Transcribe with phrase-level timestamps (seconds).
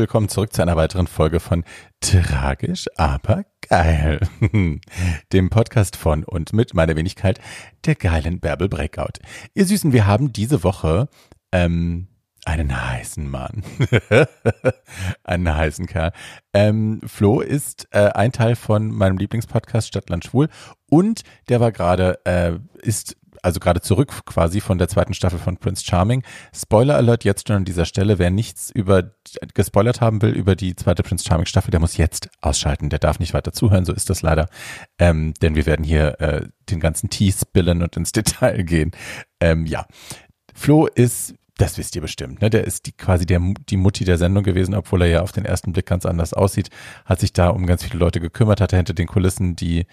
[0.00, 1.62] willkommen zurück zu einer weiteren Folge von
[2.00, 4.18] Tragisch, aber geil.
[5.34, 7.38] Dem Podcast von und mit meiner Wenigkeit,
[7.84, 9.20] der geilen Bärbel Breakout.
[9.52, 11.10] Ihr Süßen, wir haben diese Woche
[11.52, 12.08] ähm,
[12.46, 13.62] einen heißen Mann.
[15.22, 16.12] einen heißen Kerl.
[16.54, 20.48] Ähm, Flo ist äh, ein Teil von meinem Lieblingspodcast Stadtland Schwul
[20.88, 25.56] und der war gerade, äh, ist also gerade zurück quasi von der zweiten Staffel von
[25.56, 26.22] Prince Charming.
[26.54, 28.18] Spoiler Alert jetzt schon an dieser Stelle.
[28.18, 29.02] Wer nichts über
[29.54, 32.90] gespoilert haben will über die zweite Prince Charming Staffel, der muss jetzt ausschalten.
[32.90, 33.84] Der darf nicht weiter zuhören.
[33.84, 34.48] So ist das leider.
[34.98, 38.92] Ähm, denn wir werden hier äh, den ganzen Tee spillen und ins Detail gehen.
[39.40, 39.86] Ähm, ja.
[40.54, 42.48] Flo ist das wisst ihr bestimmt, ne?
[42.48, 45.44] Der ist die, quasi der, die Mutti der Sendung gewesen, obwohl er ja auf den
[45.44, 46.70] ersten Blick ganz anders aussieht,
[47.04, 49.84] hat sich da um ganz viele Leute gekümmert, hat er hinter den Kulissen die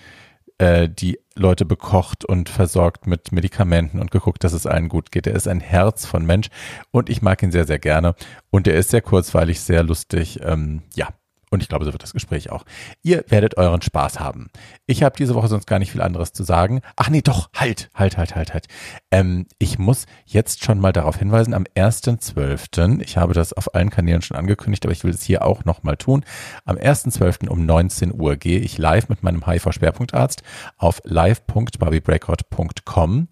[0.58, 5.28] äh, die Leute bekocht und versorgt mit Medikamenten und geguckt, dass es allen gut geht.
[5.28, 6.50] Er ist ein Herz von Mensch
[6.92, 8.16] und ich mag ihn sehr, sehr gerne.
[8.50, 10.40] Und er ist sehr kurzweilig, sehr lustig.
[10.44, 11.10] Ähm, ja,
[11.50, 12.66] und ich glaube, so wird das Gespräch auch.
[13.04, 14.50] Ihr werdet euren Spaß haben.
[14.86, 16.82] Ich habe diese Woche sonst gar nicht viel anderes zu sagen.
[16.96, 18.68] Ach nee, doch, halt, halt, halt, halt, halt.
[19.12, 23.90] Ähm, ich muss jetzt schon mal darauf hinweisen, am 1.12., ich habe das auf allen
[23.90, 26.24] Kanälen schon angekündigt, aber ich will es hier auch nochmal tun.
[26.66, 27.48] Am 1.12.
[27.48, 30.44] um 19 Uhr gehe ich live mit meinem HIV-Schwerpunktarzt
[30.78, 33.30] auf live.barbiebreakout.com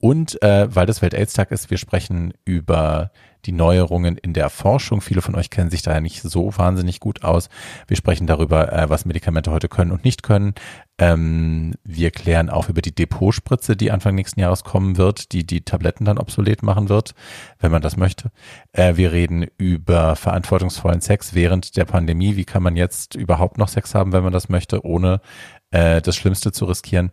[0.00, 3.10] und äh, weil das Welt-Aids-Tag ist, wir sprechen über
[3.44, 5.00] die Neuerungen in der Forschung.
[5.00, 7.48] Viele von euch kennen sich da ja nicht so wahnsinnig gut aus.
[7.86, 10.54] Wir sprechen darüber, äh, was Medikamente heute können und nicht können.
[11.00, 15.60] Ähm, wir klären auch über die Depotspritze, die Anfang nächsten Jahres kommen wird, die die
[15.60, 17.14] Tabletten dann obsolet machen wird,
[17.60, 18.32] wenn man das möchte.
[18.72, 22.36] Äh, wir reden über verantwortungsvollen Sex während der Pandemie.
[22.36, 25.20] Wie kann man jetzt überhaupt noch Sex haben, wenn man das möchte, ohne
[25.70, 27.12] äh, das Schlimmste zu riskieren?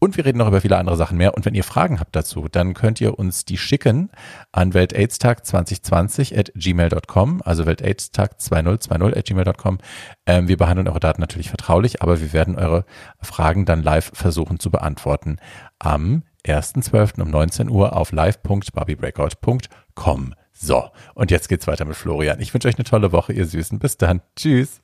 [0.00, 1.34] Und wir reden noch über viele andere Sachen mehr.
[1.34, 4.10] Und wenn ihr Fragen habt dazu, dann könnt ihr uns die schicken
[4.52, 9.78] an weltaidstag 2020 at gmail.com, also weltaidstag 2020 at gmail.com.
[10.26, 12.84] Ähm, wir behandeln eure Daten natürlich vertraulich, aber wir werden eure
[13.20, 15.38] Fragen dann live versuchen zu beantworten
[15.78, 17.20] am 1.12.
[17.20, 20.34] um 19 Uhr auf live.barbiebreakout.com.
[20.52, 22.40] So, und jetzt geht's weiter mit Florian.
[22.40, 23.78] Ich wünsche euch eine tolle Woche, ihr Süßen.
[23.78, 24.22] Bis dann.
[24.36, 24.82] Tschüss.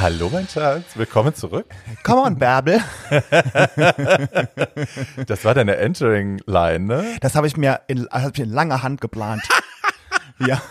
[0.00, 0.96] Hallo, mein Schatz.
[0.96, 1.66] Willkommen zurück.
[2.04, 2.80] Come on, Bärbel.
[5.26, 7.18] das war deine Entering-Line, ne?
[7.20, 9.42] Das habe ich mir in, hab ich in langer Hand geplant.
[10.38, 10.62] ja.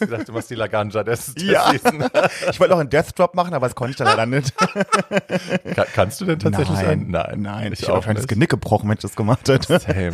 [0.00, 1.72] Ich dachte, du machst die Laganja des, des ja.
[1.72, 4.56] Ich wollte noch einen Death Drop machen, aber das konnte ich dann leider nicht.
[5.74, 7.10] Kann, kannst du denn tatsächlich nein, einen?
[7.10, 7.72] Nein, nein.
[7.72, 9.78] Ich, ich habe wahrscheinlich das Genick gebrochen, wenn ich das gemacht hätte.
[9.78, 10.12] Same.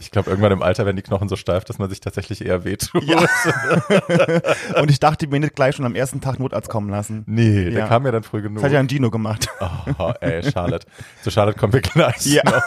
[0.00, 2.64] Ich glaube, irgendwann im Alter werden die Knochen so steif, dass man sich tatsächlich eher
[2.64, 3.04] wehtut.
[3.04, 3.18] Ja.
[4.80, 7.24] Und ich dachte mir nicht gleich schon am ersten Tag Notarzt kommen lassen.
[7.26, 7.70] Nee, ja.
[7.70, 8.56] der kam ja dann früh genug.
[8.56, 9.48] Das hat ja ein Dino gemacht.
[9.98, 10.86] Oh, ey, Charlotte.
[11.22, 12.26] Zu Charlotte kommen wir gleich.
[12.26, 12.42] Ja.
[12.44, 12.62] Noch.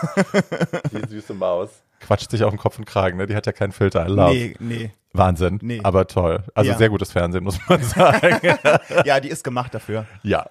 [0.92, 1.70] Die süße Maus.
[2.00, 3.28] Quatscht sich auf den Kopf und Kragen, ne?
[3.28, 4.06] Die hat ja keinen Filter.
[4.06, 4.34] I love.
[4.34, 4.92] Nee, nee.
[5.14, 5.60] Wahnsinn.
[5.62, 5.80] Nee.
[5.84, 6.44] Aber toll.
[6.54, 6.78] Also Ja.
[6.78, 8.40] sehr gutes Fernsehen, muss man sagen.
[9.06, 10.06] Ja, die ist gemacht dafür.
[10.24, 10.46] ja.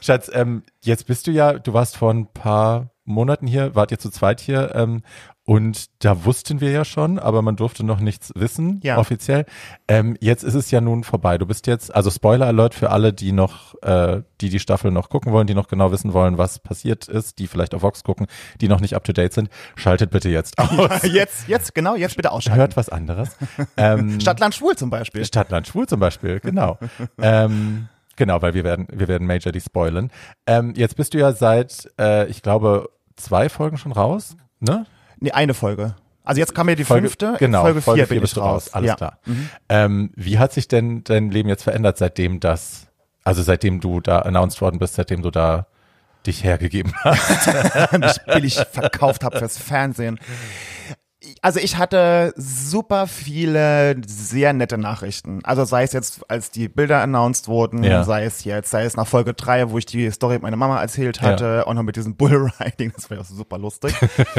[0.00, 3.98] Schatz, ähm, jetzt bist du ja, du warst vor ein paar Monaten hier, wart ihr
[3.98, 5.02] zu zweit hier, ähm,
[5.44, 8.98] und da wussten wir ja schon, aber man durfte noch nichts wissen, Ja.
[8.98, 9.44] offiziell.
[9.88, 11.36] Ähm, jetzt ist es ja nun vorbei.
[11.36, 15.08] Du bist jetzt, also Spoiler Alert für alle, die noch, äh, die die Staffel noch
[15.08, 18.26] gucken wollen, die noch genau wissen wollen, was passiert ist, die vielleicht auf Vox gucken,
[18.60, 21.02] die noch nicht up to date sind, schaltet bitte jetzt aus.
[21.02, 22.60] Jetzt, jetzt, genau, jetzt bitte ausschalten.
[22.60, 23.36] Hört was anderes.
[23.76, 25.24] ähm, Stadtland Schwul zum Beispiel.
[25.24, 26.78] Stadtland Schwul zum Beispiel, genau.
[27.20, 30.10] ähm, genau, weil wir werden, wir werden Major die spoilen.
[30.46, 34.86] Ähm, jetzt bist du ja seit, äh, ich glaube, zwei Folgen schon raus, ne?
[35.22, 35.94] Nee, eine Folge.
[36.24, 38.34] Also jetzt kam ja die Folge, fünfte, genau, Folge Folge vier vier bin bist ich
[38.34, 38.72] du raus.
[38.72, 38.94] Alles ja.
[38.96, 39.18] klar.
[39.24, 39.48] Mhm.
[39.68, 42.88] Ähm, wie hat sich denn dein Leben jetzt verändert, seitdem das,
[43.24, 45.66] also seitdem du da announced worden bist, seitdem du da
[46.26, 47.92] dich hergegeben hast?
[47.98, 50.20] mich billig verkauft habe fürs Fernsehen.
[51.40, 55.40] Also ich hatte super viele sehr nette Nachrichten.
[55.44, 58.02] Also sei es jetzt, als die Bilder announced wurden, Ja.
[58.04, 61.20] sei es jetzt, sei es nach Folge drei, wo ich die Story meiner Mama erzählt
[61.22, 63.94] hatte, auch noch mit diesem Bullriding, das war ja super lustig.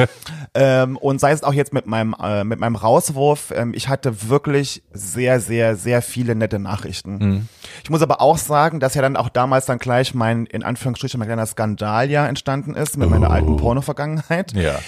[0.53, 4.29] ähm, und sei es auch jetzt mit meinem, äh, mit meinem Rauswurf, ähm, ich hatte
[4.29, 7.17] wirklich sehr, sehr, sehr viele nette Nachrichten.
[7.17, 7.47] Mhm.
[7.83, 11.17] Ich muss aber auch sagen, dass ja dann auch damals dann gleich mein, in Anführungsstrichen,
[11.19, 13.33] mein kleiner Skandal ja entstanden ist mit meiner Oh.
[13.33, 14.53] alten Porno-Vergangenheit.
[14.53, 14.79] ja.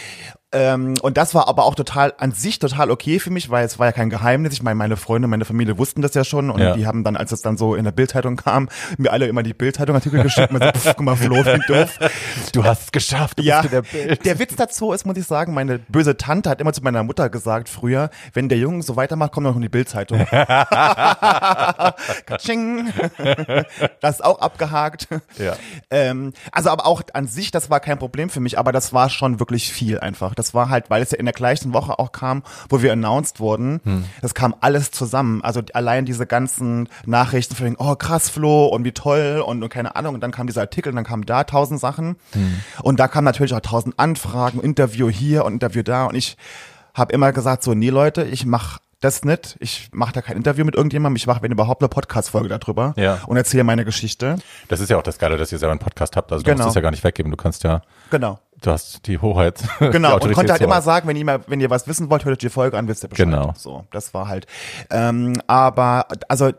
[0.56, 3.78] Ähm, und das war aber auch total, an sich total okay für mich, weil es
[3.78, 4.54] war ja kein Geheimnis.
[4.54, 6.76] Ich meine, meine Freunde, meine Familie wussten das ja schon und Ja.
[6.76, 9.54] die haben dann, als es dann so in der Bildzeitung kam, mir alle immer die
[9.54, 12.00] Bildzeitung-Artikel geschickt und so, pff, guck mal, Flo, wie doof.
[12.54, 16.16] Du hast es geschafft, Ja, der der Witz dazu ist, muss ich sagen, meine böse
[16.16, 19.56] Tante hat immer zu meiner Mutter gesagt früher, wenn der Junge so weitermacht, kommt noch
[19.58, 20.20] in die Bildzeitung.
[22.26, 22.92] Katsching.
[24.02, 25.08] das ist auch abgehakt.
[25.38, 25.56] Ja.
[25.90, 29.10] Ähm, also aber auch an sich, das war kein Problem für mich, aber das war
[29.10, 30.36] schon wirklich viel einfach.
[30.36, 32.94] Das Das war halt, weil es ja in der gleichen Woche auch kam, wo wir
[32.94, 33.82] announced wurden.
[33.84, 34.06] Hm.
[34.22, 35.44] Das kam alles zusammen.
[35.44, 39.96] Also allein diese ganzen Nachrichten von, oh krass Flo und wie toll und, und keine
[39.96, 40.14] Ahnung.
[40.14, 42.18] Und dann kam dieser Artikel und dann kamen da tausend Sachen.
[42.34, 42.62] Hm.
[42.84, 46.06] Und da kamen natürlich auch tausend Anfragen, Interview hier und Interview da.
[46.06, 46.38] Und ich
[46.94, 49.56] habe immer gesagt, so, nee Leute, ich mach das nicht.
[49.60, 51.16] Ich mache da kein Interview mit irgendjemandem.
[51.16, 53.22] Ich mache, wenn überhaupt, eine Podcast-Folge darüber ja.
[53.28, 54.38] und erzähle meine Geschichte.
[54.68, 56.32] Das ist ja auch das Geile, dass ihr selber einen Podcast habt.
[56.32, 56.64] Also du genau.
[56.64, 57.32] musst es ja gar nicht weggeben.
[57.32, 57.82] Du kannst ja.
[58.10, 58.40] Genau.
[58.62, 59.64] Du hast die Hoheit.
[59.80, 60.20] Genau.
[60.20, 62.34] Die und konnte halt immer sagen, wenn ihr, mal, wenn ihr was wissen wollt, hört
[62.34, 63.26] euch die Folge an, wisst ihr Bescheid.
[63.26, 63.54] Genau.
[63.56, 64.48] So, das war halt.
[64.90, 66.52] Ähm, aber also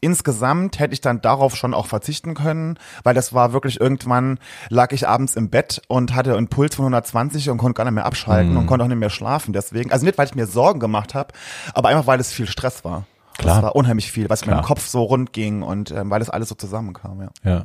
[0.00, 4.38] insgesamt hätte ich dann darauf schon auch verzichten können, weil das war wirklich irgendwann
[4.68, 7.94] lag ich abends im Bett und hatte einen Puls von 120 und konnte gar nicht
[7.94, 8.58] mehr abschalten mhm.
[8.58, 9.52] und konnte auch nicht mehr schlafen.
[9.52, 11.32] Deswegen, also nicht, weil ich mir Sorgen gemacht habe,
[11.74, 13.04] aber einfach, weil es viel Stress war.
[13.38, 13.56] Klar.
[13.56, 16.28] Das war unheimlich viel, was mir im Kopf so rund ging und ähm, weil es
[16.28, 17.28] alles so zusammenkam, ja.
[17.44, 17.64] Ja.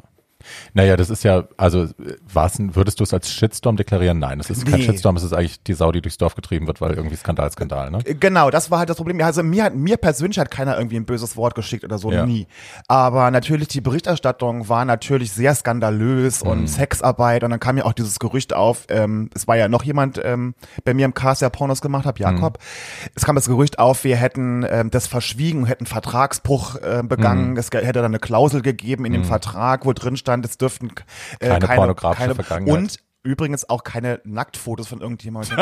[0.74, 1.88] Naja, das ist ja, also
[2.32, 4.20] was, würdest du es als Shitstorm deklarieren?
[4.20, 4.72] Nein, es ist nee.
[4.72, 7.52] kein Shitstorm, es ist eigentlich die Sau, die durchs Dorf getrieben wird, weil irgendwie Skandal,
[7.52, 8.00] Skandal, ne?
[8.06, 9.22] Äh, genau, das war halt das Problem.
[9.22, 12.26] Also mir hat, mir persönlich hat keiner irgendwie ein böses Wort geschickt oder so, ja.
[12.26, 12.48] nie.
[12.88, 16.50] Aber natürlich die Berichterstattung war natürlich sehr skandalös mhm.
[16.50, 19.84] und Sexarbeit und dann kam ja auch dieses Gerücht auf, ähm, es war ja noch
[19.84, 22.60] jemand ähm, bei mir im Cast, der Pornos gemacht hat, Jakob.
[22.60, 23.10] Mhm.
[23.16, 27.58] Es kam das Gerücht auf, wir hätten ähm, das verschwiegen, hätten Vertragsbruch äh, begangen, mhm.
[27.58, 29.26] es hätte dann eine Klausel gegeben in dem mhm.
[29.26, 30.92] Vertrag, wo drin stand, stand, es dürften
[31.40, 32.78] äh, keine, keine pornografische keine, Vergangenheit.
[32.80, 35.58] Und Übrigens auch keine Nacktfotos von irgendjemandem.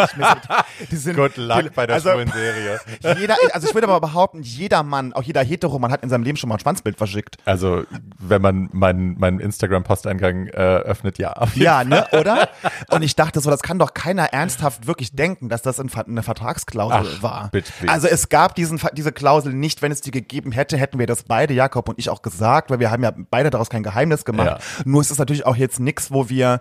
[0.90, 2.80] Die sind, Good luck die, bei der also, Serie.
[3.20, 6.38] Jeder, also ich würde aber behaupten, jeder Mann, auch jeder Hetero-Mann hat in seinem Leben
[6.38, 7.38] schon mal ein Schwanzbild verschickt.
[7.46, 7.84] Also
[8.18, 11.36] wenn man meinen mein Instagram-Posteingang äh, öffnet, ja.
[11.54, 12.50] Ja, ne, oder?
[12.90, 17.18] Und ich dachte so, das kann doch keiner ernsthaft wirklich denken, dass das eine Vertragsklausel
[17.18, 17.50] Ach, war.
[17.52, 19.84] Bitte, also es gab diesen, diese Klausel nicht.
[19.84, 22.80] Wenn es die gegeben hätte, hätten wir das beide, Jakob und ich, auch gesagt, weil
[22.80, 24.48] wir haben ja beide daraus kein Geheimnis gemacht.
[24.48, 24.84] Ja.
[24.84, 26.60] Nur ist es natürlich auch jetzt nichts, wo wir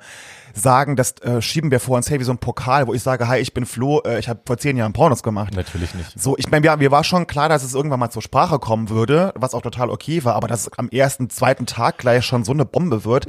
[0.54, 3.28] sagen, das äh, schieben wir vor uns her wie so ein Pokal, wo ich sage,
[3.28, 5.54] hi, ich bin Flo, äh, ich habe vor zehn Jahren Pornos gemacht.
[5.54, 6.18] Natürlich nicht.
[6.18, 8.90] So, ich meine, mir, mir war schon klar, dass es irgendwann mal zur Sprache kommen
[8.90, 12.44] würde, was auch total okay war, aber dass es am ersten, zweiten Tag gleich schon
[12.44, 13.26] so eine Bombe wird,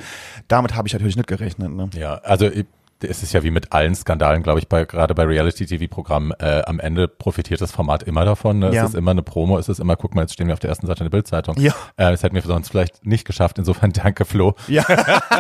[0.48, 1.72] damit habe ich natürlich nicht gerechnet.
[1.72, 1.90] Ne?
[1.94, 2.66] Ja, also ich,
[3.04, 6.80] es ist ja wie mit allen Skandalen, glaube ich, bei, gerade bei Reality-TV-Programmen, äh, am
[6.80, 8.60] Ende profitiert das Format immer davon.
[8.60, 8.74] Ne?
[8.74, 8.84] Ja.
[8.84, 10.70] Es ist immer eine Promo, es ist immer, guck mal, jetzt stehen wir auf der
[10.70, 11.60] ersten Seite der Bildzeitung.
[11.60, 11.74] Ja.
[11.98, 13.58] Äh, das hätten wir sonst vielleicht nicht geschafft.
[13.58, 14.56] Insofern danke, Flo.
[14.68, 14.86] Ja,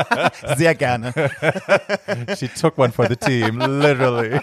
[0.58, 1.14] sehr gerne.
[2.38, 4.40] She took one for the team, literally.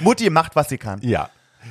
[0.00, 1.00] Mutti macht, was sie kann.
[1.02, 1.30] Ja,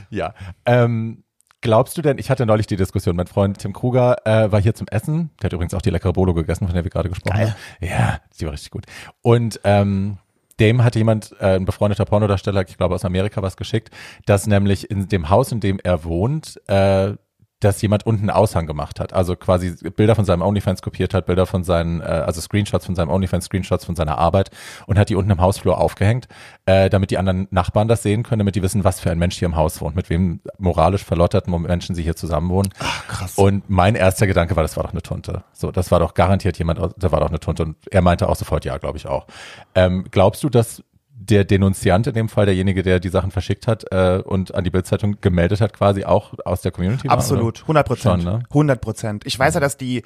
[0.10, 0.34] ja.
[0.66, 1.24] Ähm,
[1.66, 4.76] Glaubst du denn, ich hatte neulich die Diskussion, mein Freund Tim Kruger äh, war hier
[4.76, 7.38] zum Essen, der hat übrigens auch die leckere Bolo gegessen, von der wir gerade gesprochen
[7.38, 7.56] Geil.
[7.80, 7.90] haben.
[7.90, 8.86] Ja, die war richtig gut.
[9.24, 10.20] Und ähm,
[10.60, 13.90] dem hat jemand, äh, ein befreundeter Pornodarsteller, ich glaube aus Amerika, was geschickt,
[14.26, 17.14] dass nämlich in dem Haus, in dem er wohnt, äh,
[17.66, 19.14] dass jemand unten Aushang gemacht hat.
[19.14, 22.96] Also quasi Bilder von seinem OnlyFans kopiert hat, Bilder von seinen, äh, also Screenshots von
[22.96, 24.52] seinem OnlyFans, Screenshots von seiner Arbeit
[24.86, 26.28] und hat die unten im Hausflur aufgehängt,
[26.66, 29.38] äh, damit die anderen Nachbarn das sehen können, damit die wissen, was für ein Mensch
[29.38, 32.70] hier im Haus wohnt, mit wem moralisch verlotterten Menschen sie hier zusammen wohnen.
[32.80, 33.34] Ach, krass.
[33.36, 35.44] Und mein erster Gedanke war, das war doch eine Tunte.
[35.52, 37.64] So, das war doch garantiert jemand, da war doch eine Tunte.
[37.64, 39.26] Und er meinte auch sofort, ja, glaube ich auch.
[39.74, 40.84] Ähm, glaubst du, dass
[41.18, 44.70] der Denunziant in dem Fall, derjenige, der die Sachen verschickt hat äh, und an die
[44.70, 47.08] Bildzeitung gemeldet hat, quasi auch aus der Community?
[47.08, 48.24] Absolut, 100 Prozent.
[48.26, 48.44] Ne?
[48.50, 49.26] 100 Prozent.
[49.26, 50.04] Ich weiß ja, dass die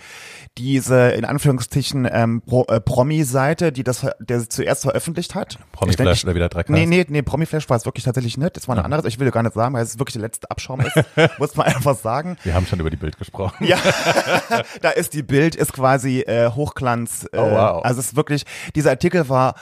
[0.58, 5.58] diese in Anführungszeichen ähm, Pro, äh, Promi-Seite, die das der zuerst veröffentlicht hat.
[5.72, 8.56] Promi-Flash oder wieder Dreck Nee, nee, nee, Promi-Flash war es wirklich tatsächlich nicht.
[8.56, 8.86] Das war eine ja.
[8.86, 10.96] andere, ich will gar nicht sagen, weil es wirklich der letzte Abschaum ist.
[11.40, 12.38] muss man einfach sagen.
[12.44, 13.66] Wir haben schon über die Bild gesprochen.
[13.66, 13.78] Ja,
[14.82, 17.28] da ist die Bild, ist quasi äh, Hochglanz.
[17.32, 17.84] Äh, oh, wow.
[17.84, 19.56] Also es ist wirklich, dieser Artikel war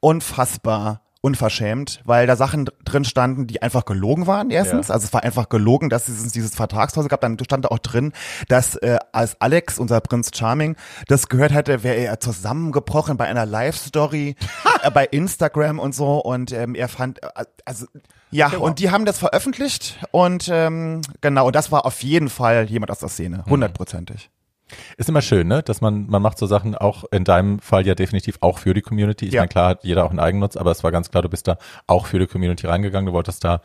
[0.00, 4.88] unfassbar unverschämt, weil da Sachen drin standen, die einfach gelogen waren, erstens.
[4.88, 4.94] Ja.
[4.94, 7.20] Also es war einfach gelogen, dass es dieses Vertragsklausel gab.
[7.20, 8.12] Dann stand da auch drin,
[8.48, 10.76] dass äh, als Alex, unser Prinz Charming,
[11.08, 14.34] das gehört hätte, wäre er zusammengebrochen bei einer Live-Story
[14.82, 16.20] äh, bei Instagram und so.
[16.20, 17.86] Und ähm, er fand, äh, also
[18.30, 18.60] ja, wow.
[18.60, 22.92] und die haben das veröffentlicht und ähm, genau, und das war auf jeden Fall jemand
[22.92, 23.50] aus der Szene, mhm.
[23.50, 24.30] hundertprozentig.
[24.96, 25.62] Ist immer schön, ne?
[25.62, 28.82] Dass man, man macht so Sachen auch in deinem Fall ja definitiv auch für die
[28.82, 29.26] Community.
[29.26, 29.40] Ich ja.
[29.40, 31.58] meine, klar hat jeder auch einen Eigennutz, aber es war ganz klar, du bist da
[31.86, 33.06] auch für die Community reingegangen.
[33.06, 33.62] Du wolltest da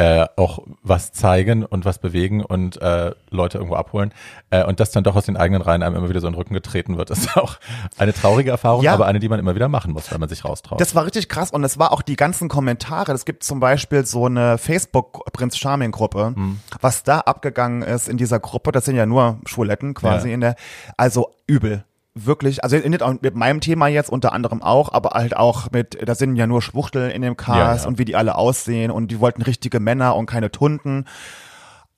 [0.00, 4.14] äh, auch was zeigen und was bewegen und äh, Leute irgendwo abholen.
[4.48, 6.38] Äh, und das dann doch aus den eigenen Reihen einem immer wieder so in den
[6.38, 7.58] Rücken getreten wird, ist auch
[7.98, 8.94] eine traurige Erfahrung, ja.
[8.94, 10.80] aber eine, die man immer wieder machen muss, wenn man sich raustraut.
[10.80, 13.12] Das war richtig krass und es war auch die ganzen Kommentare.
[13.12, 16.60] Es gibt zum Beispiel so eine Facebook-Prinz Charming-Gruppe, mhm.
[16.80, 20.34] was da abgegangen ist in dieser Gruppe, das sind ja nur Schwuletten quasi ja.
[20.34, 20.54] in der,
[20.96, 21.84] also übel
[22.26, 25.98] wirklich, also nicht auch mit meinem Thema jetzt unter anderem auch, aber halt auch mit,
[26.06, 27.88] da sind ja nur Schwuchtel in dem Cast ja, ja.
[27.88, 31.06] und wie die alle aussehen und die wollten richtige Männer und keine Tunden.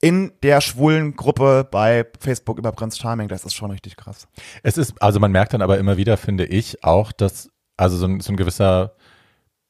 [0.01, 4.27] In der schwulen Gruppe bei Facebook über Prinz Charming, das ist schon richtig krass.
[4.63, 8.07] Es ist, also man merkt dann aber immer wieder, finde ich, auch, dass, also so
[8.07, 8.95] ein, so ein gewisser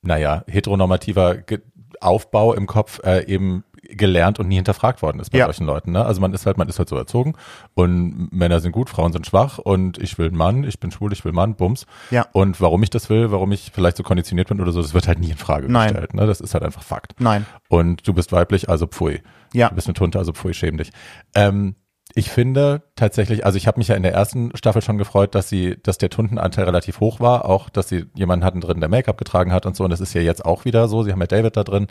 [0.02, 1.60] naja, heteronormativer Ge
[2.00, 3.64] Aufbau im Kopf äh, eben
[3.96, 5.44] gelernt und nie hinterfragt worden ist bei Ja.
[5.46, 5.92] solchen Leuten.
[5.92, 6.04] Ne?
[6.04, 7.34] Also man ist halt, man ist halt so erzogen
[7.74, 11.12] und Männer sind gut, Frauen sind schwach und ich will einen Mann, ich bin schwul,
[11.12, 11.86] ich will einen Mann, Bums.
[12.10, 12.26] Ja.
[12.32, 15.08] Und warum ich das will, warum ich vielleicht so konditioniert bin oder so, das wird
[15.08, 15.88] halt nie in Frage Nein.
[15.88, 16.14] gestellt.
[16.14, 16.26] Ne?
[16.26, 17.14] Das ist halt einfach Fakt.
[17.18, 17.46] Nein.
[17.68, 19.22] Und du bist weiblich, also pfui.
[19.52, 19.68] Ja.
[19.68, 20.90] Du bist eine Tunte, also pfui, schäm dich.
[21.34, 21.74] Ähm,
[22.14, 25.48] ich finde tatsächlich, also ich habe mich ja in der ersten Staffel schon gefreut, dass
[25.48, 29.16] sie, dass der Tuntenanteil relativ hoch war, auch dass sie jemanden hatten drin, der Make-up
[29.16, 29.84] getragen hat und so.
[29.84, 31.02] Und das ist ja jetzt auch wieder so.
[31.02, 31.88] Sie haben ja David da drin,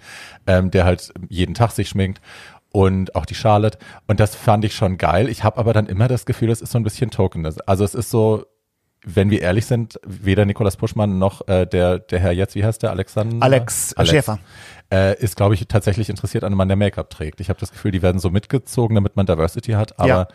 [0.48, 2.22] ähm, der halt jeden Tag sich schminkt
[2.72, 3.78] und auch die Charlotte.
[4.08, 5.28] Und das fand ich schon geil.
[5.30, 7.46] Ich habe aber dann immer das Gefühl, es ist so ein bisschen Token.
[7.66, 8.46] Also es ist so,
[9.04, 12.84] wenn wir ehrlich sind, weder Nikolas Puschmann noch äh, der, der Herr jetzt, wie heißt
[12.84, 13.44] der, Alexander?
[13.96, 14.40] Alex, Schäfer.
[14.92, 17.40] Äh, ist, glaube ich, tatsächlich interessiert an einem Mann, der Make-up trägt.
[17.40, 20.28] Ich habe das Gefühl, die werden so mitgezogen, damit man Diversity hat, aber Ja.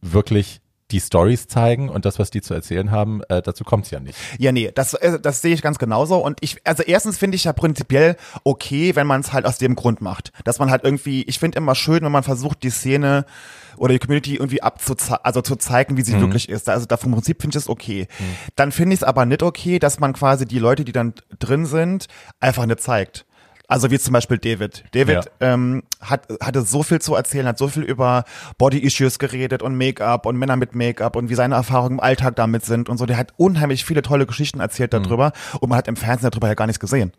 [0.00, 0.60] wirklich
[0.92, 4.16] die Stories zeigen und das, was die zu erzählen haben, äh, dazu kommt's ja nicht.
[4.38, 6.18] Ja, nee, das, äh, das sehe ich ganz genauso.
[6.18, 9.74] Und ich, also erstens finde ich ja prinzipiell okay, wenn man es halt aus dem
[9.74, 10.30] Grund macht.
[10.44, 13.26] Dass man halt irgendwie, ich finde immer schön, wenn man versucht, die Szene
[13.76, 16.68] oder die Community irgendwie abzuzeigen, also zu zeigen, wie sie wirklich ist.
[16.68, 18.06] Also da vom Prinzip finde ich es okay.
[18.54, 21.66] Dann finde ich es aber nicht okay, dass man quasi die Leute, die dann drin
[21.66, 22.06] sind,
[22.38, 23.25] einfach nicht zeigt.
[23.68, 24.84] Also wie zum Beispiel David.
[24.92, 25.54] David Ja.
[25.54, 28.24] ähm, hat, hatte so viel zu erzählen, hat so viel über
[28.58, 32.64] Body-Issues geredet und Make-up und Männer mit Make-up und wie seine Erfahrungen im Alltag damit
[32.64, 33.06] sind und so.
[33.06, 36.54] Der hat unheimlich viele tolle Geschichten erzählt darüber und man hat im Fernsehen darüber ja
[36.54, 37.12] gar nichts gesehen.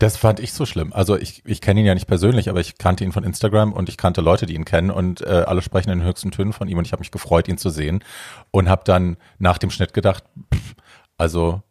[0.00, 0.92] Das fand ich so schlimm.
[0.92, 3.88] Also ich, ich kenne ihn ja nicht persönlich, aber ich kannte ihn von Instagram und
[3.88, 6.68] ich kannte Leute, die ihn kennen und äh, alle sprechen in den höchsten Tönen von
[6.68, 8.02] ihm und ich habe mich gefreut, ihn zu sehen
[8.50, 10.74] und habe dann nach dem Schnitt gedacht, pff,
[11.16, 11.62] also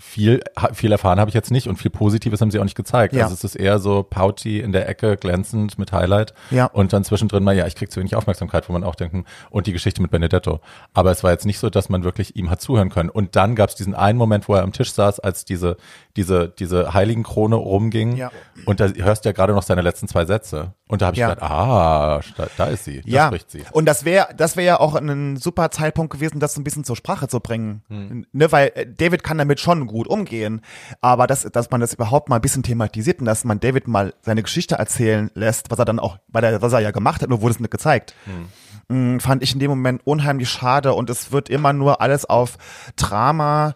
[0.00, 0.40] viel,
[0.72, 3.14] viel erfahren habe ich jetzt nicht und viel Positives haben sie auch nicht gezeigt.
[3.14, 3.24] Ja.
[3.24, 6.66] Also es ist eher so pouty in der Ecke, glänzend mit Highlight Ja.
[6.66, 9.66] und dann zwischendrin mal, ja, ich krieg zu wenig Aufmerksamkeit, wo man auch denken, und
[9.66, 10.60] die Geschichte mit Benedetto.
[10.94, 13.10] Aber es war jetzt nicht so, dass man wirklich ihm hat zuhören können.
[13.10, 15.76] Und dann gab es diesen einen Moment, wo er am Tisch saß, als diese,
[16.16, 18.30] diese, diese Heiligenkrone rumging Ja.
[18.66, 20.74] und da hörst du ja gerade noch seine letzten zwei Sätze.
[20.88, 21.28] Und da habe ich Ja.
[21.34, 23.62] gedacht, ah, da, da ist sie, da ja, spricht sie.
[23.70, 26.82] und das wäre das wäre ja auch ein super Zeitpunkt gewesen, das so ein bisschen
[26.84, 27.82] zur Sprache zu bringen.
[27.88, 28.26] Hm.
[28.32, 30.62] Ne, weil äh, David kann damit schon gut umgehen,
[31.00, 34.14] aber dass, dass man das überhaupt mal ein bisschen thematisiert und dass man David mal
[34.22, 37.28] seine Geschichte erzählen lässt, was er dann auch, weil er, was er ja gemacht hat,
[37.28, 38.14] nur wurde es nicht gezeigt.
[38.24, 39.16] Hm.
[39.16, 42.58] Mm, Fand ich in dem Moment unheimlich schade und es wird immer nur alles auf
[42.96, 43.74] Drama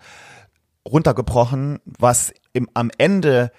[0.87, 3.51] runtergebrochen, was im, am Ende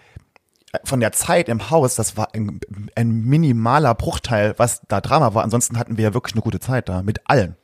[0.83, 2.59] von der Zeit im Haus, das war ein,
[2.95, 5.43] ein minimaler Bruchteil, was da Drama war.
[5.43, 7.55] Ansonsten hatten wir ja wirklich eine gute Zeit da mit allen.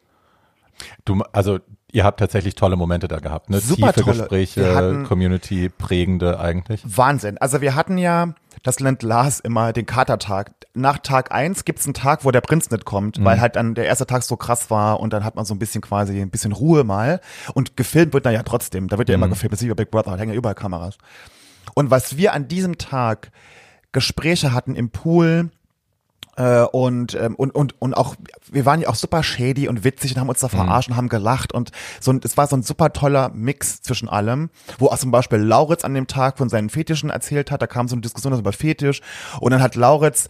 [1.06, 1.60] Du, also
[1.92, 3.60] ihr habt tatsächlich tolle Momente da gehabt, ne?
[3.60, 4.18] Super Tiefe tolle.
[4.20, 6.82] Gespräche, Community prägende eigentlich.
[6.86, 7.38] Wahnsinn.
[7.38, 8.34] Also wir hatten ja,
[8.64, 10.52] das nennt Lars immer den Katertag.
[10.74, 13.86] Nach Tag eins gibt's einen Tag, wo der Prinz nicht kommt, weil halt dann der
[13.86, 16.54] erste Tag so krass war und dann hat man so ein bisschen quasi ein bisschen
[16.54, 17.20] Ruhe mal.
[17.54, 18.88] Und gefilmt wird da ja trotzdem.
[18.88, 19.52] Da wird ja immer gefilmt.
[19.52, 20.98] Das ist wie Big Brother, da hängen ja überall Kameras.
[21.74, 23.32] Und was wir an diesem Tag
[23.92, 25.50] Gespräche hatten im Pool,
[26.42, 28.16] äh, und, ähm, und, und, und auch,
[28.52, 31.10] wir waren ja auch super shady und witzig und haben uns da verarscht und haben
[31.10, 35.12] gelacht und so, es war so ein super toller Mix zwischen allem, wo auch zum
[35.12, 38.38] Beispiel Lauritz an dem Tag von seinen Fetischen erzählt hat, da kam so eine Diskussion
[38.38, 39.02] über Fetisch
[39.40, 40.30] und dann hat Lauritz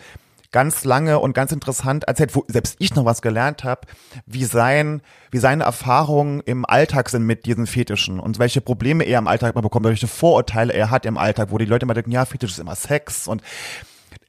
[0.52, 3.88] ganz lange und ganz interessant erzählt, wo selbst ich noch was gelernt habe,
[4.26, 5.02] wie sein,
[5.32, 9.54] wie seine Erfahrungen im Alltag sind mit diesen Fetischen und welche Probleme er im Alltag
[9.54, 12.52] immer bekommt, welche Vorurteile er hat im Alltag, wo die Leute immer denken, ja, Fetisch
[12.52, 13.42] ist immer Sex und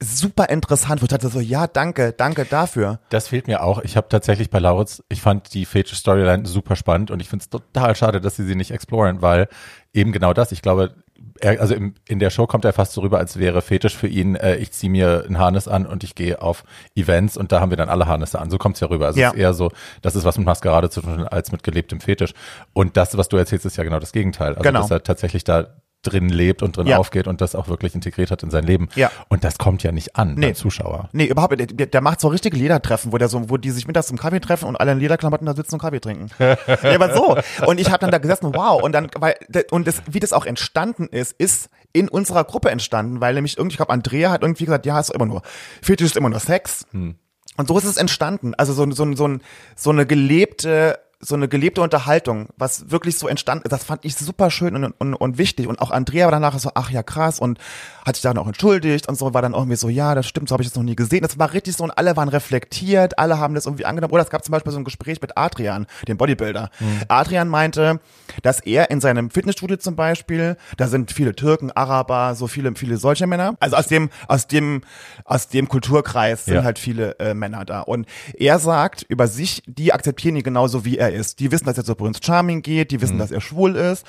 [0.02, 3.00] super interessant, wo ich dachte so, ja, danke, danke dafür.
[3.08, 3.82] Das fehlt mir auch.
[3.82, 7.50] Ich habe tatsächlich bei Lauritz, ich fand die Fetisch-Storyline super spannend und ich finde es
[7.50, 9.48] total schade, dass sie sie nicht exploren, weil
[9.92, 10.94] eben genau das, ich glaube,
[11.40, 14.06] er, also im, in der Show kommt er fast so rüber, als wäre Fetisch für
[14.08, 17.60] ihn, äh, ich ziehe mir ein Harness an und ich gehe auf Events und da
[17.60, 18.50] haben wir dann alle Harnisse an.
[18.50, 19.06] So kommt's ja rüber.
[19.06, 19.28] Also Ja.
[19.28, 19.70] es ist eher so,
[20.02, 22.32] das ist was mit Maskerade zu tun als mit gelebtem Fetisch.
[22.72, 24.50] Und das, was du erzählst, ist ja genau das Gegenteil.
[24.50, 24.80] Also Genau.
[24.80, 25.68] dass er tatsächlich da
[26.02, 26.98] drin lebt und drin Ja.
[26.98, 28.88] aufgeht und das auch wirklich integriert hat in sein Leben.
[28.94, 29.10] Ja.
[29.28, 30.46] Und das kommt ja nicht an Nee.
[30.46, 31.08] beim Zuschauer.
[31.12, 31.78] Nee, überhaupt, nicht.
[31.78, 34.40] der, der macht so richtige Ledertreffen, wo der so, wo die sich mittags zum Kaffee
[34.40, 36.28] treffen und alle in Lederklamotten da sitzen und Kaffee trinken.
[36.38, 36.56] ja,
[36.94, 37.36] aber so.
[37.66, 38.82] Und ich habe dann da gesessen, wow.
[38.82, 39.36] Und dann, weil,
[39.70, 43.74] und das, wie das auch entstanden ist, ist in unserer Gruppe entstanden, weil nämlich irgendwie,
[43.74, 45.42] ich glaube, Andrea hat irgendwie gesagt, ja, ist immer nur,
[45.82, 46.86] Fetisch ist immer nur Sex.
[46.92, 48.54] Und so ist es entstanden.
[48.56, 49.36] Also so, so, so,
[49.76, 54.16] so eine gelebte, so eine gelebte Unterhaltung, was wirklich so entstanden ist, das fand ich
[54.16, 55.68] super schön und, und, und wichtig.
[55.68, 57.58] Und auch Andrea war danach so, ach ja, krass, und
[58.04, 60.48] hat sich dann auch entschuldigt und so, war dann auch irgendwie so, ja, das stimmt,
[60.48, 61.22] so habe ich das noch nie gesehen.
[61.22, 64.12] Das war richtig so und alle waren reflektiert, alle haben das irgendwie angenommen.
[64.12, 66.70] Oder es gab zum Beispiel so ein Gespräch mit Adrian, dem Bodybuilder.
[67.06, 68.00] Adrian meinte,
[68.42, 72.96] dass er in seinem Fitnessstudio zum Beispiel, da sind viele Türken, Araber, so viele, viele
[72.96, 73.54] solche Männer.
[73.60, 74.82] Also aus dem, aus dem,
[75.24, 76.64] aus dem Kulturkreis sind Ja.
[76.64, 77.80] halt viele äh, Männer da.
[77.82, 81.38] Und er sagt über sich, die akzeptieren ihn genauso wie er ist.
[81.40, 84.04] Die wissen, dass er zu Prince Charming geht, die wissen, dass er schwul ist.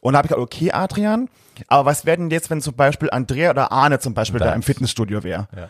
[0.00, 1.28] Und da habe ich gesagt, okay, Adrian,
[1.66, 4.62] Aber was werden jetzt, wenn zum Beispiel Andrea oder Arne zum Beispiel da Das- im
[4.62, 5.48] Fitnessstudio wäre?
[5.56, 5.68] Ja.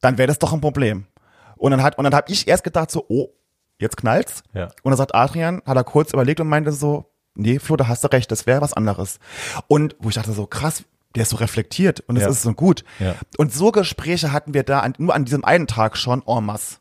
[0.00, 1.06] Dann wäre das doch ein Problem.
[1.56, 3.28] Und dann hat, und dann habe ich erst gedacht so, oh,
[3.78, 4.42] jetzt knallt's.
[4.54, 4.64] Ja.
[4.82, 8.02] Und dann sagt Adrian, hat er kurz überlegt und meinte so, nee, Flo, da hast
[8.02, 9.18] du recht, das wäre was anderes.
[9.68, 12.28] Und wo ich dachte so, krass, der ist so reflektiert und es Ja.
[12.30, 12.82] ist so gut.
[12.98, 13.14] Ja.
[13.36, 16.76] Und so Gespräche hatten wir da an, nur an diesem einen Tag schon en masse.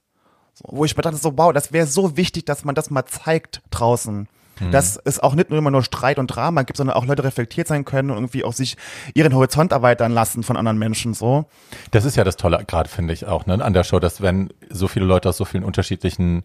[0.64, 3.62] Wo ich mir dachte so, wow, das wäre so wichtig, dass man das mal zeigt
[3.72, 4.28] draußen.
[4.60, 4.72] Mhm.
[4.72, 7.68] Dass es auch nicht nur immer nur Streit und Drama gibt, sondern auch Leute reflektiert
[7.68, 8.78] sein können und irgendwie auch sich
[9.14, 11.46] ihren Horizont erweitern lassen von anderen Menschen, so.
[11.92, 14.50] Das ist ja das Tolle, gerade finde ich auch, ne, an der Show, dass wenn
[14.70, 16.44] so viele Leute aus so vielen unterschiedlichen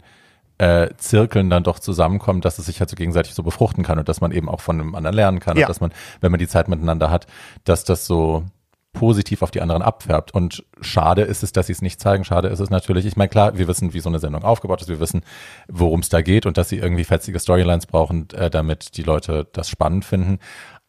[0.58, 4.08] äh, Zirkeln dann doch zusammenkommen, dass es sich halt so gegenseitig so befruchten kann und
[4.08, 5.66] dass man eben auch von einem anderen lernen kann Ja.
[5.66, 7.26] und dass man, wenn man die Zeit miteinander hat,
[7.64, 8.44] dass das so
[8.92, 10.34] positiv auf die anderen abfärbt.
[10.34, 12.24] Und schade ist es, dass sie es nicht zeigen.
[12.24, 13.06] Schade ist es natürlich.
[13.06, 14.88] Ich meine, klar, wir wissen, wie so eine Sendung aufgebaut ist.
[14.88, 15.22] Wir wissen,
[15.68, 19.48] worum es da geht und dass sie irgendwie fetzige Storylines brauchen, äh, damit die Leute
[19.52, 20.38] das spannend finden.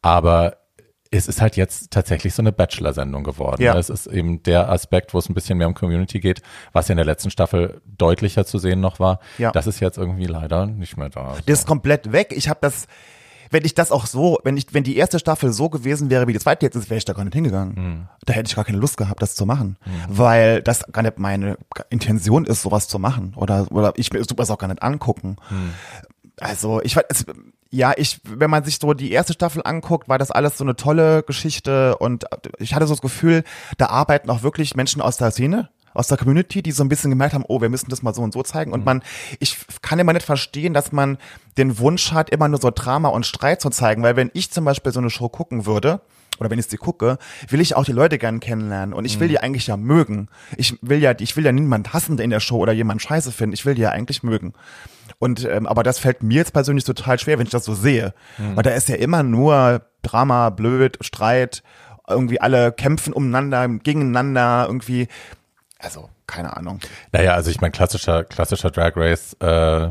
[0.02, 0.58] Aber
[1.14, 3.62] es ist halt jetzt tatsächlich so eine Bachelor-Sendung geworden.
[3.62, 3.78] Ja.
[3.78, 6.42] Es ist eben der Aspekt, wo es ein bisschen mehr um Community geht,
[6.72, 9.20] was ja in der letzten Staffel deutlicher zu sehen noch war.
[9.38, 9.52] Ja.
[9.52, 11.36] Das ist jetzt irgendwie leider nicht mehr da.
[11.46, 12.34] Das ist komplett weg.
[12.34, 12.88] Ich habe das,
[13.52, 16.34] wenn ich das auch so, wenn ich, wenn die erste Staffel so gewesen wäre, wie
[16.34, 17.76] die zweite jetzt ist, wäre ich da gar nicht hingegangen.
[17.76, 18.08] Hm.
[18.26, 19.78] Da hätte ich gar keine Lust gehabt, das zu machen,
[20.08, 21.58] weil das gar nicht meine
[21.90, 25.36] Intention ist, sowas zu machen oder oder ich mir das auch gar nicht angucken.
[25.50, 25.74] Hm.
[26.40, 27.26] Also ich weiß, es-
[27.74, 30.76] ja, ich, wenn man sich so die erste Staffel anguckt, war das alles so eine
[30.76, 32.26] tolle Geschichte und
[32.60, 33.44] ich hatte so das Gefühl,
[33.78, 37.10] da arbeiten auch wirklich Menschen aus der Szene, aus der Community, die so ein bisschen
[37.10, 38.74] gemerkt haben, oh, wir müssen das mal so und so zeigen.
[38.74, 39.02] Und man,
[39.40, 41.18] ich kann immer nicht verstehen, dass man
[41.58, 44.66] den Wunsch hat, immer nur so Drama und Streit zu zeigen, weil wenn ich zum
[44.66, 46.02] Beispiel so eine Show gucken würde,
[46.40, 49.28] oder wenn ich sie gucke, will ich auch die Leute gern kennenlernen und ich will
[49.28, 50.28] die eigentlich ja mögen.
[50.58, 53.54] Ich will ja, ich will ja niemand hassen in der Show oder jemand scheiße finden.
[53.54, 54.54] Ich will die ja eigentlich mögen.
[55.20, 58.16] Und ähm, aber das fällt mir jetzt persönlich total schwer, wenn ich das so sehe,
[58.56, 61.62] weil da ist ja immer nur Drama, blöd, Streit,
[62.10, 65.08] irgendwie alle kämpfen umeinander, gegeneinander, irgendwie.
[65.82, 66.80] Also keine Ahnung.
[67.12, 69.90] Naja, also ich meine, klassischer, klassischer Drag Race äh,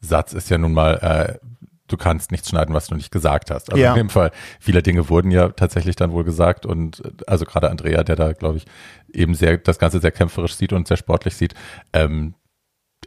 [0.00, 0.94] Satz ist ja nun mal,
[1.40, 1.46] äh,
[1.88, 3.70] du kannst nichts schneiden, was du nicht gesagt hast.
[3.70, 3.90] Also Ja.
[3.90, 4.30] in dem Fall,
[4.60, 8.58] viele Dinge wurden ja tatsächlich dann wohl gesagt und also gerade Andrea, der da, glaube
[8.58, 8.64] ich,
[9.12, 11.54] eben sehr, das Ganze sehr kämpferisch sieht und sehr sportlich sieht,
[11.92, 12.34] ähm,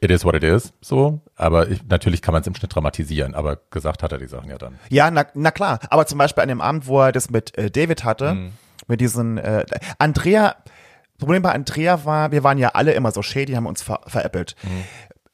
[0.01, 1.21] it is what it is, so.
[1.35, 4.49] Aber ich, natürlich kann man es im Schnitt dramatisieren, aber gesagt hat er die Sachen
[4.49, 4.77] ja dann.
[4.89, 5.79] Ja, na, na klar.
[5.89, 8.51] Aber zum Beispiel an dem Abend, wo er das mit äh, David hatte,
[8.87, 9.65] mit diesen äh,
[9.97, 10.57] Andrea,
[11.19, 14.55] Problem bei Andrea war, wir waren ja alle immer so shady, haben uns ver veräppelt.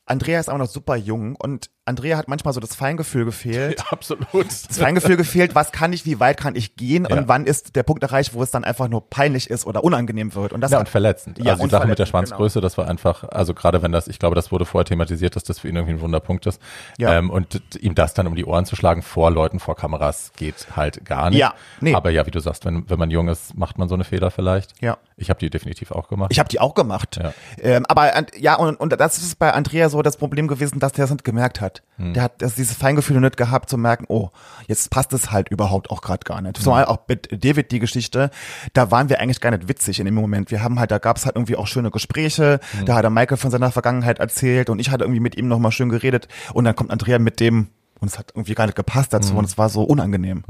[0.06, 3.84] Andrea ist aber noch super jung und Andrea hat manchmal so das Feingefühl gefehlt.
[3.92, 4.28] absolut.
[4.48, 7.18] Das Feingefühl gefehlt, was kann ich, wie weit kann ich gehen Ja.
[7.18, 10.34] und wann ist der Punkt erreicht, wo es dann einfach nur peinlich ist oder unangenehm
[10.36, 10.54] wird.
[10.54, 11.40] Und das Ja, hat- und verletzend.
[11.40, 14.08] Ja, also die Sache mit der verletzend, Schwanzgröße, das war einfach, also gerade wenn das,
[14.08, 16.62] ich glaube, das wurde vorher thematisiert, dass das für ihn irgendwie ein Wunderpunkt ist.
[16.98, 17.18] Ja.
[17.18, 20.68] Ähm, und ihm das dann um die Ohren zu schlagen vor Leuten, vor Kameras, geht
[20.76, 21.40] halt gar nicht.
[21.40, 21.94] Ja, nee.
[21.96, 24.32] Aber ja, wie du sagst, wenn, wenn man jung ist, macht man so eine Fehler
[24.32, 24.80] vielleicht.
[24.82, 24.98] Ja.
[25.18, 26.32] Ich habe die definitiv auch gemacht.
[26.32, 27.20] Ich habe die auch gemacht.
[27.22, 27.34] Ja.
[27.62, 31.06] Ähm, aber ja, und, und das ist bei Andrea so das Problem gewesen, dass der
[31.06, 31.79] es nicht gemerkt hat.
[31.98, 32.14] Hm.
[32.14, 34.30] Der hat das, dieses Feingefühl nicht gehabt zu merken, oh,
[34.68, 36.58] jetzt passt es halt überhaupt auch gerade gar nicht.
[36.58, 36.64] Hm.
[36.64, 38.30] So auch mit David die Geschichte,
[38.74, 40.52] da waren wir eigentlich gar nicht witzig in dem Moment.
[40.52, 42.86] Wir haben halt, da gab es halt irgendwie auch schöne Gespräche, Hm.
[42.86, 45.72] da hat er Michael von seiner Vergangenheit erzählt und ich hatte irgendwie mit ihm nochmal
[45.72, 47.68] schön geredet und dann kommt Andrea mit dem
[48.00, 49.20] und es hat irgendwie gar nicht gepasst Hm.
[49.20, 50.44] dazu und es war so unangenehm.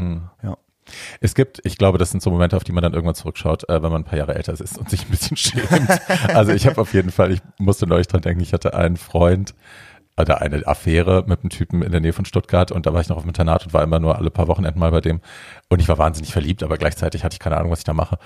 [0.44, 0.58] Ja.
[1.22, 3.84] Es gibt, ich glaube, das sind so Momente, auf die man dann irgendwann zurückschaut, äh,
[3.84, 5.88] wenn man ein paar Jahre älter ist und sich ein bisschen schämt.
[6.34, 9.54] also ich habe auf jeden Fall, ich musste neulich dran denken, ich hatte einen Freund
[10.20, 13.10] oder eine Affäre mit einem Typen in der Nähe von Stuttgart und da war ich
[13.10, 15.22] noch auf dem Internat und war immer nur alle paar Wochenenden mal bei dem
[15.70, 18.18] und ich war wahnsinnig verliebt, aber gleichzeitig hatte ich keine Ahnung, was ich da mache.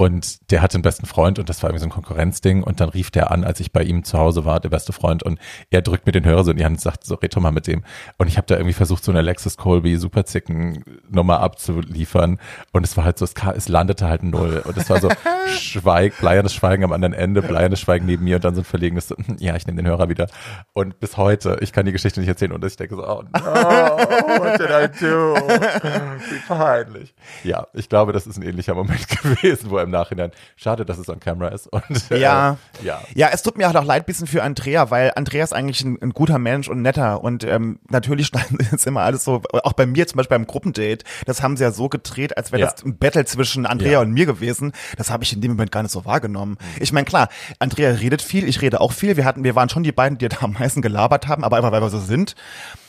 [0.00, 2.88] Und der hatte einen besten Freund und das war irgendwie so ein Konkurrenzding und dann
[2.88, 5.82] rief der an, als ich bei ihm zu Hause war, der beste Freund und er
[5.82, 7.66] drückt mir den Hörer so in die Hand und sagt, so red doch mal mit
[7.66, 7.82] dem.
[8.16, 12.38] Und ich habe da irgendwie versucht, so eine Alexis Colby Superzicken Nummer abzuliefern
[12.70, 15.10] und es war halt so, es, es landete halt null und es war so
[15.48, 19.08] Schweig, bleiernes Schweigen am anderen Ende, bleiernes Schweigen neben mir und dann so ein verlegenes,
[19.08, 20.28] so, ja, ich nehme den Hörer wieder.
[20.74, 23.40] Und bis heute, ich kann die Geschichte nicht erzählen und ich denke so, oh no,
[23.40, 25.34] what did I do?
[26.30, 27.14] Wie peinlich.
[27.42, 30.98] Ja, ich glaube, das ist ein ähnlicher Moment gewesen, wo er im Nachhinein, schade, dass
[30.98, 31.66] es on camera ist.
[31.66, 32.56] Und, äh, Ja.
[32.82, 33.00] ja.
[33.14, 35.98] Ja, es tut mir halt auch leid bisschen für Andrea, weil Andrea ist eigentlich ein,
[36.00, 39.72] ein guter Mensch und netter und ähm, natürlich schneiden sie jetzt immer alles so, auch
[39.72, 42.70] bei mir zum Beispiel beim Gruppendate, das haben sie ja so gedreht, als wäre Ja.
[42.70, 44.00] das ein Battle zwischen Andrea Ja.
[44.00, 44.72] und mir gewesen.
[44.96, 46.58] Das habe ich in dem Moment gar nicht so wahrgenommen.
[46.80, 49.16] Ich meine, klar, Andrea redet viel, ich rede auch viel.
[49.16, 51.72] Wir hatten, wir waren schon die beiden, die da am meisten gelabert haben, aber einfach
[51.72, 52.34] weil wir so sind.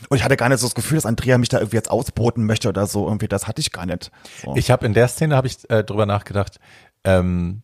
[0.10, 2.46] Und ich hatte gar nicht so das Gefühl, dass Andrea mich da irgendwie jetzt ausboten
[2.46, 3.06] möchte oder so.
[3.08, 4.12] Irgendwie, das hatte ich gar nicht.
[4.44, 4.56] So.
[4.56, 6.60] Ich habe in der Szene habe ich äh, drüber nachgedacht.
[7.04, 7.64] Ähm,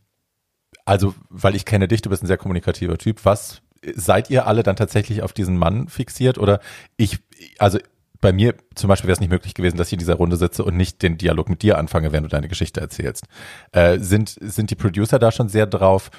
[0.85, 3.25] also, weil ich kenne dich, du bist ein sehr kommunikativer Typ.
[3.25, 3.61] Was
[3.95, 6.59] seid ihr alle dann tatsächlich auf diesen Mann fixiert oder
[6.97, 7.19] ich?
[7.59, 7.79] Also
[8.21, 10.63] bei mir zum Beispiel wäre es nicht möglich gewesen, dass ich in dieser Runde sitze
[10.63, 13.25] und nicht den Dialog mit dir anfange, während du deine Geschichte erzählst.
[13.71, 16.09] Äh, sind, sind die Producer da schon sehr drauf,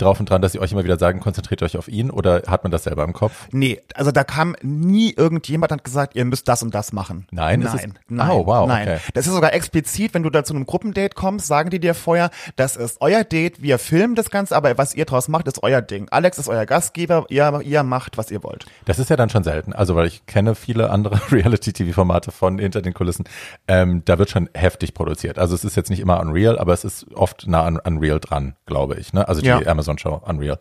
[0.00, 2.62] drauf und dran, dass sie euch immer wieder sagen, konzentriert euch auf ihn oder hat
[2.64, 3.32] man das selber im Kopf?
[3.52, 7.26] Nee, also da kam nie irgendjemand hat gesagt, ihr müsst das und das machen.
[7.30, 8.88] Nein, nein, es- nein, Oh, wow, nein.
[8.88, 8.98] okay.
[9.14, 12.30] Das ist sogar explizit, wenn du da zu einem Gruppendate kommst, sagen die dir vorher,
[12.56, 15.82] das ist euer Date, wir filmen das Ganze, aber was ihr draus macht, ist euer
[15.82, 16.08] Ding.
[16.10, 18.66] Alex ist euer Gastgeber, ihr, ihr macht, was ihr wollt.
[18.84, 19.72] Das ist ja dann schon selten.
[19.72, 21.20] Also, weil ich kenne viele andere
[21.64, 23.24] Reality-TV-Formate von hinter den Kulissen.
[23.68, 25.38] Ähm, da wird schon heftig produziert.
[25.38, 28.54] Also, es ist jetzt nicht immer Unreal, aber es ist oft nah an Unreal dran,
[28.66, 29.12] glaube ich.
[29.12, 29.26] Ne?
[29.28, 29.58] Also die Ja.
[29.90, 30.58] Amazon-Show Unreal.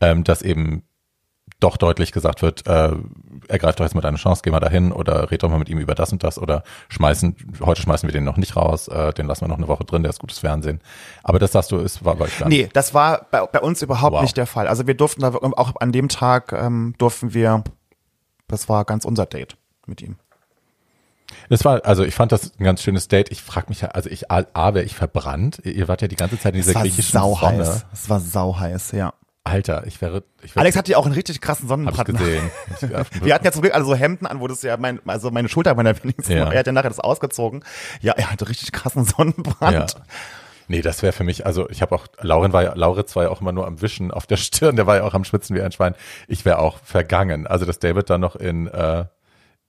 [0.00, 0.82] Ähm, dass eben
[1.60, 2.90] doch deutlich gesagt wird, äh,
[3.46, 5.78] ergreift doch jetzt mal deine Chance, geh mal dahin oder red doch mal mit ihm
[5.78, 9.26] über das und das oder schmeißen, heute schmeißen wir den noch nicht raus, äh, den
[9.26, 10.80] lassen wir noch eine Woche drin, der ist gutes Fernsehen.
[11.22, 12.44] Aber das sagst du, ist, war bei euch.
[12.46, 14.22] Nee, das war bei, bei uns überhaupt Wow.
[14.22, 14.66] nicht der Fall.
[14.66, 17.62] Also wir durften da auch an dem Tag ähm, durften wir,
[18.48, 20.16] das war ganz unser Date mit ihm.
[21.48, 23.30] Das war, also ich fand das ein ganz schönes Date.
[23.30, 25.58] Ich frage mich ja, also ich, A, A, wäre ich verbrannt.
[25.64, 27.34] Ihr wart ja die ganze Zeit in Es dieser war griechischen Sonne.
[27.64, 27.86] sauheiß.
[27.92, 29.14] Es war sauheiß, ja.
[29.44, 32.06] Alter, ich wäre, ich wäre, Alex hatte ja auch einen richtig krassen hab Sonnenbrand.
[32.16, 32.48] gesehen.
[33.22, 35.48] Wir hatten ja zum Glück alle so Hemden an, wo das ja mein, also meine
[35.48, 36.48] Schulter meiner wenigsten, Ja.
[36.52, 37.64] er hat ja nachher das ausgezogen.
[38.00, 39.10] Ja, er hatte richtig krassen ja.
[39.16, 39.96] Sonnenbrand.
[40.68, 43.30] Nee, das wäre für mich, also ich habe auch, Lauren war ja, Lauritz war ja
[43.30, 45.60] auch immer nur am Wischen auf der Stirn, der war ja auch am Schwitzen wie
[45.60, 45.96] ein Schwein.
[46.28, 47.48] Ich wäre auch vergangen.
[47.48, 49.06] Also, dass David da noch in, äh,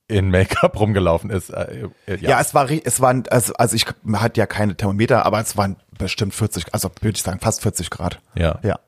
[0.07, 1.49] in Make-up rumgelaufen ist.
[1.49, 2.39] Äh, äh, Ja.
[2.39, 6.33] es war, es waren, also, also ich hatte ja keine Thermometer, aber es waren bestimmt
[6.33, 8.19] 40, also würde ich sagen fast 40 Grad.
[8.35, 8.59] ja.
[8.63, 8.79] Ja.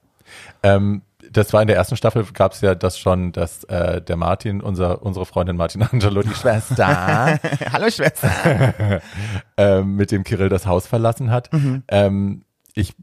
[0.64, 1.02] Ähm,
[1.32, 4.62] das war in der ersten Staffel, gab es ja das schon, dass äh, der Martin,
[4.62, 7.40] unser, unsere Freundin Martin Angelo, die Schwester,
[7.72, 9.02] Hallo Schwester.
[9.58, 11.52] ähm, mit dem Kirill das Haus verlassen hat.
[11.52, 11.84] Mhm.
[11.88, 12.94] Ähm, ich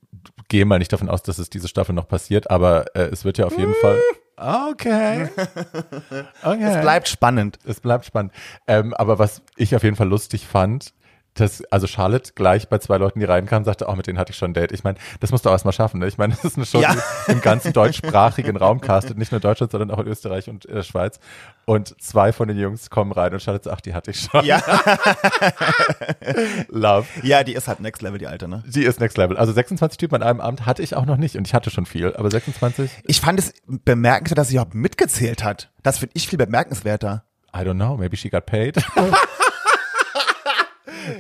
[0.49, 3.39] gehe mal nicht davon aus, dass es diese Staffel noch passiert, aber äh, es wird
[3.39, 3.99] ja auf jeden Fall.
[4.37, 5.29] Okay.
[6.43, 6.65] okay.
[6.65, 7.59] Es bleibt spannend.
[7.65, 8.33] es bleibt spannend.
[8.67, 10.95] Ähm, aber was ich auf jeden Fall lustig fand,
[11.35, 14.39] dass, also Charlotte gleich bei zwei Leuten, die reinkamen, sagte, oh, mit denen hatte ich
[14.39, 14.73] schon ein Date.
[14.73, 16.01] Ich meine, das musst du auch erstmal schaffen.
[16.01, 16.07] Ne?
[16.07, 16.95] Ich meine, das ist eine Show, Ja.
[17.27, 20.83] die im ganzen deutschsprachigen Raum castet, nicht nur Deutschland, sondern auch in Österreich und äh,
[20.83, 21.19] Schweiz.
[21.65, 24.45] Und zwei von den Jungs kommen rein und Charlotte sagt, ach, die hatte ich schon.
[24.45, 24.61] Ja.
[26.69, 27.07] Love.
[27.23, 28.63] ja, die ist halt Next Level, die alte, ne?
[28.67, 29.37] Die ist next level.
[29.37, 31.87] Also 26 Typen an einem Abend hatte ich auch noch nicht und ich hatte schon
[31.87, 35.71] viel, aber 26, Ich fand es bemerkenswert, dass sie überhaupt mitgezählt hat.
[35.83, 37.25] Das finde ich viel bemerkenswerter.
[37.55, 38.77] I don't know, maybe she got paid.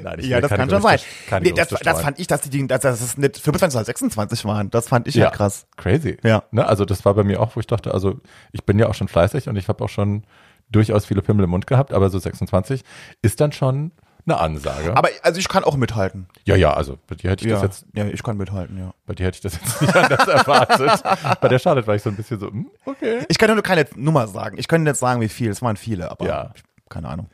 [0.02, 0.98] Nein, ich Ja, das kann schon sein.
[1.42, 4.70] Nee, das, das fand ich, dass die, dass das es nicht 25 oder 26 waren.
[4.70, 5.66] Das fand ich ja, krass.
[5.76, 6.16] Crazy.
[6.22, 6.42] Ja.
[6.50, 8.20] Ne, also das war bei mir auch, wo ich dachte, also
[8.52, 10.24] ich bin ja auch schon fleißig und ich habe auch schon
[10.70, 12.82] durchaus viele Pimmel im Mund gehabt, aber so 26
[13.20, 13.92] ist dann schon
[14.24, 14.96] eine Ansage.
[14.96, 16.28] Aber also ich kann auch mithalten.
[16.44, 18.94] ja, ja, also bei dir hätte ich Ja, das jetzt, ja, ich kann mithalten, ja.
[19.04, 21.02] bei dir hätte ich das jetzt nicht anders erwartet.
[21.40, 23.24] Bei der Charlotte war ich so ein bisschen so, hm, okay.
[23.28, 24.56] Ich kann nur keine Nummer sagen.
[24.58, 25.50] Ich könnte jetzt sagen, wie viel.
[25.50, 26.52] Es waren viele, aber Ja.
[26.88, 27.30] keine Ahnung.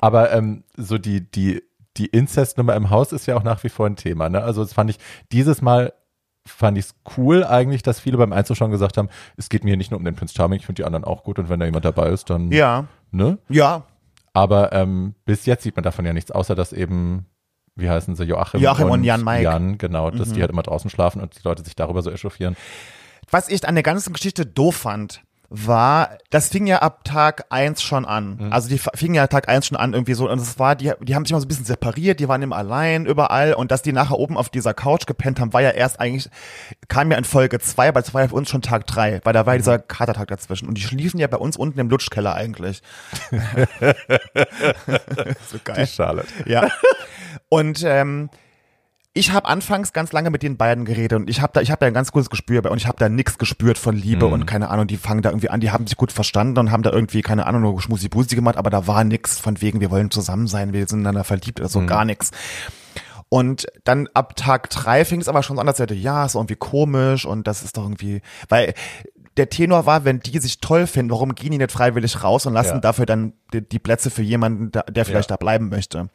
[0.00, 1.62] Aber ähm, so die, die,
[1.96, 4.28] die Inzestnummer im Haus ist ja auch nach wie vor ein Thema.
[4.28, 4.42] Ne?
[4.42, 4.98] Also das fand ich,
[5.30, 5.92] dieses Mal
[6.46, 9.76] fand ich es cool eigentlich, dass viele beim Einzuschauen gesagt haben, es geht mir hier
[9.76, 11.66] nicht nur um den Prinz Charming, ich finde die anderen auch gut und wenn da
[11.66, 12.86] jemand dabei ist, dann, Ja.
[13.12, 13.38] ne?
[13.48, 13.84] Ja.
[14.32, 17.26] Aber ähm, bis jetzt sieht man davon ja nichts, außer dass eben,
[17.76, 19.42] wie heißen sie, Joachim, Joachim und Jan Maik.
[19.44, 20.34] Jan, genau, dass Mhm.
[20.34, 22.56] die halt immer draußen schlafen und die Leute sich darüber so echauffieren.
[23.30, 25.22] Was ich an der ganzen Geschichte doof fand,
[25.54, 28.38] war, das fing ja ab Tag eins schon an.
[28.40, 28.52] Mhm.
[28.52, 30.92] Also die f- fingen ja Tag eins schon an irgendwie so und es war, die,
[31.00, 33.82] die haben sich immer so ein bisschen separiert, die waren immer allein überall und dass
[33.82, 36.30] die nachher oben auf dieser Couch gepennt haben, war ja erst eigentlich,
[36.88, 39.54] kam ja in Folge zwei, bei zwei für uns schon Tag drei, weil da war
[39.54, 39.88] ja dieser Mhm.
[39.88, 42.82] Katertag dazwischen und die schliefen ja bei uns unten im Lutschkeller eigentlich.
[45.50, 45.86] so Die geil.
[45.86, 46.28] Charlotte.
[46.46, 46.68] Ja.
[47.48, 48.30] Und ähm,
[49.14, 51.80] ich habe anfangs ganz lange mit den beiden geredet und ich habe da, ich habe
[51.80, 54.32] da ein ganz gutes Gespür bei und ich habe da nichts gespürt von Liebe Mhm.
[54.32, 56.82] und keine Ahnung, die fangen da irgendwie an, die haben sich gut verstanden und haben
[56.82, 60.10] da irgendwie, keine Ahnung, nur Schmusi-Busi gemacht, aber da war nix von wegen, wir wollen
[60.10, 61.86] zusammen sein, wir sind ineinander verliebt oder so, Mhm.
[61.88, 62.30] gar nix.
[63.28, 66.34] Und dann ab Tag drei fing es aber schon so an, dass er ja, ist
[66.34, 68.20] irgendwie komisch und das ist doch irgendwie,
[68.50, 68.74] weil
[69.36, 72.52] der Tenor war, wenn die sich toll finden, warum gehen die nicht freiwillig raus und
[72.52, 72.80] lassen Ja.
[72.80, 75.36] dafür dann die, die Plätze für jemanden, der, vielleicht Ja.
[75.36, 76.08] da bleiben möchte.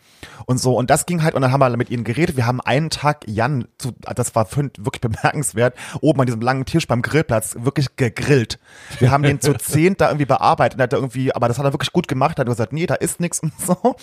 [0.45, 2.35] Und so, und das ging halt, und dann haben wir mit ihnen geredet.
[2.37, 6.87] Wir haben einen Tag Jan, zu, das war wirklich bemerkenswert, oben an diesem langen Tisch
[6.87, 8.59] beim Grillplatz wirklich gegrillt.
[8.99, 11.65] Wir haben den zu zehnt da irgendwie bearbeitet, und hat er irgendwie, aber das hat
[11.65, 13.95] er wirklich gut gemacht, hat er gesagt, nee, da ist nix und so.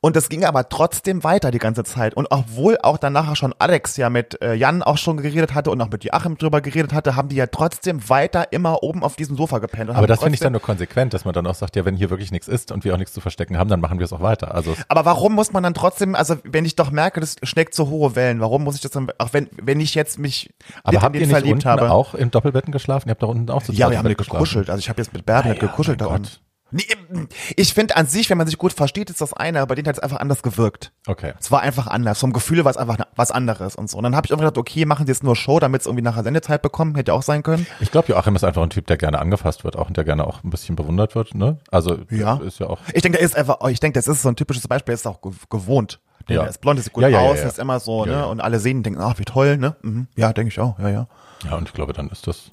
[0.00, 2.14] Und das ging aber trotzdem weiter die ganze Zeit.
[2.14, 5.70] Und obwohl auch dann nachher schon Alex ja mit äh, Jan auch schon geredet hatte
[5.70, 9.16] und auch mit Joachim drüber geredet hatte, haben die ja trotzdem weiter immer oben auf
[9.16, 9.90] diesem Sofa gepennt.
[9.90, 11.96] und Aber das finde ich dann nur konsequent, dass man dann auch sagt, ja, wenn
[11.96, 14.12] hier wirklich nichts ist und wir auch nichts zu verstecken haben, dann machen wir es
[14.12, 14.54] auch weiter.
[14.54, 17.88] Also Aber warum muss man dann trotzdem, also wenn ich doch merke, das schlägt so
[17.88, 21.14] hohe Wellen, warum muss ich das dann, auch wenn, wenn ich jetzt mich Aber habt
[21.14, 21.90] ihr nicht verliebt unten habe?
[21.90, 23.08] auch im Doppelbetten geschlafen?
[23.08, 24.70] Ihr habt da unten auch zu ja, zweit wir im haben Bett gekuschelt.
[24.70, 26.28] Also ich habe jetzt mit Ah ja, gekuschelt da unten.
[26.76, 29.74] Nee, ich finde an sich, wenn man sich gut versteht, ist das eine, aber bei
[29.76, 30.92] denen hat es einfach anders gewirkt.
[31.06, 31.32] Okay.
[31.38, 32.18] Es war einfach anders.
[32.18, 33.96] Vom Gefühl war es einfach was anderes und so.
[33.98, 36.02] Und dann habe ich einfach gedacht, okay, machen sie jetzt nur Show, damit es irgendwie
[36.02, 36.96] nachher Sendezeit bekommen.
[36.96, 37.66] Hätte auch sein können.
[37.80, 40.26] Ich glaube, Joachim ist einfach ein Typ, der gerne angefasst wird, auch und der gerne
[40.26, 41.34] auch ein bisschen bewundert wird.
[41.34, 41.58] Ne?
[41.70, 42.38] Also Ja.
[42.38, 42.80] ist ja auch.
[42.92, 45.06] Ich denke, der ist einfach, ich denke, das ist so ein typisches Beispiel, der ist
[45.06, 46.00] auch ge- gewohnt.
[46.28, 46.42] Der, Ja.
[46.42, 47.46] der ist blond, sieht gut Ja, ja, aus, ja.
[47.46, 48.26] ist immer so, ne?
[48.26, 49.76] Und alle sehen und denken, ach, wie toll, ne?
[49.82, 50.08] Mhm.
[50.16, 51.06] Ja, denke ich auch, ja, ja.
[51.44, 52.50] Ja, und ich glaube, dann ist das.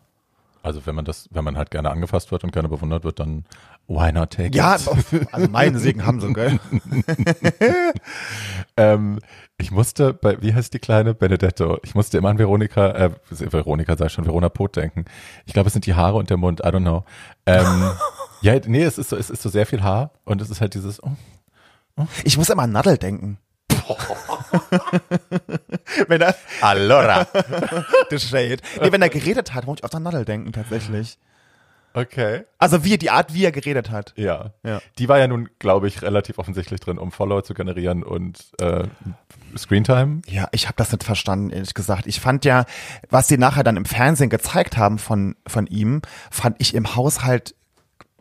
[0.63, 3.45] Also wenn man das, wenn man halt gerne angefasst wird und gerne bewundert wird, dann
[3.93, 4.87] why not take Ja, it?
[5.31, 6.59] also meinen Segen haben sie, gell?
[8.77, 9.19] Ähm,
[9.57, 11.77] ich musste bei, wie heißt die kleine Benedetto?
[11.83, 15.05] Ich musste immer an Veronika, äh, Veronika sei schon, Verona Pot denken.
[15.45, 17.03] Ich glaube, es sind die Haare und der Mund, I don't know.
[17.45, 17.91] Ähm,
[18.41, 20.73] ja, nee, es ist so, es ist so sehr viel Haar und es ist halt
[20.73, 21.11] dieses, oh,
[22.23, 23.37] Ich muss immer an Nadel denken.
[26.07, 27.27] wenn er, Allora.
[28.09, 28.57] the shade.
[28.81, 31.17] Nee, wenn er geredet hat, muss ich oft an Nadel denken, tatsächlich.
[31.93, 32.43] Okay.
[32.57, 34.13] Also wie, die Art, wie er geredet hat.
[34.15, 34.51] Ja.
[34.63, 34.81] Ja.
[34.97, 38.83] Die war ja nun, glaube ich, relativ offensichtlich drin, um Follower zu generieren und äh,
[39.57, 40.21] Screentime.
[40.27, 42.07] Ja, ich habe das nicht verstanden, ehrlich gesagt.
[42.07, 42.65] Ich fand ja,
[43.09, 47.55] was sie nachher dann im Fernsehen gezeigt haben von, von ihm, fand ich im Haushalt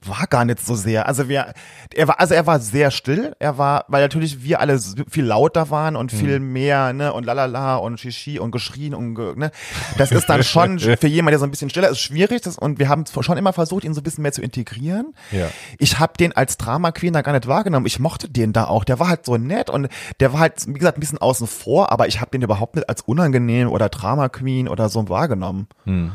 [0.05, 1.07] war gar nicht so sehr.
[1.07, 1.53] Also wir,
[1.95, 3.35] er war, also er war sehr still.
[3.39, 7.77] Er war, weil natürlich wir alle viel lauter waren und viel mehr, ne, und lalala
[7.77, 9.51] und Shishi und geschrien und, ge- ne.
[9.99, 12.43] Das ist dann schon für jemand, der so ein bisschen stiller ist, schwierig.
[12.43, 15.15] Das, und wir haben schon immer versucht, ihn so ein bisschen mehr zu integrieren.
[15.33, 15.49] Ja.
[15.79, 17.87] Ich habe den als Drama Queen da gar nicht wahrgenommen.
[17.87, 18.85] Ich mochte den da auch.
[18.85, 19.89] Der war halt so nett und
[20.21, 22.89] der war halt, wie gesagt, ein bisschen außen vor, aber ich habe den überhaupt nicht
[22.89, 25.67] als unangenehm oder Drama Queen oder so wahrgenommen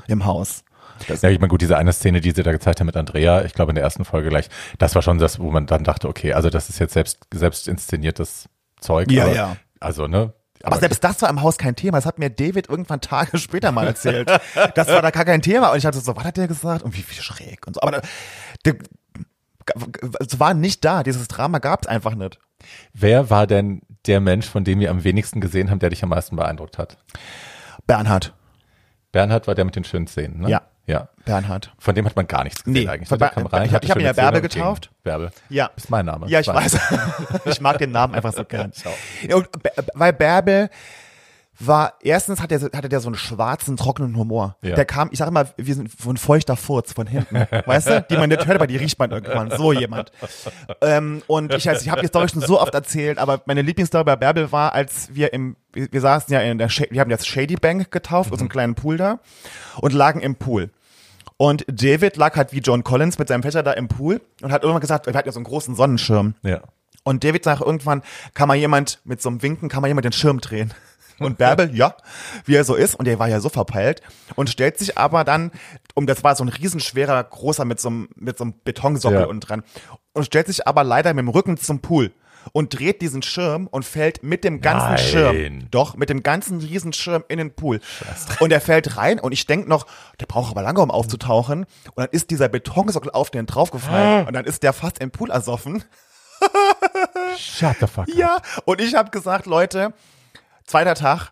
[0.08, 0.64] im Haus.
[1.08, 3.54] Ja, ich meine, gut, diese eine Szene, die sie da gezeigt haben mit Andrea, ich
[3.54, 6.34] glaube in der ersten Folge gleich, das war schon das, wo man dann dachte, okay,
[6.34, 9.12] also das ist jetzt selbst, selbst inszeniertes Zeug.
[9.12, 9.58] Ja, aber, ja.
[9.80, 10.34] Also, ne?
[10.64, 11.98] Aber selbst das war im Haus kein Thema.
[11.98, 14.32] Das hat mir David irgendwann Tage später mal erzählt.
[14.74, 15.72] Das war da gar kein Thema.
[15.72, 16.84] Und ich hatte so, was hat der gesagt?
[16.84, 17.82] Und wie, wie schräg und so.
[17.82, 18.02] Aber
[18.64, 18.72] da,
[20.20, 21.04] es war nicht da.
[21.04, 22.40] Dieses Drama gab es einfach nicht.
[22.94, 26.10] wer war denn der Mensch, von dem wir am wenigsten gesehen haben, der dich am
[26.10, 26.98] meisten beeindruckt hat?
[27.88, 28.34] Bernhard.
[29.16, 30.50] Bernhard war der mit den schönen Szenen, ne?
[30.50, 30.62] Ja.
[30.88, 31.08] Ja.
[31.24, 31.72] Bernhard.
[31.80, 33.08] Von dem hat man gar nichts gesehen Nee, eigentlich.
[33.08, 34.92] Der kam rein, ich hab- hatte ich hab ihn ja Bärbel getauft.
[35.04, 35.32] Bärbel.
[35.48, 35.70] Ja.
[35.78, 36.28] Ist mein Name.
[36.28, 36.78] Ja, ich Weiß.
[37.46, 38.74] Ich mag den Namen einfach so gern.
[39.28, 39.48] Ja, und
[39.94, 40.70] weil Bärbel
[41.60, 44.58] war, erstens hat er, hatte der so einen schwarzen, trockenen Humor.
[44.62, 44.76] Ja.
[44.76, 47.36] Der kam, ich sag immer, wir sind so ein feuchter Furz von hinten.
[47.66, 48.06] weißt du?
[48.10, 49.52] Die man nicht hört, aber die riecht man irgendwann.
[49.52, 50.12] So jemand.
[50.82, 54.04] Ähm, und ich, also, ich habe die Story schon so oft erzählt, aber meine Lieblingsstory
[54.04, 57.10] bei Bärbel war, als wir im, wir, wir saßen ja in der, Sha- wir haben
[57.10, 58.36] das Shady Bank getauft, mhm.
[58.36, 59.20] so einen kleinen Pool da,
[59.80, 60.70] und lagen im Pool.
[61.38, 64.64] Und David lag halt wie John Collins mit seinem Fächer da im Pool und hat
[64.64, 66.36] irgendwann gesagt, er hat ja so einen großen Sonnenschirm.
[66.44, 66.62] Ja.
[67.04, 68.02] Und David sagt irgendwann,
[68.34, 70.74] kann mal jemand mit so einem Winken, kann mal jemand den Schirm drehen?
[71.20, 71.96] Und Bärbel, ja,
[72.46, 74.02] wie er so ist, und er war ja so verpeilt
[74.36, 75.52] und stellt sich aber dann,
[75.94, 79.26] um das war so ein riesenschwerer, großer mit so einem, mit so einem Betonsockel Ja.
[79.26, 79.64] unten dran,
[80.14, 82.12] und stellt sich aber leider mit dem Rücken zum Pool
[82.52, 84.98] und dreht diesen Schirm und fällt mit dem ganzen Nein.
[85.00, 87.80] Schirm, doch, mit dem ganzen Riesenschirm in den Pool.
[88.40, 89.88] Und er fällt rein und ich denk noch,
[90.20, 91.64] der braucht aber lange, um aufzutauchen.
[91.86, 95.32] Und dann ist dieser Betonsockel auf den draufgefallen und dann ist der fast im Pool
[95.32, 95.84] ersoffen.
[97.38, 98.16] Shut the fuck up.
[98.16, 99.94] Ja, und ich habe gesagt, Leute,
[100.66, 101.32] zweiter Tag,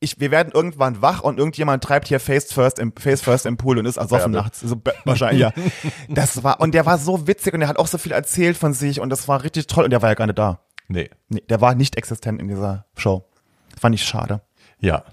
[0.00, 3.56] ich, wir werden irgendwann wach und irgendjemand treibt hier Face First im, Face First im
[3.56, 4.42] Pool und ist ersoffen Bärbel.
[4.42, 4.60] nachts.
[4.60, 5.52] So, wahrscheinlich, ja.
[6.08, 8.72] Das war, und der war so witzig und der hat auch so viel erzählt von
[8.72, 10.60] sich und das war richtig toll und der war ja gar nicht da.
[10.88, 11.10] Nee.
[11.28, 13.28] Nee, der war nicht existent in dieser Show.
[13.70, 14.40] Das fand ich schade.
[14.78, 15.04] Ja.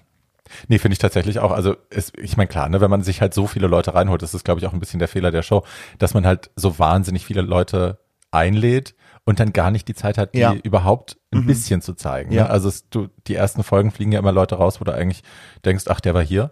[0.68, 1.52] Nee, finde ich tatsächlich auch.
[1.52, 4.34] Also es, ich meine, klar, ne, wenn man sich halt so viele Leute reinholt, das
[4.34, 5.64] ist, glaube ich, auch ein bisschen der Fehler der Show,
[5.98, 8.00] dass man halt so wahnsinnig viele Leute
[8.30, 10.54] einlädt und dann gar nicht die Zeit hat, die Ja.
[10.54, 10.60] Mhm.
[10.64, 12.32] überhaupt ein bisschen zu zeigen.
[12.32, 12.44] Ja.
[12.44, 12.50] Ne?
[12.50, 15.24] Also es, du, die ersten Folgen fliegen ja immer Leute raus, wo du eigentlich
[15.66, 16.52] denkst, ach, der war hier.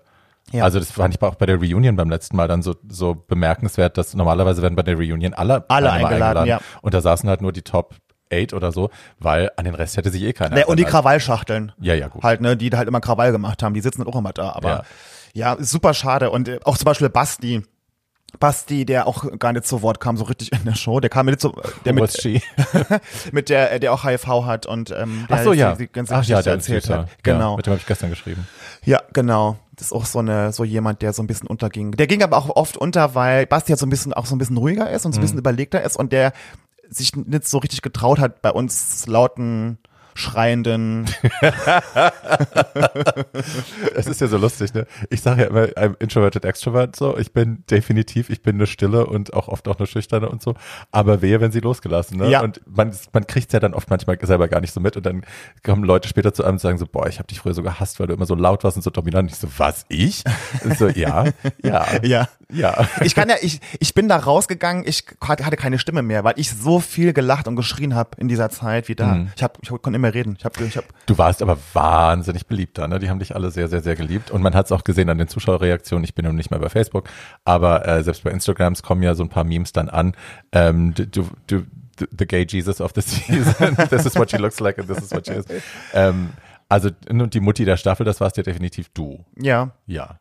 [0.51, 0.63] Ja.
[0.63, 3.97] Also das fand ich auch bei der Reunion beim letzten Mal dann so, so bemerkenswert,
[3.97, 6.59] dass normalerweise werden bei der Reunion alle, Alle Teilnehmer eingeladen, ja.
[6.81, 7.95] Und da saßen halt nur die Top
[8.33, 10.55] 8 oder so, weil an den Rest hätte sich eh keiner.
[10.55, 10.83] Ne, und die.
[10.85, 11.73] Krawallschachteln.
[11.79, 12.23] Ja, ja, gut.
[12.23, 14.53] Halt, ne, die halt immer Krawall gemacht haben, die sitzen auch immer da.
[14.53, 14.83] Aber
[15.33, 15.55] Ja.
[15.55, 16.31] ja, super schade.
[16.31, 17.63] Und äh, auch zum Beispiel Basti.
[18.39, 20.99] Basti, der auch gar nicht zu Wort kam, so richtig in der Show.
[20.99, 21.53] Der kam mit so,
[21.85, 22.41] der Was mit,
[23.31, 25.73] mit der, äh, der auch HIV hat und ähm, der Ach so, ja.
[25.73, 27.09] die, die ganze Ach ja, der erzählt hat.
[27.23, 27.51] Genau.
[27.51, 28.47] Ja, mit dem habe ich gestern geschrieben.
[28.83, 29.57] Ja, genau.
[29.75, 31.91] Das ist auch so eine, so jemand, der so ein bisschen unterging.
[31.91, 34.37] Der ging aber auch oft unter, weil Basti ja so ein bisschen, auch so ein
[34.37, 36.33] bisschen ruhiger ist und so ein bisschen überlegter ist und der
[36.89, 39.77] sich nicht so richtig getraut hat, bei uns lauten
[40.13, 41.05] schreienden.
[43.95, 44.87] Es ist ja so lustig, ne?
[45.09, 47.17] Ich sage ja immer, I'm introverted extrovert, so.
[47.17, 50.55] Ich bin definitiv, ich bin eine Stille und auch oft auch eine Schüchterne und so.
[50.91, 52.29] Aber wehe, wenn sie losgelassen, ne?
[52.29, 52.41] Ja.
[52.41, 55.23] Und man, man kriegt ja dann oft manchmal selber gar nicht so mit und dann
[55.63, 57.99] kommen Leute später zu einem und sagen so, boah, ich habe dich früher so gehasst,
[57.99, 59.31] weil du immer so laut warst und so dominant.
[59.31, 60.23] Ich so, was, ich?
[60.63, 61.25] Und so, ja,
[61.63, 62.27] ja, Ja.
[62.51, 62.87] ja.
[63.01, 66.51] Ich kann ja, ich, ich bin da rausgegangen, ich hatte keine Stimme mehr, weil ich
[66.51, 69.27] so viel gelacht und geschrien habe in dieser Zeit wie da.
[69.35, 70.35] Ich hab, ich konnte immer reden.
[70.37, 72.99] Ich habe, ich hab, Du warst aber wahnsinnig beliebt da, ne?
[72.99, 74.31] Die haben dich alle sehr, sehr, sehr geliebt.
[74.31, 76.03] Und man hat es auch gesehen an den Zuschauerreaktionen.
[76.03, 77.09] Ich bin nun nicht mehr bei Facebook,
[77.45, 80.13] aber äh, selbst bei Instagrams kommen ja so ein paar Memes dann an.
[80.51, 81.63] Ähm, du, du, du,
[82.17, 83.75] the gay Jesus of the season.
[83.89, 85.45] this is what she looks like and this is what she is.
[85.93, 86.31] Ähm,
[86.69, 89.25] also, und die Mutti der Staffel, das warst ja definitiv du.
[89.37, 89.71] ja.
[89.85, 90.20] Ja.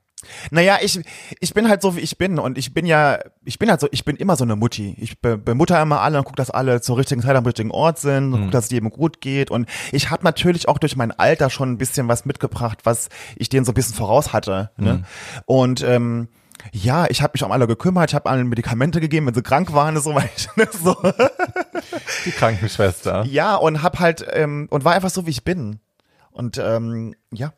[0.50, 1.00] Naja, ich,
[1.40, 2.38] ich bin halt so, wie ich bin.
[2.38, 4.94] Und ich bin ja, ich bin halt so, ich bin immer so eine Mutti.
[4.98, 7.98] Ich be, bemutter immer alle und gucke, dass alle zur richtigen Zeit am richtigen Ort
[7.98, 9.50] sind und guck, dass es jedem gut geht.
[9.50, 13.48] Und ich habe natürlich auch durch mein Alter schon ein bisschen was mitgebracht, was ich
[13.48, 14.70] denen so ein bisschen voraus hatte.
[14.76, 15.04] Ne?
[15.46, 16.28] Und ähm,
[16.72, 19.72] ja, ich habe mich um alle gekümmert, ich habe allen Medikamente gegeben, wenn sie krank
[19.72, 20.50] waren so weiter.
[20.56, 20.94] ne, So.
[22.26, 23.24] Die Krankenschwester.
[23.24, 25.80] Ja, und hab halt, ähm, und war einfach so, wie ich bin.
[26.30, 27.52] Und ähm, ja.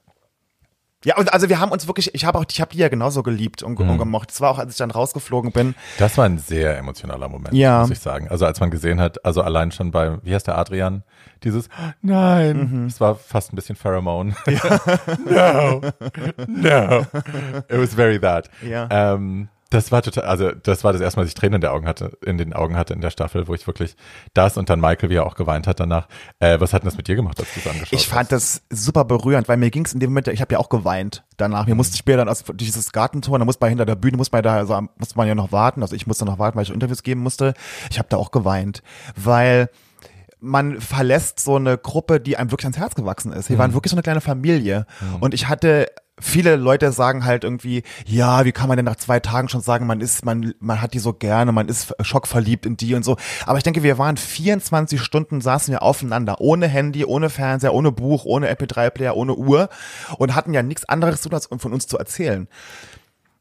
[1.05, 3.23] Ja, und also wir haben uns wirklich, ich habe auch, ich habe die ja genauso
[3.23, 3.99] geliebt und, Mhm.
[3.99, 4.31] gemocht.
[4.31, 5.75] Es war auch, als ich dann rausgeflogen bin.
[5.99, 7.81] Das war ein sehr emotionaler Moment, Ja.
[7.81, 8.29] muss ich sagen.
[8.29, 11.03] Also als man gesehen hat, also allein schon bei, wie heißt der Adrian?
[11.43, 11.69] Dieses
[12.03, 14.35] Nein, es war fast ein bisschen Pheromone.
[15.29, 15.81] no,
[16.47, 17.01] no.
[17.69, 18.49] It was very that.
[18.67, 18.87] Ja.
[18.91, 21.73] Ähm, das war total, also das war das erste Mal, dass ich Tränen in, der
[21.73, 23.97] Augen hatte, in den Augen hatte in der Staffel, wo ich wirklich
[24.35, 26.09] das und dann Michael, wie er auch geweint hat danach.
[26.39, 28.63] Äh, was hat denn das mit dir gemacht, als du es angeschaut Ich fand hast?
[28.71, 31.25] das super berührend, weil mir ging es in dem Moment, ich habe ja auch geweint
[31.37, 31.67] danach.
[31.67, 34.43] Mir musste später dann aus dieses Gartentor, da muss man hinter der Bühne, muss man
[34.43, 35.83] da, also muss man ja noch warten.
[35.83, 37.55] Also ich musste noch warten, weil ich Interviews geben musste.
[37.91, 38.83] Ich habe da auch geweint,
[39.17, 39.69] weil
[40.41, 43.49] man verlässt so eine Gruppe, die einem wirklich ans Herz gewachsen ist.
[43.49, 44.87] Wir waren wirklich so eine kleine Familie.
[45.21, 45.87] Und ich hatte
[46.21, 49.87] viele Leute sagen halt irgendwie, ja, wie kann man denn nach zwei Tagen schon sagen,
[49.87, 53.17] man ist, man, man hat die so gerne, man ist schockverliebt in die und so.
[53.47, 57.93] Aber ich denke, wir waren 24 Stunden saßen wir aufeinander, ohne Handy, ohne Fernseher, ohne
[57.93, 59.69] Buch, ohne MP3-Player, ohne Uhr
[60.19, 62.49] und hatten ja nichts anderes zu tun, als von uns zu erzählen.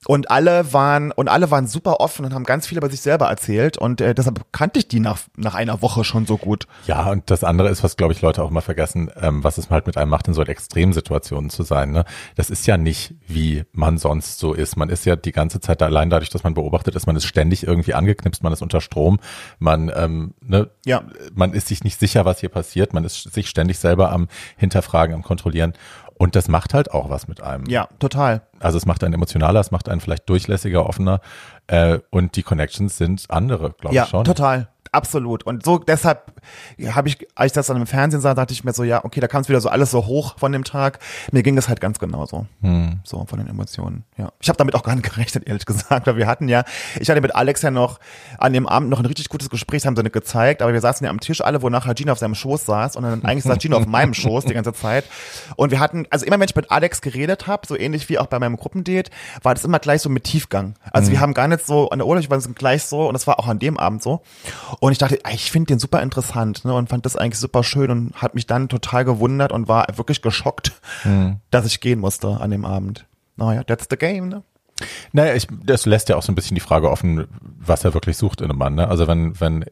[0.07, 3.27] Und alle waren und alle waren super offen und haben ganz viel über sich selber
[3.27, 6.65] erzählt und äh, deshalb kannte ich die nach nach einer Woche schon so gut.
[6.87, 9.69] Ja, und das andere ist, was glaube ich Leute auch immer vergessen, ähm, was es
[9.69, 11.91] halt mit einem macht, in so Extremsituationen zu sein.
[11.91, 12.05] Ne?
[12.35, 14.75] Das ist ja nicht, wie man sonst so ist.
[14.75, 17.25] Man ist ja die ganze Zeit da, allein dadurch, dass man beobachtet ist, man ist
[17.25, 19.19] ständig irgendwie angeknipst, man ist unter Strom,
[19.59, 21.03] man, ähm, ne, Ja.
[21.35, 25.13] man ist sich nicht sicher, was hier passiert, man ist sich ständig selber am Hinterfragen,
[25.13, 25.73] am Kontrollieren.
[26.21, 27.65] Und das macht halt auch was mit einem.
[27.65, 28.43] Ja, total.
[28.59, 31.19] Also es macht einen emotionaler, es macht einen vielleicht durchlässiger, offener
[31.65, 34.23] äh, und die Connections sind andere, glaube Ja, ich schon.
[34.23, 34.67] total.
[34.93, 35.43] Absolut.
[35.43, 36.33] Und so deshalb
[36.89, 39.21] habe ich, als ich das dann im Fernsehen sah, dachte ich mir so, ja, okay,
[39.21, 40.99] da kam es wieder so alles so hoch von dem Tag.
[41.31, 42.45] Mir ging es halt ganz genauso.
[42.61, 42.99] Hm.
[43.05, 44.03] So von den Emotionen.
[44.17, 44.33] Ja.
[44.41, 46.07] Ich habe damit auch gar nicht gerechnet, ehrlich gesagt.
[46.07, 46.65] Weil wir hatten ja,
[46.99, 47.99] ich hatte mit Alex ja noch
[48.37, 51.05] an dem Abend noch ein richtig gutes Gespräch, haben sie nicht gezeigt, aber wir saßen
[51.05, 53.59] ja am Tisch alle, wo nachher Gina auf seinem Schoß saß und dann eigentlich saß
[53.59, 55.05] Gina auf meinem Schoß die ganze Zeit.
[55.55, 58.27] Und wir hatten, also immer wenn ich mit Alex geredet habe, so ähnlich wie auch
[58.27, 59.09] bei meinem Gruppendate,
[59.41, 60.75] war das immer gleich so mit Tiefgang.
[60.91, 63.25] Also wir haben gar nicht so an der Oberfläche, wir sind gleich so und das
[63.25, 64.21] war auch an dem Abend so.
[64.83, 67.91] Und ich dachte, ich finde den super interessant ne, und fand das eigentlich super schön
[67.91, 70.71] und hat mich dann total gewundert und war wirklich geschockt,
[71.51, 73.05] dass ich gehen musste an dem Abend.
[73.35, 74.41] Naja, that's the game, ne?
[75.11, 77.27] Naja, ich, das lässt ja auch so ein bisschen die Frage offen,
[77.59, 78.73] was er wirklich sucht in einem Mann.
[78.73, 78.87] Ne?
[78.87, 79.65] Also wenn, wenn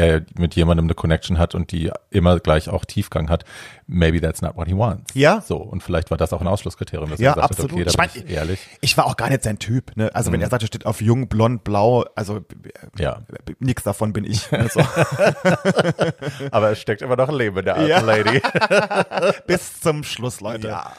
[0.00, 3.44] er mit jemandem eine Connection hat und die immer gleich auch Tiefgang hat,
[3.86, 5.14] maybe that's not what he wants.
[5.14, 5.40] Ja.
[5.40, 7.70] So, und vielleicht war das auch ein Ausschlusskriterium, dass Ja, er gesagt absolut.
[7.72, 8.60] hat, okay, da Ich bin mein, ich ehrlich.
[8.80, 9.96] Ich war auch gar nicht sein Typ.
[9.96, 10.14] Ne?
[10.14, 12.42] Also wenn er sagt, er steht auf jung, blond, blau, also Mhm.
[12.98, 13.18] Ja.
[13.58, 14.50] nix davon bin ich.
[14.52, 14.80] Also,
[16.50, 18.00] Aber es steckt immer noch ein Leben in der alten Ja.
[18.00, 18.40] Lady.
[19.46, 20.68] bis zum Schluss, Leute.
[20.68, 20.92] Ja.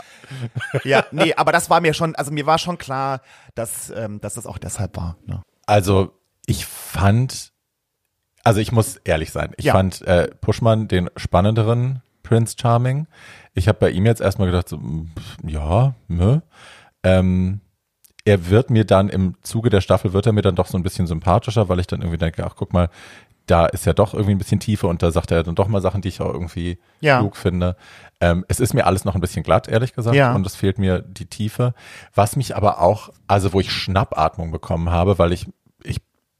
[0.84, 3.22] ja, nee, aber das war mir schon, also mir war schon klar,
[3.56, 5.18] dass, ähm, dass das auch deshalb war.
[5.26, 5.42] Ne?
[5.66, 6.14] Also
[6.46, 7.52] ich fand,
[8.44, 9.74] also ich muss ehrlich sein, ich Ja.
[9.74, 13.08] fand äh, Puschmann den spannenderen Prince Charming.
[13.54, 15.12] Ich habe bei ihm jetzt erstmal gedacht, so, mm,
[15.48, 16.42] ja, ne.
[17.04, 17.62] Ähm,
[18.24, 20.84] er wird mir dann im Zuge der Staffel, wird er mir dann doch so ein
[20.84, 22.90] bisschen sympathischer, weil ich dann irgendwie denke, ach guck mal,
[23.48, 25.82] da ist ja doch irgendwie ein bisschen Tiefe und da sagt er dann doch mal
[25.82, 27.20] Sachen, die ich auch irgendwie Ja.
[27.20, 27.76] klug finde.
[28.22, 30.34] Ähm, es ist mir alles noch ein bisschen glatt, ehrlich gesagt, Ja.
[30.36, 31.74] und es fehlt mir die Tiefe.
[32.14, 35.48] Was mich aber auch, also wo ich Schnappatmung bekommen habe, weil ich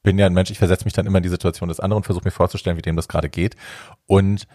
[0.04, 2.06] bin ja ein Mensch, ich versetze mich dann immer in die Situation des anderen und
[2.06, 3.56] versuche mir vorzustellen, wie dem das gerade geht.
[4.08, 4.48] Und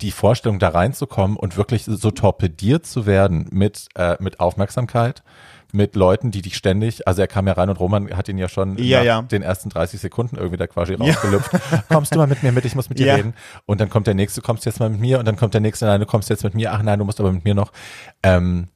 [0.00, 5.22] die Vorstellung da reinzukommen und wirklich so torpediert zu werden mit, äh, mit Aufmerksamkeit,
[5.72, 8.48] mit Leuten, die dich ständig, also er kam ja rein und Roman hat ihn ja
[8.48, 9.22] schon Ja, nach ja.
[9.22, 11.50] den ersten 30 Sekunden irgendwie da quasi rausgelüpft.
[11.88, 13.14] Kommst du mal mit mir mit, ich muss mit dir Ja.
[13.16, 13.34] reden.
[13.66, 15.60] Und dann kommt der nächste, kommst du jetzt mal mit mir und dann kommt der
[15.60, 17.72] nächste, nein, du kommst jetzt mit mir, ach nein, du musst aber mit mir noch.
[18.22, 18.68] Ähm,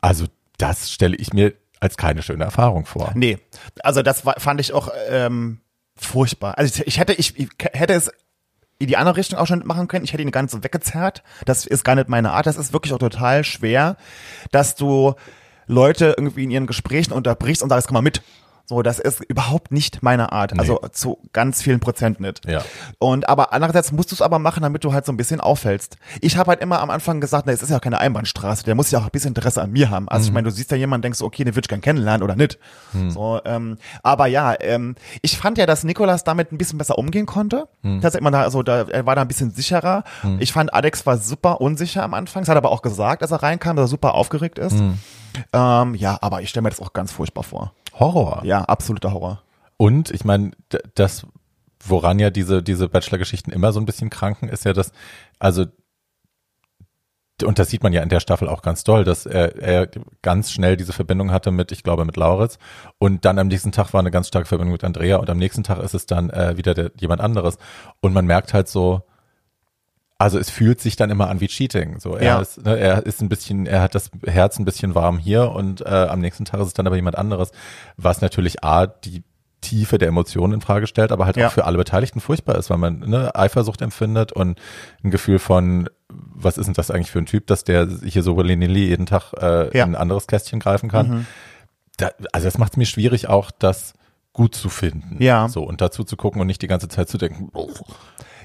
[0.00, 0.26] also
[0.58, 3.12] das stelle ich mir als keine schöne Erfahrung vor.
[3.14, 3.38] Nee,
[3.82, 5.60] also das war, fand ich auch ähm,
[5.96, 6.58] furchtbar.
[6.58, 8.12] Also ich, hätte, ich, ich hätte es
[8.78, 10.04] in die andere Richtung auch schon machen können.
[10.04, 11.22] Ich hätte ihn nicht so weggezerrt.
[11.44, 12.46] Das ist gar nicht meine Art.
[12.46, 13.96] Das ist wirklich auch total schwer,
[14.52, 15.14] dass du
[15.66, 18.22] Leute irgendwie in ihren Gesprächen unterbrichst und sagst, komm mal mit.
[18.70, 20.56] So, das ist überhaupt nicht meine Art.
[20.56, 22.46] Also zu ganz vielen Prozent nicht.
[22.48, 22.62] Ja.
[23.00, 25.96] Und aber andererseits musst du es aber machen, damit du halt so ein bisschen auffällst.
[26.20, 28.76] Ich habe halt immer am Anfang gesagt, na, es ist ja auch keine Einbahnstraße, der
[28.76, 30.08] muss ja auch ein bisschen Interesse an mir haben.
[30.08, 32.36] Also ich meine, du siehst ja jemanden, denkst, okay, den würde ich gern kennenlernen oder
[32.36, 32.60] nicht.
[33.08, 37.26] So, ähm, aber ja, ähm, ich fand ja, dass Nikolas damit ein bisschen besser umgehen
[37.26, 37.66] konnte.
[37.82, 40.04] Das hat man da, also da, er war da ein bisschen sicherer.
[40.38, 42.42] Ich fand, Alex war super unsicher am Anfang.
[42.42, 44.76] Das hat er aber auch gesagt, als er reinkam, dass er super aufgeregt ist.
[45.52, 47.72] Ähm, ja, aber ich stelle mir das auch ganz furchtbar vor.
[47.94, 48.42] Horror.
[48.44, 49.42] Ja, absoluter Horror.
[49.76, 50.52] Und ich meine,
[50.94, 51.26] das,
[51.82, 54.92] woran ja diese, diese Bachelor-Geschichten immer so ein bisschen kranken, ist ja das,
[55.38, 55.66] also,
[57.42, 59.88] und das sieht man ja in der Staffel auch ganz doll, dass er, er
[60.20, 62.58] ganz schnell diese Verbindung hatte mit, ich glaube, mit Lauritz.
[62.98, 65.62] Und dann am nächsten Tag war eine ganz starke Verbindung mit Andrea und am nächsten
[65.62, 67.56] Tag ist es dann äh, wieder der, jemand anderes.
[68.00, 69.02] Und man merkt halt so,
[70.20, 71.98] also es fühlt sich dann immer an wie Cheating.
[71.98, 72.38] So, er Ja.
[72.40, 75.80] ist, ne, er ist ein bisschen, er hat das Herz ein bisschen warm hier und
[75.80, 77.52] äh, am nächsten Tag ist es dann aber jemand anderes,
[77.96, 79.24] was natürlich a die
[79.62, 81.46] Tiefe der Emotionen in Frage stellt, aber halt Ja.
[81.48, 84.60] auch für alle Beteiligten furchtbar ist, weil man ne, Eifersucht empfindet und
[85.02, 88.36] ein Gefühl von, was ist denn das eigentlich für ein Typ, dass der hier so
[88.36, 89.84] willy-nilly jeden Tag äh, Ja.
[89.84, 91.26] in ein anderes Kästchen greifen kann.
[91.96, 93.94] Da, also es macht es mir schwierig, auch das
[94.32, 95.16] gut zu finden.
[95.22, 95.48] Ja.
[95.48, 97.68] So und dazu zu gucken und nicht die ganze Zeit zu denken, oh,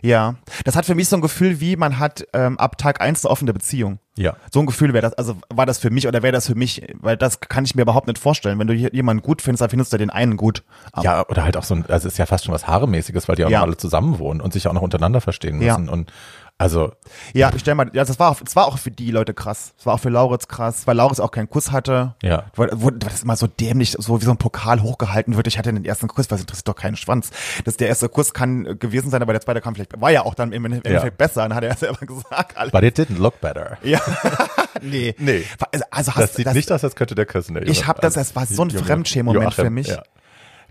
[0.05, 3.25] Ja, das hat für mich so ein Gefühl, wie man hat ähm, ab Tag eins
[3.25, 3.99] eine offene Beziehung.
[4.17, 4.35] ja.
[4.53, 6.81] So ein Gefühl wäre das, also war das für mich oder wäre das für mich,
[7.01, 8.59] weil das kann ich mir überhaupt nicht vorstellen.
[8.59, 10.63] Wenn du jemanden gut findest, dann findest du den einen gut.
[10.91, 13.27] Aber Ja, oder halt auch so ein, also es ist ja fast schon was Haaremäßiges,
[13.27, 13.59] weil die auch Ja.
[13.59, 15.77] noch alle zusammen wohnen und sich auch noch untereinander verstehen Ja.
[15.77, 15.89] müssen.
[15.89, 16.11] Und
[16.57, 16.93] also,
[17.33, 19.73] Ja, ich stell mal, ja, das war, auch, das war auch für die Leute krass.
[19.75, 22.15] Das war auch für Lauritz krass, weil Lauritz auch keinen Kuss hatte.
[22.23, 22.45] Ja.
[22.55, 25.47] Wo, wo das immer so dämlich, so wie so ein Pokal hochgehalten wird.
[25.47, 27.29] Ich hatte den ersten Kuss, was interessiert doch keinen Schwanz.
[27.65, 30.23] Das, der erste Kuss kann äh, gewesen sein, aber der zweite kam vielleicht, war ja
[30.23, 31.41] auch dann im Endeffekt besser.
[31.43, 32.55] Dann hat er selber gesagt.
[32.57, 33.77] Alle, but it didn't look better.
[33.83, 33.99] ja,
[34.81, 35.13] nee.
[35.17, 35.43] Nee.
[35.71, 37.55] Also, also Das hast sieht das, nicht aus, als könnte der küssen.
[37.55, 37.87] der Ich Junge.
[37.87, 39.87] hab das- Also, das war so ein Junge Fremdschämen-Moment für mich.
[39.87, 40.03] Ja.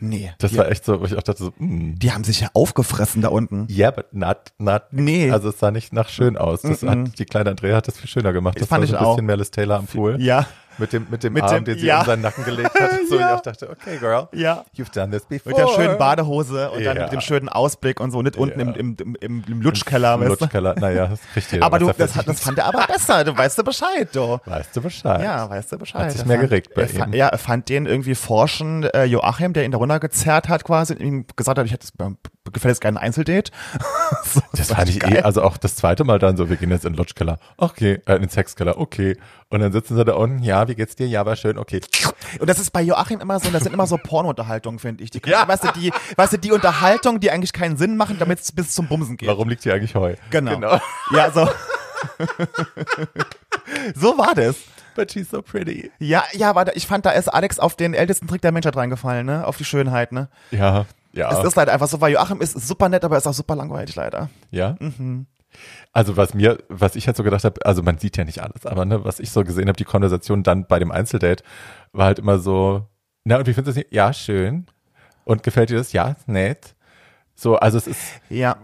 [0.01, 0.33] Nee.
[0.39, 2.49] Das die, war echt so, wo ich auch dachte so, mm, die haben sich ja
[2.55, 3.67] aufgefressen da unten.
[3.71, 4.83] yeah, but not, not.
[4.91, 5.31] Nee.
[5.31, 6.63] Also es sah nicht nach schön aus.
[6.63, 8.61] Das hat, die kleine Andrea hat das viel schöner gemacht.
[8.61, 9.15] Das fand war so ich ein auch.
[9.17, 10.21] bisschen Melis Taylor am Pool.
[10.21, 10.47] Ja.
[10.79, 12.01] Mit dem, mit dem Mit Arm, dem- den sie ja.
[12.01, 12.91] um seinen Nacken gelegt hat.
[13.09, 13.33] So, Ja.
[13.33, 14.29] ich auch dachte, okay, girl.
[14.33, 14.64] Ja.
[14.77, 15.55] You've done this before.
[15.55, 17.03] Mit der schönen Badehose und dann Ja.
[17.05, 20.14] mit dem schönen Ausblick und so, nicht unten im, im, im, im Lutschkeller.
[20.14, 20.27] Im du?
[20.29, 20.75] Lutschkeller.
[20.79, 21.64] Naja, das kriegt jeder.
[21.66, 23.25] Aber du, das, das fand er aber besser.
[23.25, 24.39] Du weißt du Bescheid, du.
[24.47, 25.22] Weißt du Bescheid?
[25.22, 26.03] Ja, weißt du Bescheid.
[26.05, 27.18] Hat sich mehr fand- geregt bei er fand, ihm.
[27.18, 31.01] Ja, er fand den irgendwie forschen, äh, Joachim, der ihn da runtergezerrt hat quasi und
[31.01, 32.11] ihm gesagt hat, ich hätte äh,
[32.53, 33.51] gefällt jetzt gerne ein Einzeldate.
[34.25, 35.16] so, Das fand ich geil.
[35.16, 37.39] eh, also auch das zweite Mal dann so, wir gehen jetzt in den Lutschkeller.
[37.59, 39.16] Okay, äh, in den Sexkeller, okay.
[39.55, 41.07] Und dann sitzen sie da unten, ja, wie geht's dir?
[41.07, 41.81] Ja, war schön, okay.
[42.41, 45.11] Und das ist bei Joachim immer so, das sind immer so Porno-Unterhaltungen, finde ich.
[45.11, 48.51] Die, weißt du, die, weißt du, die Unterhaltung, die eigentlich keinen Sinn machen, damit es
[48.51, 49.29] bis zum Bumsen geht.
[49.29, 50.17] Warum liegt hier eigentlich Heu?
[50.31, 50.57] Genau.
[50.57, 50.81] genau.
[51.13, 51.49] Ja, so.
[53.95, 54.57] so war das.
[54.97, 55.93] But she's so pretty.
[56.01, 59.25] Ja, ja, aber ich fand, da ist Alex auf den ältesten Trick der Menschheit reingefallen,
[59.25, 59.47] ne?
[59.47, 60.31] Auf die Schönheit, ne?
[60.51, 61.31] Ja, ja.
[61.31, 63.55] Es ist leider einfach so, weil Joachim ist super nett, aber er ist auch super
[63.55, 64.31] langweilig, leider.
[64.51, 64.75] ja.
[64.81, 65.27] Mhm.
[65.93, 68.67] Also was mir, was ich halt so gedacht habe, also man sieht ja nicht alles,
[68.67, 71.45] aber ne, was ich so gesehen habe, die Konversation dann bei dem Einzeldate
[71.93, 72.87] war halt immer so,
[73.25, 73.91] na und wie findest du das?
[73.93, 74.67] Ja, schön.
[75.25, 75.93] Und gefällt dir das?
[75.93, 76.75] Ja, nett.
[77.35, 78.57] So, also es ist, Ja.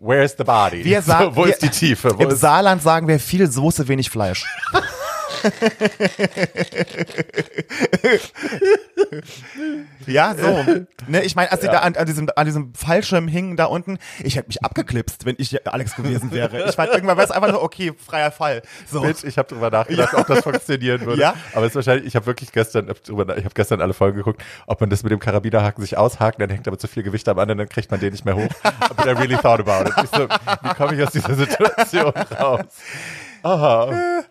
[0.00, 0.84] where's the body?
[0.84, 2.16] Wir sagen, so, wo wir, ist die Tiefe?
[2.18, 4.44] Wo Im Saarland sagen wir viel Soße, wenig Fleisch.
[10.06, 10.64] ja, so.
[11.06, 13.98] Ne, ich meine, als die da an, an, diesem, an diesem Fallschirm hingen da unten,
[14.22, 16.68] ich hätte mich abgeklipst, wenn ich Alex gewesen wäre.
[16.68, 18.60] Ich meine, irgendwann wäre es einfach nur, okay, freier Fall.
[18.90, 19.00] So.
[19.02, 21.22] Bitch, ich habe drüber nachgedacht, ob das funktionieren würde.
[21.22, 21.34] Ja.
[21.54, 24.80] Aber es ist wahrscheinlich, ich habe wirklich gestern, ich habe gestern alle Folgen geguckt, ob
[24.80, 27.58] man das mit dem Karabinerhaken sich aushakt, dann hängt aber zu viel Gewicht am anderen,
[27.58, 28.48] dann kriegt man den nicht mehr hoch.
[28.96, 29.94] But I really thought about it.
[30.04, 32.64] Ich so, wie komme ich aus dieser Situation raus?
[33.42, 34.24] Aha.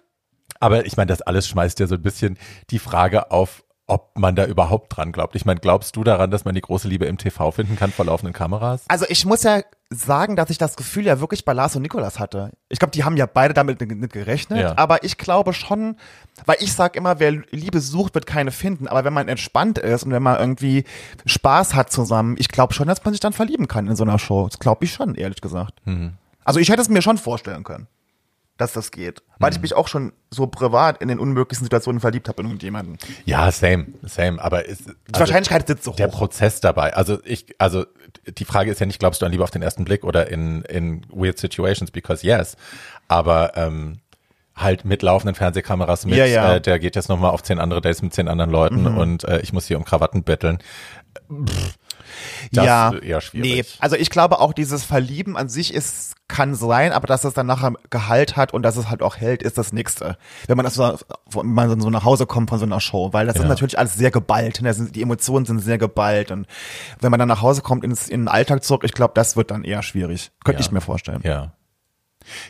[0.66, 2.38] Aber ich meine, das alles schmeißt ja so ein bisschen
[2.72, 5.36] die Frage auf, ob man da überhaupt dran glaubt.
[5.36, 8.06] Ich meine, glaubst du daran, dass man die große Liebe im TV finden kann vor
[8.06, 8.84] laufenden Kameras?
[8.88, 9.62] Also ich muss ja
[9.92, 12.50] sagen, dass ich das Gefühl ja wirklich bei Lars und Nikolas hatte.
[12.68, 14.78] Ich glaube, die haben ja beide damit nicht gerechnet, Ja.
[14.80, 15.98] aber ich glaube schon,
[16.48, 18.88] weil ich sag immer, wer Liebe sucht, wird keine finden.
[18.88, 20.84] Aber wenn man entspannt ist und wenn man irgendwie
[21.28, 24.18] Spaß hat zusammen, ich glaube schon, dass man sich dann verlieben kann in so einer
[24.18, 24.48] Show.
[24.50, 25.76] Das glaube ich schon, ehrlich gesagt.
[26.44, 27.86] Also ich hätte es mir schon vorstellen können,
[28.58, 29.22] dass das geht.
[29.38, 32.98] Weil ich mich auch schon so privat in den unmöglichsten Situationen verliebt habe in irgendjemanden.
[33.26, 34.42] Ja, same, same.
[34.42, 36.20] Aber ist, Die Wahrscheinlichkeit sitzt so der hoch.
[36.20, 36.94] Prozess dabei.
[36.94, 37.86] Also ich, also
[38.26, 40.62] die Frage ist ja nicht, glaubst du an Liebe auf den ersten Blick oder in,
[40.64, 42.56] in weird situations, because yes.
[43.10, 44.00] Aber ähm,
[44.56, 46.56] halt mit laufenden Fernsehkameras mit, Ja, ja.
[46.56, 49.42] Äh, der geht jetzt nochmal auf zehn andere Dates mit zehn anderen Leuten und äh,
[49.42, 50.60] ich muss hier um Krawatten betteln.
[51.30, 51.76] Pff,
[52.52, 53.52] das ja, ist eher schwierig.
[53.52, 57.34] Nee, also ich glaube auch dieses Verlieben an sich ist, kann sein, aber dass es
[57.36, 60.18] dann nachher Gehalt hat und dass es halt auch hält, ist das Nächste.
[60.48, 60.98] Wenn man das so,
[61.32, 63.44] wenn man so nach Hause kommt von so einer Show, weil das Ja.
[63.44, 64.74] ist natürlich alles sehr geballt, ne?
[64.74, 66.48] Sind- die Emotionen sind sehr geballt und
[67.00, 69.52] wenn man dann nach Hause kommt ins, in den Alltag zurück, ich glaube, das wird
[69.52, 70.32] dann eher schwierig.
[70.44, 70.66] Könnte Ja.
[70.66, 71.22] ich mir vorstellen.
[71.24, 71.52] Ja.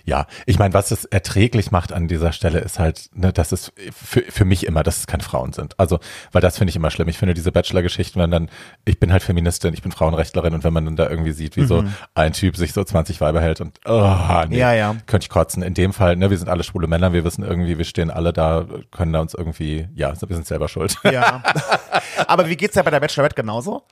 [0.04, 3.72] Ja, ich meine, was es erträglich macht an dieser Stelle ist halt, ne, dass es
[3.94, 5.80] für, für mich immer, dass es keine Frauen sind.
[5.80, 6.00] Also,
[6.32, 7.08] weil das finde ich immer schlimm.
[7.08, 8.50] Ich finde diese Bachelor-Geschichten, wenn dann,
[8.86, 11.66] ich bin halt Feministin, ich bin Frauenrechtlerin und wenn man dann da irgendwie sieht, wie
[11.66, 11.84] so
[12.16, 14.62] ein Typ sich so 20 Weiber hält und, oh, nee, Mhm.
[14.62, 14.96] Ja, ja.
[15.06, 15.64] könnte ich kotzen.
[15.64, 18.34] In dem Fall, ne, wir sind alle schwule Männer, wir wissen irgendwie, wir stehen alle
[18.34, 20.98] da, können da uns irgendwie, ja, wir sind selber schuld.
[21.04, 21.44] Ja.
[22.28, 23.84] aber wie geht's ja bei der Bachelorette genauso?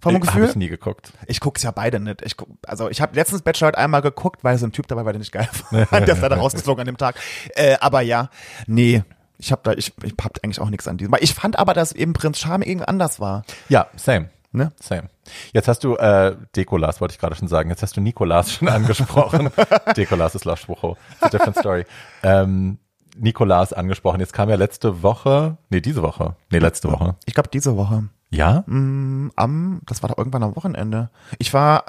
[0.00, 0.48] Vom Habe Gefühl?
[0.48, 1.12] ich nie geguckt.
[1.26, 2.22] Ich guck's ja beide nicht.
[2.22, 5.12] Ich guck, also ich habe letztens Bachelorette einmal geguckt, weil so ein Typ dabei war,
[5.12, 6.08] den ich geil fand.
[6.08, 7.16] Der ist leider rausgeflogen an dem Tag.
[7.54, 8.30] Äh, aber ja,
[8.66, 9.02] nee.
[9.36, 11.14] Ich habe da, ich, ich hab eigentlich auch nichts an diesem.
[11.20, 13.42] Ich fand aber, dass eben Prinz Charming irgendwie anders war.
[13.68, 14.28] Ja, same.
[14.52, 14.72] Ne?
[14.80, 15.08] Same.
[15.52, 17.70] Jetzt hast du äh, Dekolas, wollte ich gerade schon sagen.
[17.70, 19.50] Jetzt hast du Nikolas schon angesprochen.
[19.96, 20.96] Dekolas ist Lars Sprucho.
[21.12, 21.84] It's a different story.
[22.22, 22.78] Ähm,
[23.16, 24.20] Nikolas angesprochen.
[24.20, 26.36] Jetzt kam ja letzte Woche, nee, diese Woche.
[26.50, 27.16] Nee, letzte Woche.
[27.26, 28.08] Ich glaube diese Woche.
[28.30, 28.64] Ja?
[28.66, 31.10] Mm, Am, das war doch irgendwann am Wochenende.
[31.38, 31.84] Ich war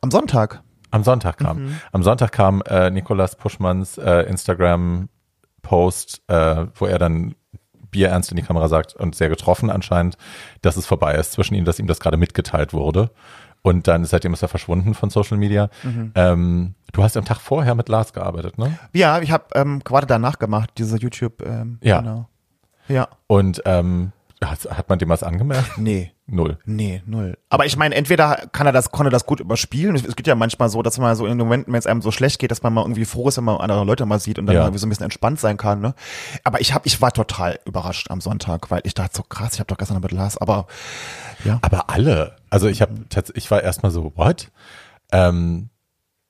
[0.00, 0.62] am Sonntag.
[0.90, 1.76] Am Sonntag kam.
[1.92, 7.34] Am Sonntag kam äh, Nikolas Puschmanns äh, Instagram-Post, äh, wo er dann
[7.90, 10.16] bierernst in die Kamera sagt und sehr getroffen anscheinend,
[10.62, 13.10] dass es vorbei ist zwischen ihnen, dass ihm das gerade mitgeteilt wurde.
[13.62, 15.68] Und dann seitdem ist er verschwunden von Social Media.
[16.14, 18.78] Ähm, du hast am Tag vorher mit Lars gearbeitet, ne?
[18.94, 21.42] Ja, ich habe ähm, gerade danach gemacht, diese YouTube.
[21.44, 22.00] Ähm, Ja.
[22.00, 22.28] Genau.
[22.88, 23.08] Ja.
[23.26, 24.12] Und ähm,
[24.44, 25.78] hat, hat man dem was angemerkt?
[25.78, 26.12] Nee.
[26.26, 26.58] Null.
[26.64, 27.38] Nee, null.
[27.48, 29.94] Aber ich meine, entweder kann er das, konnte das gut überspielen.
[29.94, 32.10] Es geht ja manchmal so, dass man so in den Momenten, wenn es einem so
[32.10, 34.46] schlecht geht, dass man mal irgendwie froh ist, wenn man andere Leute mal sieht und
[34.46, 34.60] dann Ja.
[34.62, 35.80] mal irgendwie so ein bisschen entspannt sein kann.
[35.80, 35.94] Ne?
[36.44, 39.60] Aber ich hab, ich war total überrascht am Sonntag, weil ich dachte so krass, ich
[39.60, 40.66] habe doch gestern noch mit Lars, aber
[41.44, 41.58] ja.
[41.62, 42.36] Aber alle.
[42.50, 42.92] Also ich habe
[43.34, 44.50] ich war erstmal so, what?
[45.12, 45.68] Ähm,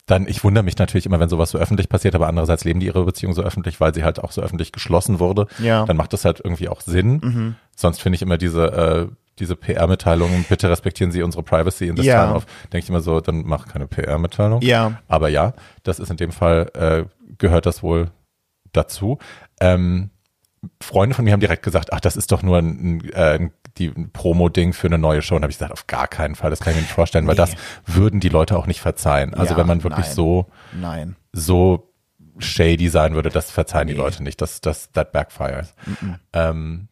[0.06, 2.86] dann, ich wundere mich natürlich immer, wenn sowas so öffentlich passiert, aber andererseits leben die
[2.86, 5.46] ihre Beziehung so öffentlich, weil sie halt auch so öffentlich geschlossen wurde.
[5.58, 5.82] Ja.
[5.82, 5.86] Mhm.
[5.88, 7.56] Dann macht das halt irgendwie auch Sinn.
[7.74, 8.66] Sonst finde ich immer diese,
[9.10, 12.24] äh, diese PR-Mitteilungen, bitte respektieren Sie unsere Privacy in this Ja.
[12.24, 14.62] time of, denke ich immer so, dann mach keine PR-Mitteilung.
[14.62, 15.00] Ja.
[15.08, 15.52] Aber ja,
[15.82, 17.04] das ist in dem Fall, äh,
[17.36, 18.10] gehört das wohl
[18.72, 19.18] dazu.
[19.60, 20.10] Ähm,
[20.80, 22.68] Freunde von mir haben direkt gesagt, ach, das ist doch nur ein,
[23.00, 25.36] ein, äh, ein, die, Promo-Ding für eine neue Show.
[25.36, 27.34] Und habe ich gesagt, auf gar keinen Fall, das kann ich mir nicht vorstellen, weil
[27.34, 27.42] Nee.
[27.42, 27.54] das
[27.86, 29.34] würden die Leute auch nicht verzeihen.
[29.34, 30.14] Also Ja, wenn man wirklich nein.
[30.14, 31.16] so, Nein.
[31.32, 31.92] so
[32.38, 34.00] shady sein würde, das verzeihen die Nee.
[34.00, 34.40] Leute nicht.
[34.42, 35.74] Das, das, that backfires.
[36.32, 36.88] Ähm,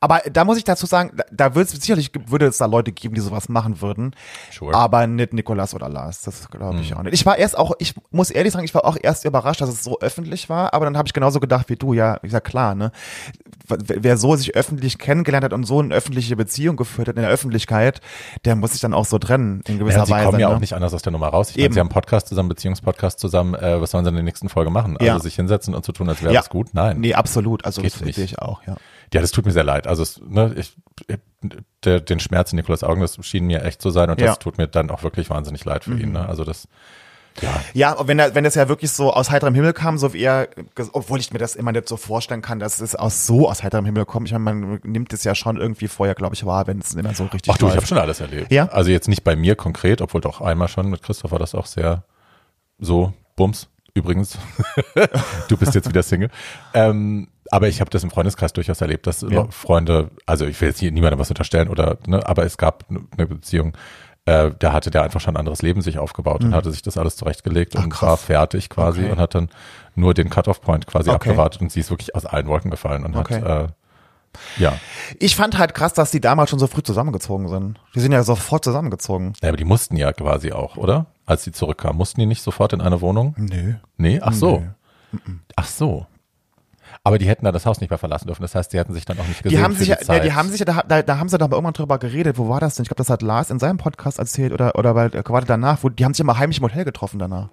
[0.00, 2.92] Aber da muss ich dazu sagen, da, da wird es sicherlich würde es da Leute
[2.92, 4.14] geben, die sowas machen würden.
[4.52, 4.72] Sure.
[4.72, 4.76] Hm.
[4.76, 6.22] Aber nicht Nikolas oder Lars.
[6.22, 7.14] Das glaube ich auch nicht.
[7.14, 9.82] Ich war erst auch, ich muss ehrlich sagen, ich war auch erst überrascht, dass es
[9.82, 12.74] so öffentlich war, aber dann habe ich genauso gedacht wie du, ja, ich sag klar,
[12.74, 12.92] ne?
[13.68, 17.30] Wer so sich öffentlich kennengelernt hat und so eine öffentliche Beziehung geführt hat in der
[17.30, 18.00] Öffentlichkeit,
[18.44, 20.26] der muss sich dann auch so trennen in gewisser ja, sie Weise.
[20.26, 20.54] kommen ja ne?
[20.56, 21.50] auch nicht anders aus der Nummer raus.
[21.50, 23.54] Ich meine, sie haben einen Podcast zusammen, Beziehungspodcast zusammen.
[23.54, 24.96] Äh, was sollen sie in der nächsten Folge machen?
[24.96, 25.18] Also Ja.
[25.18, 26.40] sich hinsetzen und zu tun, als wäre Ja.
[26.40, 26.68] das gut?
[26.74, 27.00] Nein.
[27.00, 27.64] Nee, absolut.
[27.64, 28.76] Also Geht das sehe ich auch, ja.
[29.12, 29.86] Ja, das tut mir sehr leid.
[29.86, 30.76] Also es, ne, ich,
[31.84, 34.28] der, den Schmerz in Nikolas Augen, das schien mir echt zu sein und Ja.
[34.28, 36.12] das tut mir dann auch wirklich wahnsinnig leid für ihn.
[36.12, 36.26] Ne?
[36.28, 36.66] Also das,
[37.40, 40.22] ja, Ja, wenn er, wenn das ja wirklich so aus heiterem Himmel kam, so wie
[40.22, 40.48] er,
[40.92, 43.84] obwohl ich mir das immer nicht so vorstellen kann, dass es aus so aus heiterem
[43.84, 44.26] Himmel kommt.
[44.28, 47.14] Ich meine, man nimmt es ja schon irgendwie vorher, glaube ich, wahr, wenn es immer
[47.14, 47.76] so richtig ach du, ich läuft.
[47.76, 48.50] habe schon alles erlebt.
[48.50, 48.66] Ja?
[48.68, 51.66] Also jetzt nicht bei mir konkret, obwohl doch einmal schon mit Christoph war das auch
[51.66, 52.04] sehr
[52.78, 54.38] so, Bums, übrigens.
[55.48, 56.30] du bist jetzt wieder Single.
[56.74, 59.46] Ähm, aber ich habe das im Freundeskreis durchaus erlebt, dass Ja.
[59.50, 63.26] Freunde, also ich will jetzt hier niemandem was unterstellen oder, ne, aber es gab eine
[63.26, 63.72] Beziehung,
[64.24, 66.96] äh, da hatte der einfach schon ein anderes Leben sich aufgebaut und hatte sich das
[66.98, 67.90] alles zurechtgelegt und Mhm.
[67.90, 68.08] krass.
[68.08, 69.12] war fertig quasi Okay.
[69.12, 69.48] und hat dann
[69.94, 71.16] nur den Cut-off-Point quasi Okay.
[71.30, 73.40] abgewartet und sie ist wirklich aus allen Wolken gefallen und Okay.
[73.42, 73.68] hat, äh,
[74.58, 74.78] ja.
[75.18, 77.78] Ich fand halt krass, dass die damals schon so früh zusammengezogen sind.
[77.94, 79.32] Die sind ja sofort zusammengezogen.
[79.42, 81.06] Ja, aber die mussten ja quasi auch, oder?
[81.24, 83.34] Als sie zurückkamen, mussten die nicht sofort in eine Wohnung?
[83.38, 83.74] Nö.
[83.96, 84.64] Nee, ach so.
[85.12, 85.18] Nö.
[85.56, 86.06] Ach so.
[87.06, 88.42] Aber die hätten da das Haus nicht mehr verlassen dürfen.
[88.42, 89.56] Das heißt, die hätten sich dann auch nicht gesehen.
[89.56, 91.46] Die haben sich, ja, die ja, die haben sich, da, da, da haben sie doch
[91.46, 92.36] mal irgendwann drüber geredet.
[92.36, 92.82] Wo war das denn?
[92.82, 95.88] Ich glaube, das hat Lars in seinem Podcast erzählt oder, oder weil, gerade danach, wo,
[95.88, 97.48] die haben sich immer heimlich im Hotel getroffen danach.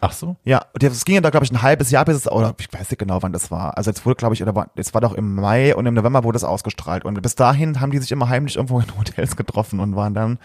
[0.00, 0.34] Ach so.
[0.42, 2.90] Ja, das ging ja da, glaube ich, ein halbes Jahr, bis es, oder ich weiß
[2.90, 3.78] nicht genau, wann das war.
[3.78, 6.24] Also jetzt wurde, glaube ich, oder war, es war doch im Mai und im November
[6.24, 7.04] wurde es ausgestrahlt.
[7.04, 10.38] Und bis dahin haben die sich immer heimlich irgendwo in Hotels getroffen und waren dann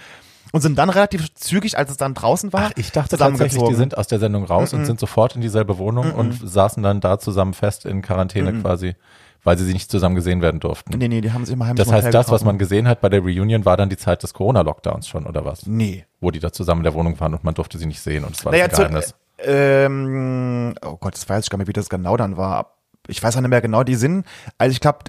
[0.51, 3.75] und sind dann relativ zügig, als es dann draußen war, Ach, ich dachte tatsächlich, die
[3.75, 7.17] sind aus der Sendung raus und sind sofort in dieselbe Wohnung und saßen dann da
[7.19, 8.95] zusammen fest in Quarantäne quasi,
[9.43, 10.97] weil sie nicht zusammen gesehen werden durften.
[10.97, 13.09] Nee, nee, die haben sich immer heimlich Das heißt, das, was man gesehen hat bei
[13.09, 15.65] der Reunion, war dann die Zeit des Corona-Lockdowns schon, oder was?
[15.65, 16.05] Nee.
[16.21, 18.35] Wo die da zusammen in der Wohnung waren und man durfte sie nicht sehen und
[18.35, 19.15] es war Naja, das zu, Geheimnis.
[19.39, 22.73] ähm, oh Gott, das weiß ich gar nicht mehr, wie das genau dann war.
[23.07, 24.25] Ich weiß auch nicht mehr genau, die sind,
[24.57, 24.99] also ich glaube,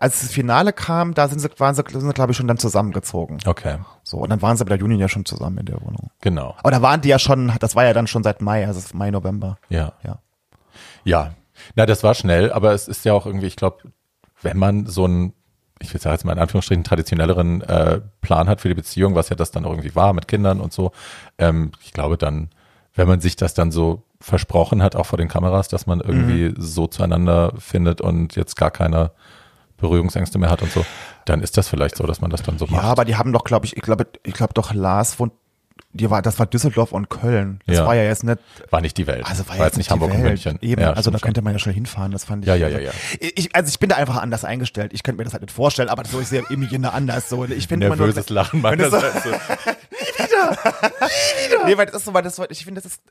[0.00, 2.58] als das Finale kam, da sind sie, waren sie, sind sie glaube ich, schon dann
[2.58, 3.38] zusammengezogen.
[3.46, 3.76] Okay,
[4.14, 6.10] So, und dann waren sie bei der Union ja schon zusammen in der Wohnung.
[6.20, 6.54] genau.
[6.58, 9.10] Aber da waren die ja schon, das war ja dann schon seit Mai, also Mai,
[9.10, 9.58] November.
[9.68, 9.94] Ja.
[10.04, 10.18] Ja.
[11.02, 11.34] Ja.
[11.74, 13.78] Na, das war schnell, aber es ist ja auch irgendwie, ich glaube,
[14.42, 15.32] wenn man so einen,
[15.80, 19.30] ich will sagen jetzt mal in Anführungsstrichen, traditionelleren äh, Plan hat für die Beziehung, was
[19.30, 20.92] ja das dann irgendwie war mit Kindern und so,
[21.38, 22.50] ähm, ich glaube dann,
[22.94, 26.50] wenn man sich das dann so versprochen hat, auch vor den Kameras, dass man irgendwie
[26.50, 26.54] Mhm.
[26.58, 29.10] so zueinander findet und jetzt gar keine
[29.84, 30.84] Berührungsängste mehr hat und so,
[31.26, 32.84] dann ist das vielleicht so, dass man das dann so Ja, macht.
[32.86, 35.32] aber die haben doch, glaube ich, ich glaube, ich glaube doch Lars wohnt,
[35.92, 37.60] die war, das war Düsseldorf und Köln.
[37.66, 37.86] Das Ja.
[37.86, 38.38] war ja jetzt nicht,
[38.70, 39.24] War nicht die Welt.
[39.26, 40.44] also war, war jetzt nicht Hamburg und Welt.
[40.44, 40.58] München.
[40.60, 42.48] Eben, Ja, also da könnte man ja schon hinfahren, das fand ich.
[42.48, 42.90] Ja, ja, ja, ja.
[43.20, 44.92] Ich, also ich bin da einfach anders eingestellt.
[44.92, 47.44] Ich könnte mir das halt nicht vorstellen, aber so ist ja irgendwie jeder anders so.
[47.44, 49.24] Ich finde immer nur, Nervöses Lachen das so- meinerseits.
[51.66, 53.02] Nee, weil das ist so, weil das, ich finde, das ist,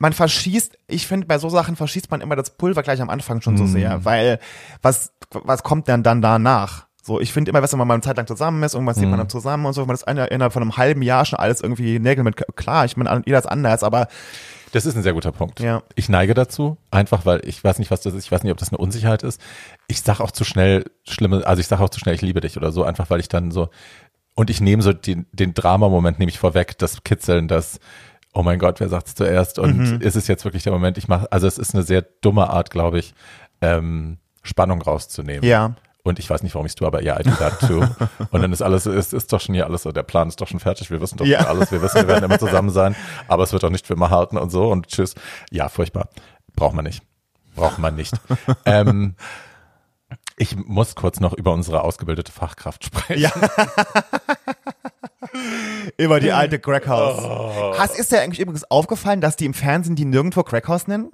[0.00, 3.40] man verschießt, ich finde, bei so Sachen verschießt man immer das Pulver gleich am Anfang
[3.42, 3.68] schon so Mhm.
[3.68, 4.40] sehr, weil
[4.82, 6.86] was, was kommt denn dann danach?
[7.02, 9.10] So, ich finde immer, wenn man mal eine Zeit lang zusammen ist, irgendwas sieht Mhm.
[9.10, 11.60] man dann zusammen und so, wenn man das innerhalb von einem halben Jahr schon alles
[11.60, 14.08] irgendwie Nägel mit, klar, ich meine, jeder ist anders, aber
[14.72, 15.58] Das ist ein sehr guter Punkt.
[15.60, 15.82] Ja.
[15.96, 18.24] Ich neige dazu, einfach weil ich weiß nicht, was das ist.
[18.26, 19.40] Ich weiß nicht, ob das eine Unsicherheit ist.
[19.88, 22.56] Ich sag auch zu schnell schlimme, also ich sage auch zu schnell, ich liebe dich
[22.56, 23.68] oder so, einfach weil ich dann so
[24.36, 27.80] und ich nehme so den, den Drama-Moment nehme ich vorweg, das Kitzeln, das
[28.32, 29.58] Oh mein Gott, wer sagt's zuerst?
[29.58, 30.00] Und Mhm.
[30.00, 30.96] ist es jetzt wirklich der Moment?
[30.98, 33.14] Ich mache, also es ist eine sehr dumme Art, glaube ich,
[33.60, 35.44] ähm, Spannung rauszunehmen.
[35.44, 35.74] ja.
[36.02, 37.84] Und ich weiß nicht, warum ich es tue, aber ja, I do that too.
[38.30, 40.48] Und dann ist alles, ist, ist doch schon hier alles so, der Plan ist doch
[40.48, 41.40] schon fertig, wir wissen doch Ja.
[41.40, 42.96] schon alles, wir wissen, wir werden immer zusammen sein,
[43.28, 45.14] aber es wird doch nicht für immer halten und so und tschüss.
[45.50, 46.08] Ja, furchtbar.
[46.56, 47.02] Braucht man nicht.
[47.54, 48.14] Braucht man nicht.
[48.64, 49.14] ähm,
[50.40, 53.20] ich muss kurz noch über unsere ausgebildete Fachkraft sprechen.
[53.20, 53.30] Ja.
[55.98, 57.78] Über die alte Crackhouse.
[57.78, 61.10] Hast, ist dir eigentlich übrigens aufgefallen, dass die im Fernsehen die nirgendwo Crackhouse nennen?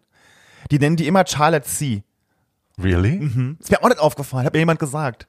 [0.70, 2.02] Die nennen die immer Charlotte C.
[2.80, 3.16] Really?
[3.58, 5.26] Ist mir auch nicht aufgefallen, hat mir jemand gesagt.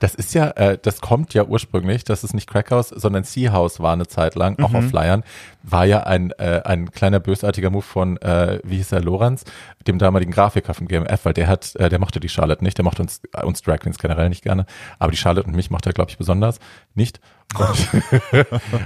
[0.00, 3.80] Das ist ja, äh, das kommt ja ursprünglich, das ist nicht Crackhouse, sondern Sea House
[3.80, 5.24] war eine Zeit lang, auch auf Flyern,
[5.62, 9.44] war ja ein, äh, ein kleiner bösartiger Move von, äh, wie hieß er, Lorenz,
[9.86, 12.84] dem damaligen Grafiker von GMF, weil der hat, äh, der mochte die Charlotte nicht, der
[12.84, 14.66] mochte uns, äh, uns Drag Queens generell nicht gerne,
[14.98, 16.60] aber die Charlotte und mich mochte er, glaube ich, besonders
[16.94, 17.20] nicht.
[17.58, 17.88] Und,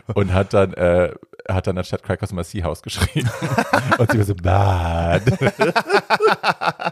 [0.14, 1.12] und hat dann, äh,
[1.48, 3.28] hat dann anstatt Crackhouse immer Sea House geschrieben.
[3.98, 5.22] und sie war so, bad.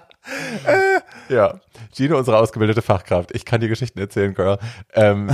[1.28, 1.60] Ja,
[1.94, 3.34] Gino, unsere ausgebildete Fachkraft.
[3.34, 4.58] Ich kann dir Geschichten erzählen, Girl.
[4.94, 5.30] Ähm,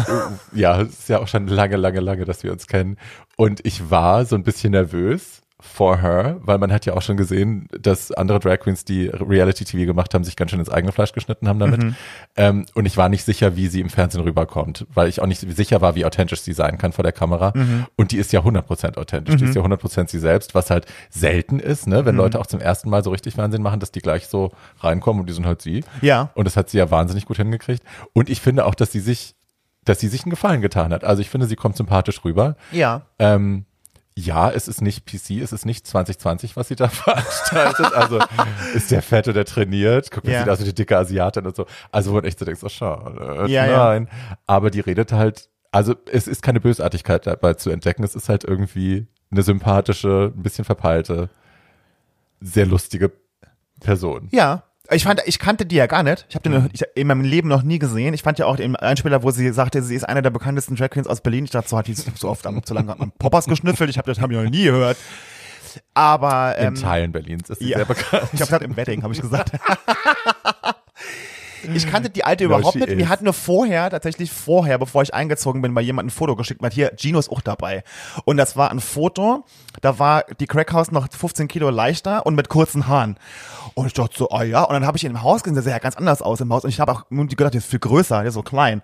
[0.52, 2.98] ja, es ist ja auch schon lange, lange, lange, dass wir uns kennen.
[3.36, 7.16] Und ich war so ein bisschen nervös for her, weil man hat ja auch schon
[7.16, 11.12] gesehen, dass andere Drag Queens, die Reality-TV gemacht haben, sich ganz schön ins eigene Fleisch
[11.12, 11.94] geschnitten haben damit.
[12.36, 15.40] Ähm, und ich war nicht sicher, wie sie im Fernsehen rüberkommt, weil ich auch nicht
[15.40, 17.52] sicher war, wie authentisch sie sein kann vor der Kamera.
[17.96, 21.58] Und die ist ja 100% authentisch, die ist ja 100% sie selbst, was halt selten
[21.58, 22.04] ist, ne?
[22.04, 25.20] wenn Leute auch zum ersten Mal so richtig Fernsehen machen, dass die gleich so reinkommen
[25.20, 25.84] und die sind halt sie.
[26.00, 26.30] Ja.
[26.34, 27.82] Und das hat sie ja wahnsinnig gut hingekriegt.
[28.12, 29.34] Und ich finde auch, dass sie sich,
[29.84, 31.04] dass sie sich einen Gefallen getan hat.
[31.04, 32.56] Also ich finde, sie kommt sympathisch rüber.
[32.72, 33.02] Ja.
[33.18, 33.66] Ähm,
[34.18, 37.92] ja, es ist nicht PC, es ist nicht 2020, was sie da veranstaltet.
[37.92, 38.18] Also
[38.74, 40.10] ist der Fette, der trainiert.
[40.10, 40.38] Guck, das Ja.
[40.40, 41.66] sieht aus wie die dicke Asiatin und so.
[41.92, 43.44] Also wo du echt so denkst, oh schade.
[43.48, 43.76] Ja, ja.
[43.88, 44.08] nein.
[44.46, 48.04] Aber die redet halt, also es ist keine Bösartigkeit dabei zu entdecken.
[48.04, 51.28] Es ist halt irgendwie eine sympathische, ein bisschen verpeilte,
[52.40, 53.12] sehr lustige
[53.80, 54.28] Person.
[54.32, 54.62] Ja.
[54.90, 56.26] Ich fand, ich kannte die ja gar nicht.
[56.28, 56.68] Ich habe den Mhm.
[56.72, 58.14] ich, in meinem Leben noch nie gesehen.
[58.14, 60.90] Ich fand ja auch den Einspieler, wo sie sagte, sie ist eine der bekanntesten Drag
[60.90, 61.44] Queens aus Berlin.
[61.44, 63.90] Ich dachte, so hat die so oft am, zu lange am Poppers geschnüffelt.
[63.90, 64.96] Ich habe das hab ich noch nie gehört.
[65.94, 67.78] Aber In ähm, Teilen Berlins ist sie ja.
[67.78, 68.22] sehr bekannt.
[68.32, 69.50] Ich habe gesagt, im Wedding, habe ich gesagt.
[71.74, 72.88] Ich kannte die alte überhaupt nicht.
[72.88, 72.96] is.
[72.96, 76.62] Mir hat nur vorher, tatsächlich vorher, bevor ich eingezogen bin, mal jemand ein Foto geschickt.
[76.62, 77.84] Hat hier, Gino ist auch dabei.
[78.24, 79.44] Und das war ein Foto,
[79.80, 83.16] da war die Crackhouse noch 15 Kilo leichter und mit kurzen Haaren.
[83.74, 84.62] Und ich dachte so, oh ja.
[84.62, 86.52] Und dann habe ich ihn im Haus gesehen, der sah ja ganz anders aus im
[86.52, 86.64] Haus.
[86.64, 88.82] Und ich habe auch gedacht, der ist viel größer, der ist so klein.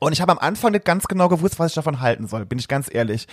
[0.00, 2.58] Und ich habe am Anfang nicht ganz genau gewusst, was ich davon halten soll, bin
[2.58, 3.26] ich ganz ehrlich.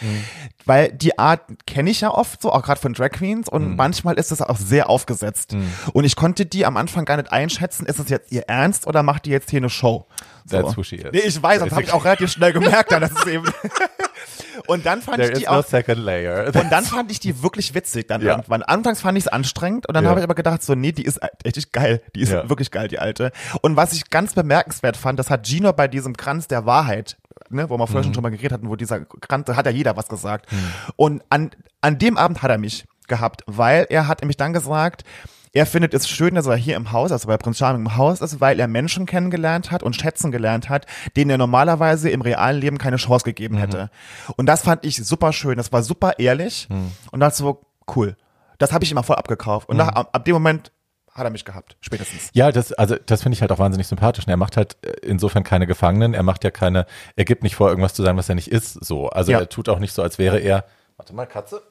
[0.65, 4.15] Weil die Art kenne ich ja oft so, auch gerade von Drag Queens und manchmal
[4.15, 5.55] ist es auch sehr aufgesetzt.
[5.93, 9.03] Und ich konnte die am Anfang gar nicht einschätzen, ist es jetzt ihr Ernst oder
[9.03, 10.07] macht die jetzt hier eine Show?
[10.47, 10.61] So.
[10.61, 11.11] That's who she is.
[11.11, 13.45] Nee, ich weiß, das habe ich auch relativ schnell gemerkt, dann, dass es eben
[14.67, 16.45] Und dann fand There ich die is no auch second layer.
[16.47, 18.31] und dann fand ich die wirklich witzig dann Ja.
[18.31, 18.63] irgendwann.
[18.63, 20.09] Anfangs fand ich es anstrengend und dann Ja.
[20.11, 22.01] habe ich aber gedacht, so, nee, die ist echt geil.
[22.15, 22.47] Die ist Ja.
[22.49, 23.31] wirklich geil, die alte.
[23.61, 27.17] Und was ich ganz bemerkenswert fand, das hat Gino bei diesem Kranz der Wahrheit,
[27.49, 29.97] ne, wo wir vorher schon drüber geredet hatten, wo dieser Kranz, da hat ja jeder
[29.97, 30.47] was gesagt.
[30.95, 35.03] Und an, an dem Abend hat er mich gehabt, weil er hat nämlich dann gesagt,
[35.55, 38.21] er findet es schön, dass er hier im Haus, also bei Prinz Charming im Haus
[38.21, 40.85] ist, weil er Menschen kennengelernt hat und schätzen gelernt hat,
[41.15, 43.89] denen er normalerweise im realen Leben keine Chance gegeben hätte.
[44.35, 45.57] Und das fand ich super schön.
[45.57, 46.67] Das war super ehrlich
[47.11, 47.61] und das so
[47.95, 48.15] cool.
[48.57, 49.67] Das habe ich immer voll abgekauft.
[49.69, 50.71] Und nach, ab, ab dem Moment
[51.13, 52.29] hat er mich gehabt, spätestens.
[52.33, 54.25] Ja, das, also das finde ich halt auch wahnsinnig sympathisch.
[54.25, 56.13] Und er macht halt äh, insofern keine Gefangenen.
[56.13, 56.85] Er macht ja keine,
[57.15, 58.73] er gibt nicht vor, irgendwas zu sein, was er nicht ist.
[58.85, 59.07] So.
[59.07, 59.39] Also Ja.
[59.39, 60.65] er tut auch nicht so, als wäre er.
[60.97, 61.61] Warte mal, Katze.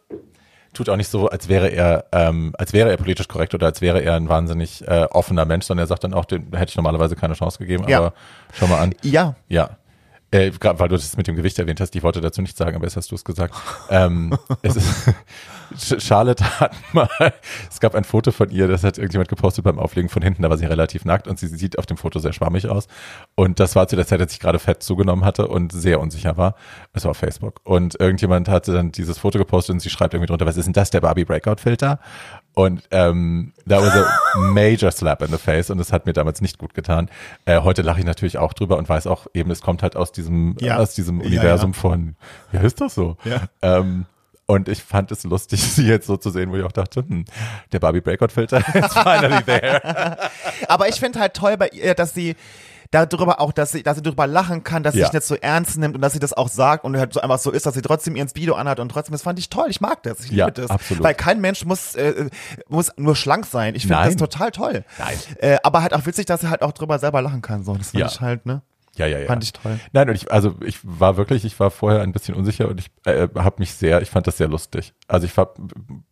[0.74, 3.80] Tut auch nicht so, als wäre er, ähm, als wäre er politisch korrekt oder als
[3.80, 6.76] wäre er ein wahnsinnig äh, offener Mensch, sondern er sagt dann auch, den hätte ich
[6.76, 7.98] normalerweise keine Chance gegeben, Ja.
[7.98, 8.12] aber
[8.52, 8.94] schau mal an.
[9.02, 9.70] Ja, Ja.
[10.34, 12.74] Äh, grad, weil du das mit dem Gewicht erwähnt hast, ich wollte dazu nichts sagen,
[12.74, 13.54] aber jetzt hast du es gesagt.
[13.88, 17.08] ähm, es ist, Charlotte hat mal,
[17.70, 20.50] es gab ein Foto von ihr, das hat irgendjemand gepostet beim Auflegen von hinten, da
[20.50, 22.88] war sie relativ nackt und sie sieht auf dem Foto sehr schwammig aus.
[23.36, 26.36] Und das war zu der Zeit, als ich gerade Fett zugenommen hatte und sehr unsicher
[26.36, 26.56] war.
[26.92, 27.60] Das war auf Facebook.
[27.62, 30.72] Und irgendjemand hatte dann dieses Foto gepostet und sie schreibt irgendwie drunter, was ist denn
[30.72, 32.00] das, der Barbie Breakout Filter?
[32.54, 36.40] Und ähm, da was a major slap in the face und das hat mir damals
[36.40, 37.10] nicht gut getan.
[37.46, 40.12] Äh, heute lache ich natürlich auch drüber und weiß auch eben, es kommt halt aus
[40.12, 40.76] diesem, Ja.
[40.78, 41.78] aus diesem Ja, Universum ja.
[41.78, 42.16] von,
[42.52, 43.16] ja, ist das so?
[43.24, 43.42] Ja.
[43.62, 44.06] Ähm,
[44.46, 47.24] und ich fand es lustig, sie jetzt so zu sehen, wo ich auch dachte, hm,
[47.72, 50.18] der Barbie Breakout Filter is finally there.
[50.68, 52.36] aber ich finde halt toll bei ihr, dass sie
[52.94, 55.06] darüber auch, dass sie, dass sie darüber lachen kann, dass sie Ja.
[55.06, 57.38] sich nicht so ernst nimmt und dass sie das auch sagt und halt so einfach
[57.38, 59.66] so ist, dass sie trotzdem ihren Speedo anhat und trotzdem, das fand ich toll.
[59.68, 60.20] Ich mag das.
[60.20, 60.70] Ich Ja, liebe das.
[60.70, 61.02] absolut.
[61.02, 62.28] Weil kein Mensch muss, äh,
[62.68, 63.74] muss nur schlank sein.
[63.74, 64.84] Ich finde das total toll.
[64.98, 65.18] Nein.
[65.38, 67.64] Äh, aber halt auch witzig, dass sie halt auch drüber selber lachen kann.
[67.64, 68.06] So, das fand Ja.
[68.06, 68.62] ich halt, ne?
[68.96, 69.26] Ja, ja, ja.
[69.26, 69.78] Fand ich toll.
[69.92, 72.90] Nein, und ich, also ich war wirklich, ich war vorher ein bisschen unsicher und ich
[73.04, 74.94] äh, habe mich sehr, ich fand das sehr lustig.
[75.08, 75.54] Also ich war,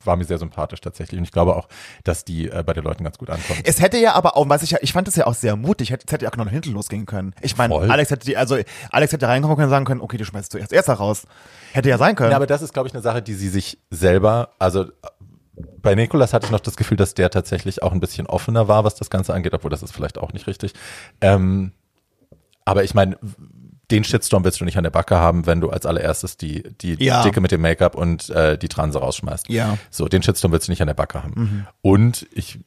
[0.05, 1.69] war mir sehr sympathisch tatsächlich und ich glaube auch,
[2.05, 3.61] dass die äh, bei den Leuten ganz gut ankommt.
[3.65, 5.91] Es hätte ja aber auch, was ich ja, ich fand das ja auch sehr mutig,
[5.91, 7.35] es hätte ja auch noch nach hinten losgehen können.
[7.41, 7.75] Ich meine.
[7.75, 8.57] Alex hätte die, also
[8.91, 11.25] Alex hätte reinkommen können und sagen können, okay, du schmeißt zuerst erst raus.
[11.73, 12.31] Hätte ja sein können.
[12.31, 14.87] Ja, aber das ist, glaube ich, eine Sache, die sie sich selber, also
[15.55, 18.85] bei Nikolas hatte ich noch das Gefühl, dass der tatsächlich auch ein bisschen offener war,
[18.85, 20.73] was das Ganze angeht, obwohl das ist vielleicht auch nicht richtig.
[21.21, 21.73] Ähm,
[22.65, 23.17] aber ich meine,
[23.91, 26.95] den Shitstorm willst du nicht an der Backe haben, wenn du als allererstes die, die
[27.05, 27.23] Ja.
[27.23, 29.49] Dicke mit dem Make-up und äh, die Transe rausschmeißt.
[29.51, 29.77] Ja.
[29.91, 31.67] So, den Shitstorm willst du nicht an der Backe haben.
[31.83, 32.59] Und ich,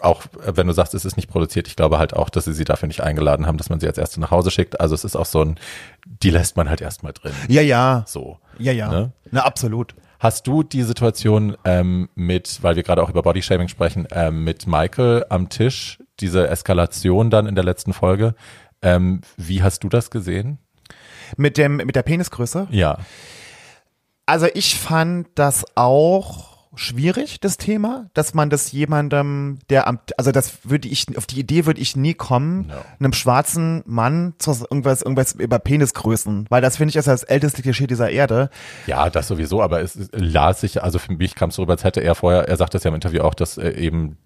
[0.00, 2.52] auch äh, wenn du sagst, es ist nicht produziert, ich glaube halt auch, dass sie
[2.52, 4.80] sie dafür nicht eingeladen haben, dass man sie als erste nach Hause schickt.
[4.80, 5.56] Also es ist auch so ein,
[6.04, 7.32] die lässt man halt erstmal drin.
[7.48, 8.04] ja, ja.
[8.08, 8.38] So.
[8.58, 8.88] Ja, ja.
[8.90, 9.12] Ne?
[9.30, 9.94] Na, absolut.
[10.18, 14.66] Hast du die Situation ähm, mit, weil wir gerade auch über Bodyshaming sprechen, ähm, mit
[14.66, 18.34] Michael am Tisch, diese Eskalation dann in der letzten Folge?
[18.82, 20.58] Ähm, wie hast du das gesehen?
[21.36, 22.68] Mit dem, mit der Penisgröße.
[22.70, 22.98] Ja.
[24.26, 30.30] Also ich fand das auch schwierig, das Thema, dass man das jemandem, der am, also
[30.30, 32.74] das würde ich, auf die Idee würde ich nie kommen, No.
[33.00, 37.62] einem schwarzen Mann zu irgendwas, irgendwas über Penisgrößen, weil das finde ich ist das älteste
[37.62, 38.50] Klischee dieser Erde.
[38.86, 41.72] Ja, das sowieso, aber es es las sich, also für mich kam es so rüber,
[41.72, 44.16] als hätte er vorher, er sagt das ja im Interview auch, dass äh, eben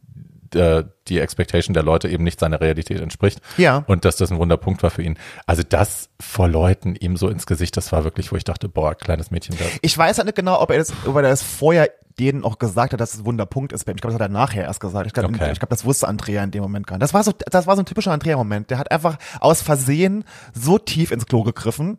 [0.54, 3.40] äh, die Expectation der Leute eben nicht seiner Realität entspricht.
[3.56, 3.84] Ja.
[3.86, 5.18] Und dass das ein Wunderpunkt war für ihn.
[5.46, 8.94] Also das vor Leuten ihm so ins Gesicht, das war wirklich, wo ich dachte, boah,
[8.94, 9.56] kleines Mädchen.
[9.58, 9.66] Das.
[9.82, 11.88] Ich weiß halt nicht genau, ob er das, ob er das vorher
[12.18, 13.80] denen auch gesagt hat, dass es ein Wunderpunkt ist.
[13.88, 15.06] Ich glaube, das hat er nachher erst gesagt.
[15.08, 15.50] Ich glaube, Okay.
[15.50, 17.02] ich glaube, das wusste Andrea in dem Moment gar nicht.
[17.02, 18.70] Das war so, das war so ein typischer Andrea-Moment.
[18.70, 21.96] Der hat einfach aus Versehen so tief ins Klo gegriffen.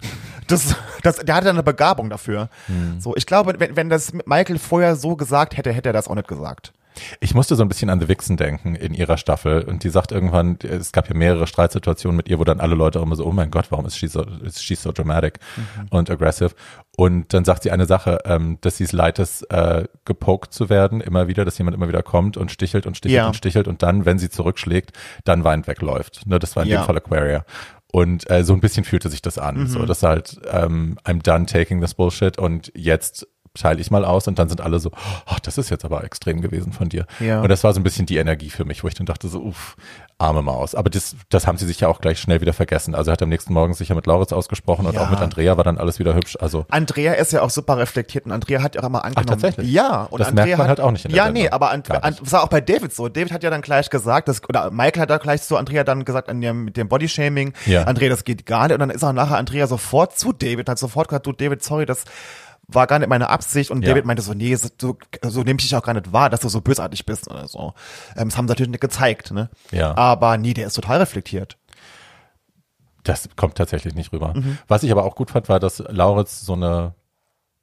[0.48, 2.50] Das, das, der hatte eine Begabung dafür.
[2.68, 3.02] Hm.
[3.02, 6.16] So, ich glaube, wenn, wenn das Michael vorher so gesagt hätte, hätte er das auch
[6.16, 6.72] nicht gesagt.
[7.20, 10.12] Ich musste so ein bisschen an The Vixen denken in ihrer Staffel und die sagt
[10.12, 13.26] irgendwann, es gab ja mehrere Streitsituationen mit ihr, wo dann alle Leute auch immer so,
[13.26, 15.40] oh mein Gott, warum ist she so, ist she so dramatic
[15.90, 16.52] und aggressive?
[16.98, 20.70] Und dann sagt sie eine Sache, ähm, dass sie es leid ist, äh, gepokt zu
[20.70, 23.28] werden, immer wieder, dass jemand immer wieder kommt und stichelt und stichelt Ja.
[23.28, 24.92] und stichelt und dann, wenn sie zurückschlägt,
[25.26, 26.26] dann weinend wegläuft.
[26.26, 26.82] Ne, das war in Ja.
[26.82, 27.44] dem Fall Aquaria.
[27.92, 29.68] Und äh, so ein bisschen fühlte sich das an.
[29.68, 33.26] So, das halt, ähm, I'm done taking this bullshit und jetzt
[33.56, 34.92] teile ich mal aus und dann sind alle so,
[35.26, 37.06] ach, das ist jetzt aber extrem gewesen von dir.
[37.20, 37.42] Ja.
[37.42, 39.42] Und das war so ein bisschen die Energie für mich, wo ich dann dachte so,
[39.42, 39.76] uff,
[40.18, 40.76] arme Maus.
[40.76, 42.96] Aber das, das haben sie sich ja auch gleich schnell wieder vergessen.
[42.96, 45.02] Also er hat am nächsten Morgen sicher mit Lauritz ausgesprochen und Ja.
[45.02, 46.38] auch mit Andrea war dann alles wieder hübsch.
[46.40, 49.28] Also Andrea ist ja auch super reflektiert und Andrea hat ja auch immer angenommen.
[49.28, 49.70] tatsächlich?
[49.72, 50.04] Ja.
[50.04, 51.44] Und Das Andrea merkt man hat, halt auch nicht in der Ja, Sendung.
[51.44, 53.10] nee, aber And, das war auch bei David so.
[53.10, 56.06] David hat ja dann gleich gesagt, dass, oder Michael hat da gleich zu Andrea dann
[56.06, 57.84] gesagt, an dem, mit dem Bodyshaming, Ja.
[57.84, 58.74] Andrea, das geht gar nicht.
[58.74, 61.86] Und dann ist auch nachher Andrea sofort zu David, hat sofort gesagt, du David, sorry,
[61.86, 62.06] das
[62.68, 63.72] war gar nicht meine Absicht.
[63.72, 63.90] Und Ja.
[63.90, 66.40] David meinte so, nee, so, so, so nehme ich dich auch gar nicht wahr, dass
[66.42, 67.74] du so bösartig bist oder so.
[68.16, 69.50] Ähm, das haben sie natürlich nicht gezeigt, ne?
[69.72, 69.96] Ja.
[69.98, 71.58] Aber nee, der ist total reflektiert.
[73.04, 74.34] Das kommt tatsächlich nicht rüber.
[74.36, 74.58] Mhm.
[74.68, 76.96] Was ich aber auch gut fand, war, dass Lauritz so eine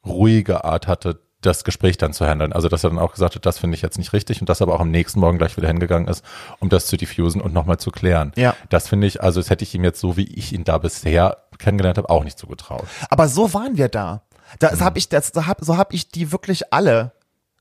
[0.06, 2.52] ruhige Art hatte, das Gespräch dann zu handeln.
[2.52, 4.60] Also, dass er dann auch gesagt hat, das finde ich jetzt nicht richtig und dass
[4.60, 6.24] er aber auch am nächsten Morgen gleich wieder hingegangen ist,
[6.60, 8.30] um das zu diffusen und nochmal zu klären.
[8.36, 8.54] Ja.
[8.68, 11.38] Das finde ich, also das hätte ich ihm jetzt so, wie ich ihn da bisher
[11.58, 12.84] kennengelernt habe, auch nicht zugetraut.
[13.10, 14.22] Aber so waren wir da.
[14.58, 14.84] Das mhm.
[14.84, 17.12] habe ich, das, so habe so hab ich die wirklich alle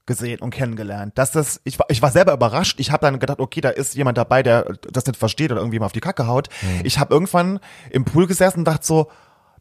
[0.06, 1.18] gesehen und kennengelernt.
[1.18, 2.80] Dass das, ich war, ich war selber überrascht.
[2.80, 5.80] Ich habe dann gedacht, okay, da ist jemand dabei, der das nicht versteht oder irgendwie
[5.80, 6.50] mal auf die Kacke haut.
[6.62, 6.82] Mhm.
[6.84, 9.10] Ich habe irgendwann im Pool gesessen und dachte so,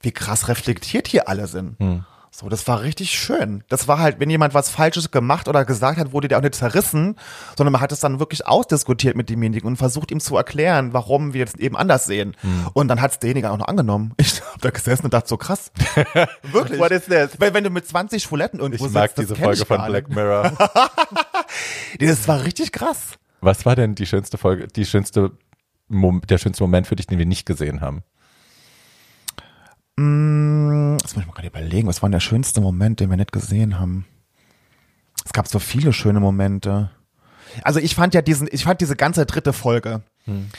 [0.01, 1.79] wie krass reflektiert hier alle sind.
[1.79, 2.05] Mhm.
[2.33, 3.65] So, das war richtig schön.
[3.69, 6.55] Das war halt, wenn jemand was Falsches gemacht oder gesagt hat, wurde der auch nicht
[6.55, 7.17] zerrissen,
[7.57, 11.33] sondern man hat es dann wirklich ausdiskutiert mit demjenigen und versucht ihm zu erklären, warum
[11.33, 12.37] wir jetzt eben anders sehen.
[12.41, 12.69] Hm.
[12.73, 14.15] Und dann hat es derjenige auch noch angenommen.
[14.17, 14.30] Ich
[14.61, 15.73] hab da gesessen und dachte so krass.
[16.43, 16.79] wirklich.
[16.79, 17.31] What is this?
[17.39, 20.53] Wenn, wenn du mit 20 Schwuletten irgendwo ich mag diese Folge von Black Mirror.
[21.99, 23.19] das war richtig krass.
[23.41, 25.33] Was war denn die schönste Folge, die schönste,
[25.89, 28.03] der schönste Moment für dich, den wir nicht gesehen haben?
[29.97, 31.89] Mm, das muss ich mal gerade überlegen.
[31.89, 34.05] Was war der schönste Moment, den wir nicht gesehen haben?
[35.25, 36.91] Es gab so viele schöne Momente.
[37.63, 40.03] Also ich fand ja diesen, ich fand diese ganze dritte Folge.
[40.25, 40.51] Hm.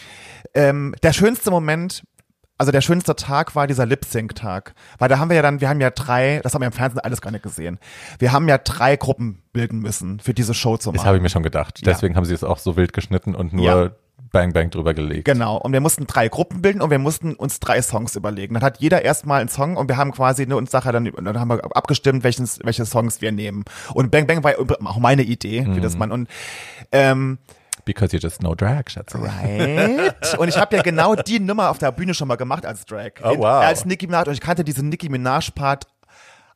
[0.54, 2.04] Ähm, der schönste Moment,
[2.62, 4.76] also der schönste Tag war dieser Lip-Sync-Tag.
[5.00, 7.00] Weil da haben wir ja dann, wir haben ja drei, das haben wir im Fernsehen
[7.00, 7.80] alles gar nicht gesehen.
[8.20, 10.98] Wir haben ja drei Gruppen bilden müssen, für diese Show zu machen.
[10.98, 11.82] Das habe ich mir schon gedacht.
[11.84, 12.18] Deswegen ja.
[12.18, 13.90] haben sie es auch so wild geschnitten und nur ja.
[14.32, 15.26] Bang Bang drüber gelegt.
[15.26, 15.58] Genau.
[15.58, 18.54] Und wir mussten drei Gruppen bilden und wir mussten uns drei Songs überlegen.
[18.54, 21.40] Dann hat jeder erstmal einen Song und wir haben quasi ne, uns nachher dann, dann
[21.40, 23.66] haben wir abgestimmt, welches, welche Songs wir nehmen.
[23.96, 24.54] Und Bang Bang war
[24.86, 25.78] auch meine Idee, mhm.
[25.78, 26.30] wie das man und
[26.92, 27.40] ähm,
[27.86, 29.16] Because you're just no drag, Schatz.
[29.16, 30.38] Right.
[30.38, 33.12] Und ich habe ja genau die Nummer auf der Bühne schon mal gemacht als Drag.
[33.24, 33.64] Oh, wow.
[33.64, 34.28] Als Nicki Minaj.
[34.28, 35.88] Und ich kannte diesen Nicki Minaj-Part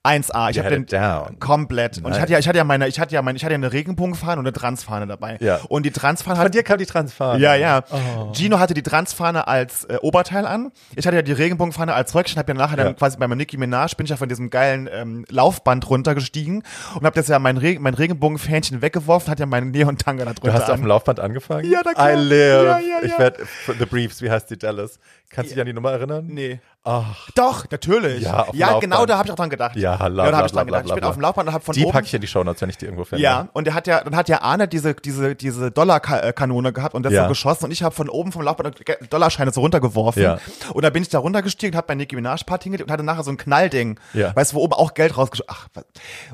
[0.05, 0.51] 1A.
[0.51, 1.39] Ich habe den down.
[1.39, 1.97] komplett.
[2.03, 3.57] Und ich hatte ja, ich hatte ja meine, ich hatte ja meine, ich hatte ja
[3.57, 5.37] eine Regenbogenfahne und eine Transfahne dabei.
[5.39, 5.59] Ja.
[5.67, 6.45] Und die Transfahne hat.
[6.45, 7.41] Von dir kam die Transfahne.
[7.41, 7.83] Ja, ja.
[7.89, 8.31] Oh.
[8.33, 10.71] Gino hatte die Transfahne als äh, Oberteil an.
[10.95, 12.37] Ich hatte ja die Regenbogenfahne als Röckchen.
[12.37, 12.83] Hab ja nachher ja.
[12.83, 16.63] dann quasi bei meinem Nicki Minaj bin ich ja von diesem geilen ähm, Laufband runtergestiegen
[16.95, 20.51] und habe das ja mein, Re mein Regenbogenfähnchen weggeworfen, hat ja meinen Neon-Tanga da drunter.
[20.51, 20.73] Du hast an.
[20.73, 21.69] auf dem Laufband angefangen?
[21.69, 22.13] Ja, da klar.
[22.13, 22.63] I live.
[22.63, 23.03] Ja, ja, ja.
[23.03, 24.99] Ich werde The Briefs, wie heißt die Dallas?
[25.29, 26.27] Kannst du dich an die Nummer erinnern?
[26.27, 26.59] Nee.
[26.87, 27.31] Ach.
[27.33, 28.21] Doch, natürlich.
[28.21, 29.75] Ja, ja genau, da habe ich auch dran gedacht.
[29.75, 30.85] Ja, la, ja, da habe ich dran gedacht.
[30.85, 31.89] Ich bin auf dem Laufband und habe von die oben.
[31.89, 33.23] Die packe ich in die Shownotes, wenn ich die irgendwo finde.
[33.23, 37.01] Ja, und der hat ja, dann hat ja Arne diese diese diese Dollarkanone gehabt und
[37.01, 37.23] das ja.
[37.23, 40.21] so geschossen und ich habe von oben vom Laufband Dollarscheine so runtergeworfen.
[40.21, 40.37] Ja.
[40.73, 43.23] Und da bin ich da runtergestiegen, habe bei Nicki Minaj Party hingelegt und hatte nachher
[43.23, 43.99] so ein Knallding.
[44.13, 44.35] Ja.
[44.35, 45.49] Weißt du, wo oben auch Geld rausgeschossen.
[45.49, 45.85] Ach, was.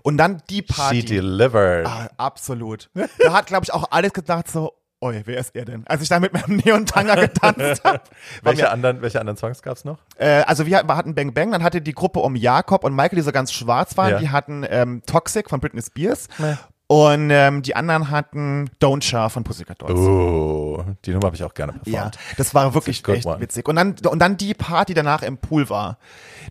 [0.02, 1.00] und dann die Party.
[1.00, 1.88] She delivered.
[1.88, 2.90] Ah, absolut.
[3.20, 4.74] da hat glaube ich auch alles gedacht so
[5.04, 5.84] Oi, wer ist er denn?
[5.88, 8.02] Als ich da mit meinem Neon-Tanga getanzt habe.
[8.44, 9.98] welche, anderen, welche anderen Songs gab's noch?
[10.18, 13.16] Äh, also wir, wir hatten Bang Bang, dann hatte die Gruppe um Jakob und Michael,
[13.16, 14.20] die so ganz schwarz waren, Ja.
[14.20, 16.54] die hatten ähm, Toxic von Britney Spears Nee.
[16.92, 19.98] Und ähm, die anderen hatten Don't Char von Pussycat Dolls.
[19.98, 22.18] Oh, die Nummer habe ich auch gerne Ja, performt.
[22.36, 23.40] das war wirklich good echt one.
[23.40, 23.66] witzig.
[23.70, 25.98] Und dann, und dann die Party danach im Pool war,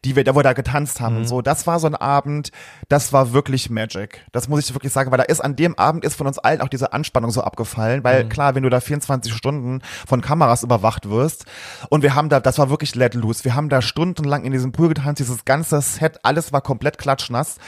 [0.05, 1.21] die wir, da wo wir da getanzt haben Mhm.
[1.21, 1.43] und so.
[1.43, 2.53] Das war so ein Abend,
[2.89, 4.25] das war wirklich Magic.
[4.33, 6.63] Das muss ich wirklich sagen, weil da ist an dem Abend ist von uns allen
[6.63, 8.29] auch diese Anspannung so abgefallen, weil Mhm.
[8.31, 11.45] klar, wenn du da 24 Stunden von Kameras überwacht wirst
[11.91, 13.45] und wir haben da, das war wirklich let loose.
[13.45, 17.59] Wir haben da stundenlang in diesem Pool getanzt, dieses ganze Set, alles war komplett klatschnass.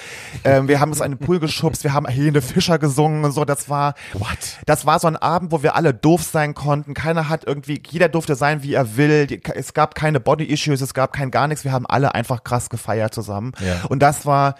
[0.44, 3.44] ähm, wir haben es in den Pool geschubst, wir haben Helene Fischer gesungen und so.
[3.44, 4.38] Das war, What?
[4.66, 6.94] das war so ein Abend, wo wir alle doof sein konnten.
[6.94, 9.26] Keiner hat irgendwie, jeder durfte sein, wie er will.
[9.26, 11.64] Die- Es gab keine Body Issues, es gab kein gar nichts.
[11.64, 13.52] Wir haben alle einfach krass gefeiert zusammen.
[13.60, 13.84] Ja.
[13.88, 14.54] Und das war,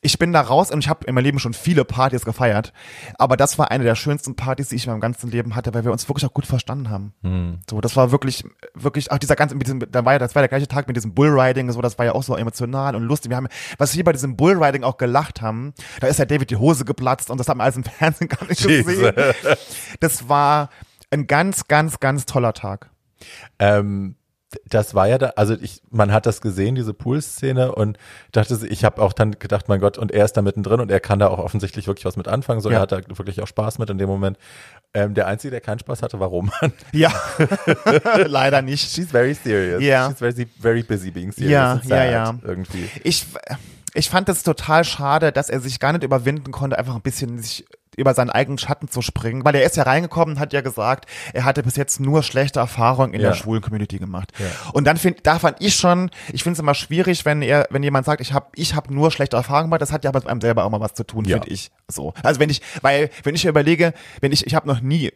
[0.00, 2.72] ich bin da raus und ich habe in meinem Leben schon viele Partys gefeiert,
[3.18, 5.84] aber das war eine der schönsten Partys, die ich in meinem ganzen Leben hatte, weil
[5.84, 7.12] wir uns wirklich auch gut verstanden haben.
[7.22, 7.58] Hm.
[7.68, 8.44] So, das war wirklich,
[8.74, 10.96] wirklich, auch dieser ganze, mit diesem, da war ja, das war der gleiche Tag mit
[10.96, 13.30] diesem Bullriding, so, das war ja auch so emotional und lustig.
[13.30, 16.56] Wir haben, was wir bei diesem Bullriding auch gelacht haben, da ist ja David die
[16.56, 18.86] Hose geplatzt und das hat man alles im Fernsehen gar nicht Jesus.
[18.86, 19.14] gesehen.
[20.00, 20.70] Das war
[21.10, 22.90] ein ganz, ganz, ganz toller Tag.
[23.58, 24.16] Ähm,
[24.64, 27.98] das war ja da, also ich, man hat das gesehen, diese Pool-Szene und
[28.32, 31.00] dachte, ich habe auch dann gedacht, mein Gott, und er ist da mittendrin und er
[31.00, 32.76] kann da auch offensichtlich wirklich was mit anfangen, so Ja.
[32.76, 34.38] er hat da wirklich auch Spaß mit in dem Moment.
[34.94, 36.72] Ähm, der Einzige, der keinen Spaß hatte, war Roman.
[36.92, 37.12] Ja,
[38.26, 38.88] leider nicht.
[38.90, 39.82] She's very serious.
[39.82, 40.08] Ja.
[40.10, 41.50] She's very, very busy being serious.
[41.50, 42.34] Ja, ja, ja.
[42.42, 42.88] Irgendwie.
[43.02, 43.26] Ich,
[43.94, 47.42] ich fand es total schade, dass er sich gar nicht überwinden konnte, einfach ein bisschen
[47.42, 47.66] sich
[47.96, 51.06] über seinen eigenen Schatten zu springen, weil er ist ja reingekommen und hat ja gesagt,
[51.32, 53.30] er hatte bis jetzt nur schlechte Erfahrungen in Ja.
[53.30, 54.32] der schwulen Community gemacht.
[54.38, 54.46] Ja.
[54.72, 57.82] Und dann find, da fand ich schon, ich finde es immer schwierig, wenn er, wenn
[57.82, 60.40] jemand sagt, ich habe, ich habe nur schlechte Erfahrungen gemacht, das hat ja mit einem
[60.40, 61.36] selber auch mal was zu tun, Ja.
[61.38, 61.70] finde ich.
[61.88, 65.12] So, also wenn ich, weil wenn ich überlege, wenn ich, ich habe noch nie,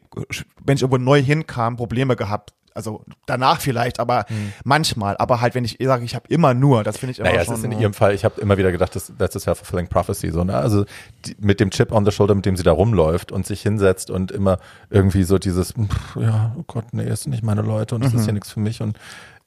[0.64, 2.52] wenn ich irgendwo neu hinkam, Probleme gehabt.
[2.80, 4.24] Also danach vielleicht, aber
[4.64, 7.42] manchmal, aber halt, wenn ich sage, ich habe immer nur, das finde ich immer Naja,
[7.42, 7.56] es schon.
[7.56, 10.44] ist in ihrem Fall, ich habe immer wieder gedacht, das, that's a self-fulfilling prophecy, so,
[10.44, 10.54] ne?
[10.56, 10.84] Also
[11.26, 14.10] die, mit dem Chip on the shoulder, mit dem sie da rumläuft und sich hinsetzt
[14.10, 14.58] und immer
[14.88, 18.14] irgendwie so dieses, pff, ja, oh Gott, nee, es sind nicht meine Leute und es
[18.14, 18.96] ist hier nichts für mich und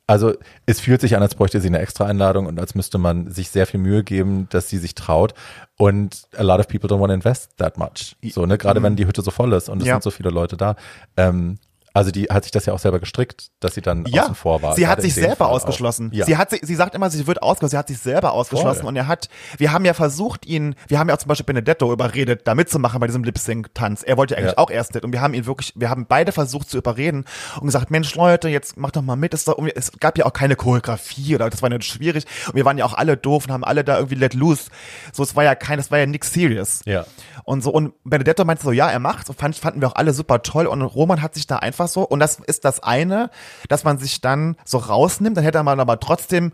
[0.05, 0.33] also
[0.65, 3.49] es fühlt sich an, als bräuchte sie eine extra Einladung und als müsste man sich
[3.49, 5.33] sehr viel Mühe geben, dass sie sich traut.
[5.77, 8.17] Und a lot of people don't want to invest that much.
[8.33, 9.93] So, ne, gerade wenn die Hütte so voll ist und es Ja.
[9.95, 10.75] sind so viele Leute da.
[11.15, 11.57] Ähm,
[11.93, 14.61] also die hat sich das ja auch selber gestrickt, dass sie dann Ja, außen vor
[14.61, 14.75] war.
[14.75, 16.09] sie hat sich selber Fall ausgeschlossen.
[16.13, 16.25] Ja.
[16.25, 17.71] Sie hat, sie, sie sagt immer, sie wird ausgeschlossen.
[17.71, 18.87] Sie hat sich selber ausgeschlossen Voll.
[18.89, 21.91] und er hat, wir haben ja versucht, ihn, wir haben ja auch zum Beispiel Benedetto
[21.93, 24.03] überredet, da mitzumachen bei diesem Lip-Sync-Tanz.
[24.03, 24.57] Er wollte ja eigentlich Ja.
[24.57, 27.25] auch erst mit und wir haben ihn wirklich, wir haben beide versucht zu überreden
[27.59, 29.33] und gesagt, Mensch Leute, jetzt mach doch mal mit.
[29.33, 32.77] Es, es gab ja auch keine Choreografie oder das war nicht schwierig und wir waren
[32.77, 34.69] ja auch alle doof und haben alle da irgendwie let loose.
[35.11, 36.81] So, es war ja kein, es war ja nix serious.
[36.85, 37.05] Ja.
[37.45, 40.13] Und so, und Benedetto meinte so, ja, er macht, so fand, fanden wir auch alle
[40.13, 40.65] super toll.
[40.65, 43.29] Und Roman hat sich da einfach so, und das ist das eine,
[43.69, 46.51] dass man sich dann so rausnimmt, dann hätte man aber trotzdem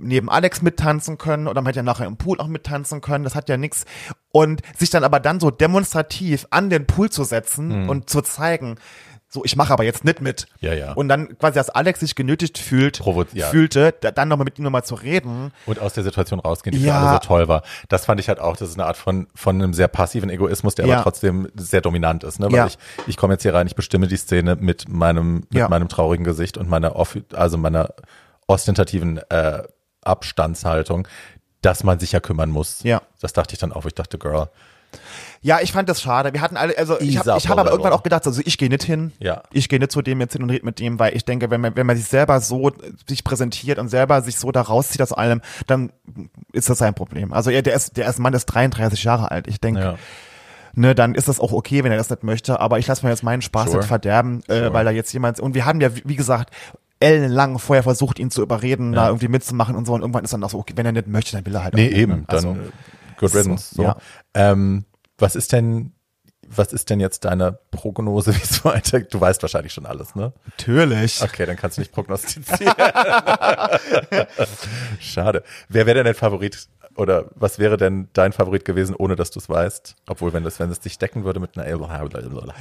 [0.00, 3.34] neben Alex mittanzen können oder man hätte ja nachher im Pool auch mittanzen können, das
[3.34, 3.84] hat ja nix.
[4.32, 8.76] Und sich dann aber dann so demonstrativ an den Pool zu setzen und zu zeigen,
[9.32, 10.48] so, ich mache aber jetzt nicht mit.
[10.58, 10.92] Ja, ja.
[10.94, 13.46] Und dann quasi, dass Alex sich genötigt fühlt, Provo- ja.
[13.46, 15.52] fühlte, da, dann nochmal mit ihm nochmal zu reden.
[15.66, 16.94] und aus der Situation rausgehen, die Ja.
[17.00, 17.62] für alle so toll war.
[17.88, 20.74] Das fand ich halt auch, das ist eine Art von, von einem sehr passiven Egoismus,
[20.74, 20.94] der Ja.
[20.96, 22.46] aber trotzdem sehr dominant ist, ne?
[22.46, 22.66] Weil Ja.
[22.66, 22.76] ich,
[23.06, 26.58] ich komme jetzt hier rein, ich bestimme die Szene mit meinem, mit meinem traurigen Gesicht
[26.58, 26.96] und meiner,
[27.32, 27.94] also meiner
[28.48, 29.62] ostentativen äh,
[30.02, 31.06] Abstandshaltung,
[31.62, 32.82] dass man sich ja kümmern muss.
[32.82, 33.02] Ja.
[33.20, 34.48] Das dachte ich dann auch, ich dachte, Girl,
[35.42, 36.34] Ja, ich fand das schade.
[36.34, 38.82] Wir hatten alle, also ich habe hab aber irgendwann auch gedacht, also ich gehe nicht
[38.84, 39.12] hin.
[39.20, 39.42] Ja.
[39.52, 41.62] Ich gehe nicht zu dem jetzt hin und rede mit dem, weil ich denke, wenn
[41.62, 42.72] man, wenn man sich selber so äh,
[43.08, 45.92] sich präsentiert und selber sich so da rauszieht aus allem, dann
[46.52, 47.32] ist das sein Problem.
[47.32, 49.46] Also er, der ist, der ist Mann ist 33 Jahre alt.
[49.48, 49.94] Ich denke, ja.
[50.74, 52.60] ne, dann ist das auch okay, wenn er das nicht möchte.
[52.60, 53.78] Aber ich lasse mir jetzt meinen Spaß Sure.
[53.78, 54.74] nicht verderben, äh, Sure.
[54.74, 56.52] weil da jetzt jemand und wir haben ja wie gesagt
[57.02, 59.94] ellenlang vorher versucht, ihn zu überreden, da irgendwie mitzumachen und so.
[59.94, 61.72] Und irgendwann ist dann auch so, okay, wenn er nicht möchte, dann will er halt
[61.74, 62.24] Nee, auch nicht, eben?
[62.26, 62.70] Also, dann äh,
[63.20, 63.74] good riddance.
[63.74, 63.82] So.
[63.82, 63.96] ja.
[64.34, 64.84] Ähm,
[65.18, 65.92] was ist denn,
[66.48, 69.14] was ist denn jetzt deine Prognose, wie es weitergeht?
[69.14, 70.32] Du weißt wahrscheinlich schon alles, ne?
[70.46, 71.22] natürlich.
[71.22, 72.74] Okay, dann kannst du nicht prognostizieren.
[75.00, 75.44] Schade.
[75.68, 76.68] Wer wäre denn dein Favorit
[77.00, 79.96] oder was wäre denn dein Favorit gewesen, ohne dass du es weißt?
[80.06, 81.66] Obwohl, wenn das, wenn es dich decken würde mit einer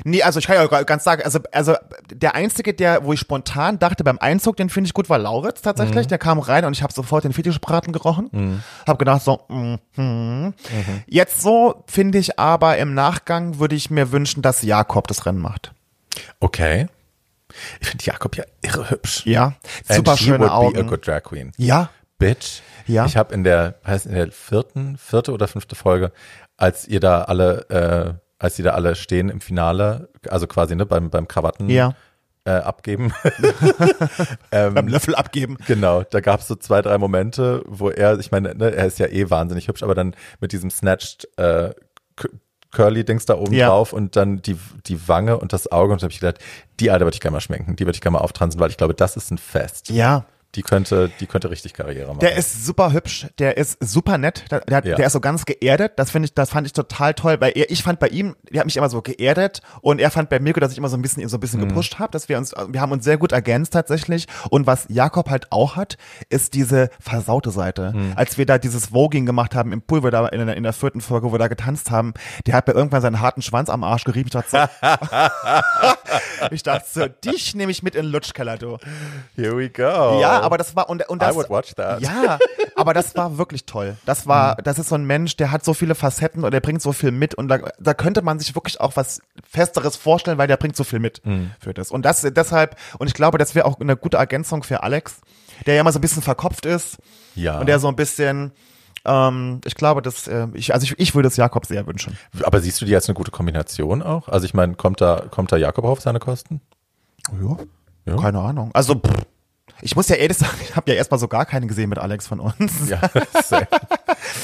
[0.06, 1.76] Nee, also ich kann ja ganz sagen, also, also
[2.10, 5.62] der Einzige, der, wo ich spontan dachte beim Einzug, den finde ich gut, war Lauritz
[5.62, 6.08] tatsächlich.
[6.08, 8.30] Der kam rein und ich habe sofort den Fetischbraten gerochen.
[8.32, 8.64] Mhm.
[8.88, 10.54] Hab gedacht so, mm, hm.
[11.06, 15.40] Jetzt so finde ich aber im Nachgang würde ich mir wünschen, dass Jakob das Rennen
[15.40, 15.74] macht.
[16.40, 16.88] Okay.
[17.82, 19.26] Ich finde Jakob ja irre hübsch.
[19.26, 19.56] Ja,
[19.90, 20.88] And super schöne would be a Augen.
[20.88, 21.52] good drag queen.
[21.58, 22.62] Ja, Bitch.
[22.90, 23.06] Ja.
[23.06, 26.12] Ich habe in der, heißt in der vierten, vierte oder fünfte Folge,
[26.58, 30.86] als ihr da alle, äh, als die da alle stehen im Finale, also quasi ne,
[30.86, 31.94] beim, beim Krawatten Ja.
[32.46, 33.14] äh, abgeben.
[34.52, 35.58] beim Löffel abgeben.
[35.68, 39.00] Genau, da gab es so zwei, drei Momente, wo er, ich meine, ne, er ist
[39.00, 41.72] ja eh wahnsinnig hübsch, aber dann mit diesem snatched äh,
[42.72, 43.68] Curly-Dings da oben Ja.
[43.70, 46.40] drauf und dann die, die Wange und das Auge und da habe ich gedacht,
[46.80, 48.78] die Alte würde ich gerne mal schminken, die würde ich gerne mal auftransen, weil ich
[48.78, 49.90] glaube, das ist ein Fest.
[49.90, 50.26] Ja.
[50.56, 52.20] Die könnte, die könnte richtig Karriere machen.
[52.22, 54.96] Der ist super hübsch, der ist super nett, der, der, Ja.
[54.96, 57.70] der ist so ganz geerdet, das finde ich, das fand ich total toll, weil er,
[57.70, 60.60] ich fand bei ihm, der hat mich immer so geerdet und er fand bei Mirko,
[60.60, 61.68] dass ich immer so ein bisschen, so ein bisschen Mhm.
[61.70, 65.30] gepusht habe, dass wir uns, wir haben uns sehr gut ergänzt tatsächlich und was Jakob
[65.30, 65.98] halt auch hat,
[66.30, 67.92] ist diese versaute Seite.
[67.96, 68.14] Mhm.
[68.16, 70.74] Als wir da dieses Voging gemacht haben im Pool, wo da in der, in der
[70.74, 72.16] vierten Folge, wo wir da getanzt haben,
[72.48, 74.58] der hat mir irgendwann seinen harten Schwanz am Arsch gerieben, ich dachte so,
[76.52, 78.78] ich dachte so, dich nehme ich mit in den Lutschkeller, du.
[79.36, 80.20] Here we go.
[80.22, 82.02] Ja, aber das war und, und das I would watch that.
[82.02, 82.40] Ja,
[82.76, 83.98] aber das war wirklich toll.
[84.06, 86.82] Das war, das ist so ein Mensch, der hat so viele Facetten und der bringt
[86.82, 90.48] so viel mit und da, da könnte man sich wirklich auch was Festeres vorstellen, weil
[90.48, 91.22] der bringt so viel mit
[91.60, 91.92] für das.
[91.92, 95.22] Und das deshalb und ich glaube, das wäre auch eine gute Ergänzung für Alex,
[95.66, 96.98] der ja immer so ein bisschen verkopft ist
[97.36, 97.60] Ja.
[97.60, 98.52] und der so ein bisschen
[99.06, 102.18] ähm, ich glaube, dass äh, ich also ich, ich würde es Jakob sehr wünschen.
[102.44, 104.28] Aber siehst du die als eine gute Kombination auch?
[104.28, 106.60] Also ich meine, kommt da, kommt da Jakob auf seine Kosten?
[107.42, 107.58] Ja.
[108.06, 108.18] Ja.
[108.22, 108.72] Keine Ahnung.
[108.74, 109.26] Also pff,
[109.82, 112.28] ich muss ja ehrlich sagen, ich habe ja erstmal so gar keine gesehen mit Alex
[112.28, 112.90] von uns.
[112.90, 113.02] Ja,
[113.44, 113.68] same.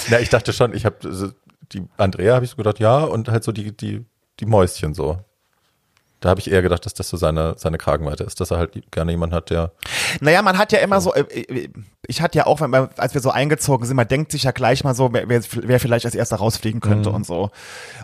[0.10, 1.34] Na, ich dachte schon, ich habe
[1.72, 4.06] die Andrea habe ich so gedacht, ja, und halt so die, die,
[4.40, 5.20] die Mäuschen so.
[6.26, 8.72] Da habe ich eher gedacht, dass das so seine, seine Kragenweite ist, dass er halt
[8.90, 9.74] gerne jemanden hat, der.
[10.22, 11.70] Naja, man hat ja immer so, äh, äh,
[12.08, 14.50] ich hatte ja auch, wenn man, als wir so eingezogen sind, man denkt sich ja
[14.50, 17.52] gleich mal so, wer, wer vielleicht als erster rausfliegen könnte und so.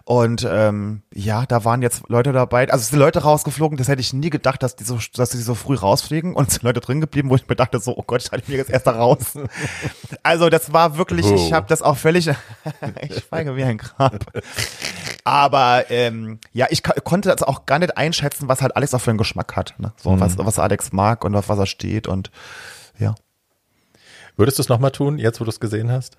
[0.04, 4.02] Und ähm, ja, da waren jetzt Leute dabei, also es sind Leute rausgeflogen, das hätte
[4.02, 6.80] ich nie gedacht, dass die so, dass die so früh rausfliegen und es sind Leute
[6.80, 9.34] drin geblieben, wo ich mir dachte so, oh Gott, ich halte mich jetzt erster raus.
[10.24, 11.54] also das war wirklich, ich Oh.
[11.54, 12.28] habe das auch völlig,
[13.02, 14.26] ich schweige wie ein Grab.
[15.24, 19.12] Aber ähm, ja, ich konnte das auch gar nicht einschätzen, was halt Alex auch für
[19.12, 19.76] einen Geschmack hat.
[19.78, 19.94] Ne?
[19.98, 22.32] So, was, was Alex mag und auf was er steht und
[22.98, 23.16] ja.
[24.38, 26.18] Würdest du es nochmal tun, jetzt wo du es gesehen hast?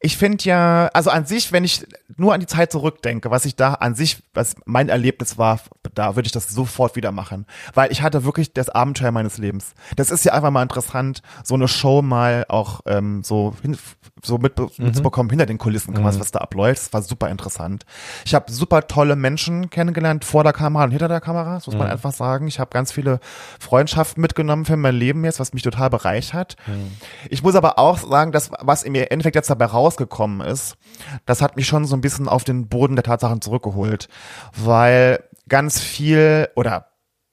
[0.00, 1.86] Ich finde ja, also an sich, wenn ich
[2.16, 5.60] nur an die Zeit zurückdenke, was ich da an sich, was mein Erlebnis war,
[5.94, 7.46] da, würde ich das sofort wieder machen.
[7.74, 9.74] Weil ich hatte wirklich das Abenteuer meines Lebens.
[9.96, 13.78] Das ist ja einfach mal interessant, so eine Show mal auch ähm, so, hin,
[14.22, 14.68] so mit, mhm.
[14.78, 16.04] mitzubekommen, hinter den Kulissen, mhm.
[16.04, 16.82] was da abläuft.
[16.82, 17.86] Das war super interessant.
[18.24, 21.74] Ich habe super tolle Menschen kennengelernt, vor der Kamera und hinter der Kamera, das muss
[21.74, 21.80] mhm.
[21.80, 22.48] man einfach sagen.
[22.48, 23.18] Ich habe ganz viele
[23.58, 26.56] Freundschaften mitgenommen für mein Leben jetzt, was mich total bereichert.
[26.66, 26.92] Mhm.
[27.30, 30.76] Ich muss aber auch sagen, dass was im Endeffekt jetzt dabei rausgekommen ist,
[31.24, 34.08] das hat mich schon so ein bisschen auf den Boden der Tatsachen zurückgeholt,
[34.54, 36.86] weil ganz viel oder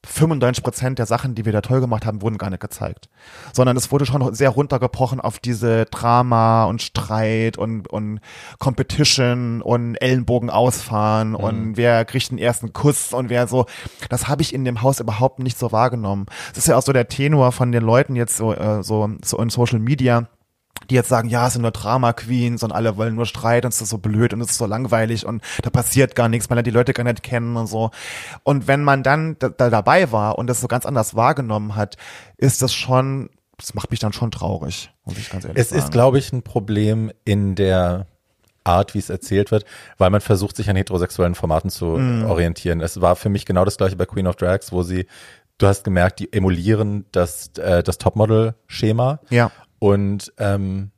[0.06, 3.08] 95 Prozent der Sachen, die wir da toll gemacht haben, wurden gar nicht gezeigt.
[3.52, 8.20] Sondern es wurde schon sehr runtergebrochen auf diese Drama und Streit und, und
[8.58, 11.36] Competition und Ellenbogen ausfahren mhm.
[11.36, 13.66] und wer kriegt den ersten Kuss und wer so.
[14.08, 16.26] Das habe ich in dem Haus überhaupt nicht so wahrgenommen.
[16.50, 19.38] Das ist ja auch so der Tenor von den Leuten jetzt so, äh, so, so
[19.38, 20.28] in Social Media
[20.90, 23.72] die jetzt sagen, ja, es sind nur Drama Queens und alle wollen nur Streit und
[23.72, 26.58] es ist so blöd und es ist so langweilig und da passiert gar nichts, weil
[26.58, 27.90] er die Leute gar nicht kennen und so.
[28.42, 31.96] Und wenn man dann da, da dabei war und das so ganz anders wahrgenommen hat,
[32.36, 35.78] ist das schon, das macht mich dann schon traurig, muss ich ganz ehrlich es sagen.
[35.78, 38.06] Es ist, glaube ich, ein Problem in der
[38.64, 39.64] Art, wie es erzählt wird,
[39.98, 42.24] weil man versucht, sich an heterosexuellen Formaten zu mm.
[42.24, 42.80] orientieren.
[42.80, 45.06] Es war für mich genau das gleiche bei Queen of Drags, wo sie
[45.58, 49.20] du hast gemerkt, die emulieren das, äh, das Topmodel-Schema.
[49.30, 49.50] Ja.
[49.78, 50.90] Und ähm,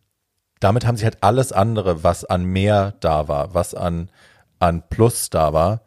[0.60, 4.10] damit haben sie halt alles andere, was an mehr da war, was an,
[4.58, 5.82] an Plus da war,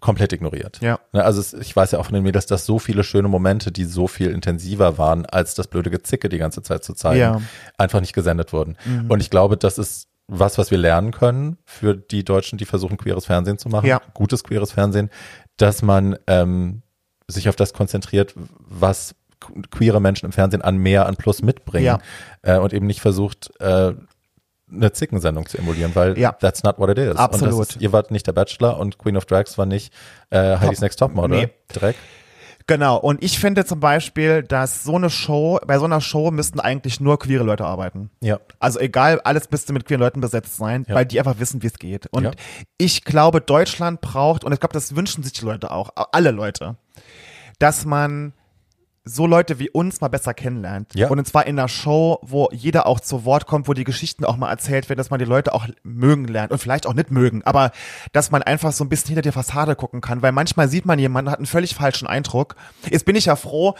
[0.00, 0.78] komplett ignoriert.
[0.80, 0.98] Ja.
[1.12, 3.72] Ne, also es, ich weiß ja auch von den Mädels, dass so viele schöne Momente,
[3.72, 7.42] die so viel intensiver waren, als das blöde Gezicke die ganze Zeit zu zeigen, ja.
[7.76, 8.76] einfach nicht gesendet wurden.
[8.84, 9.10] Mhm.
[9.10, 12.98] Und ich glaube, das ist was, was wir lernen können für die Deutschen, die versuchen,
[12.98, 14.00] queeres Fernsehen zu machen, ja.
[14.12, 15.10] gutes queeres Fernsehen,
[15.56, 16.82] dass man ähm,
[17.28, 19.14] sich auf das konzentriert, was
[19.70, 21.98] queere Menschen im Fernsehen an mehr, an Plus mitbringen ja.
[22.42, 23.94] äh, und eben nicht versucht, äh,
[24.70, 26.32] eine Zickensendung zu emulieren, weil ja.
[26.32, 27.16] that's not what it is.
[27.16, 27.70] Absolut.
[27.70, 29.92] Ist, ihr wart nicht der Bachelor und Queen of Drags war nicht
[30.30, 31.38] äh, Heidi's Next Topmodel.
[31.38, 31.50] Nee.
[31.68, 31.96] Dreck.
[32.66, 32.98] Genau.
[32.98, 37.00] Und ich finde zum Beispiel, dass so eine Show, bei so einer Show müssten eigentlich
[37.00, 38.10] nur queere Leute arbeiten.
[38.20, 38.40] Ja.
[38.58, 40.94] Also egal, alles müsste mit queeren Leuten besetzt sein, ja.
[40.94, 42.08] weil die einfach wissen, wie es geht.
[42.10, 42.30] Und ja.
[42.76, 46.76] ich glaube, Deutschland braucht, und ich glaube, das wünschen sich die Leute auch, alle Leute,
[47.58, 48.34] dass man
[49.08, 50.94] so Leute wie uns mal besser kennenlernt.
[50.94, 51.08] Ja.
[51.08, 54.36] Und zwar in einer Show, wo jeder auch zu Wort kommt, wo die Geschichten auch
[54.36, 57.42] mal erzählt werden, dass man die Leute auch mögen lernt und vielleicht auch nicht mögen,
[57.44, 57.72] aber
[58.12, 60.98] dass man einfach so ein bisschen hinter die Fassade gucken kann, weil manchmal sieht man
[60.98, 62.56] jemanden, hat einen völlig falschen Eindruck.
[62.90, 63.74] Jetzt bin ich ja froh,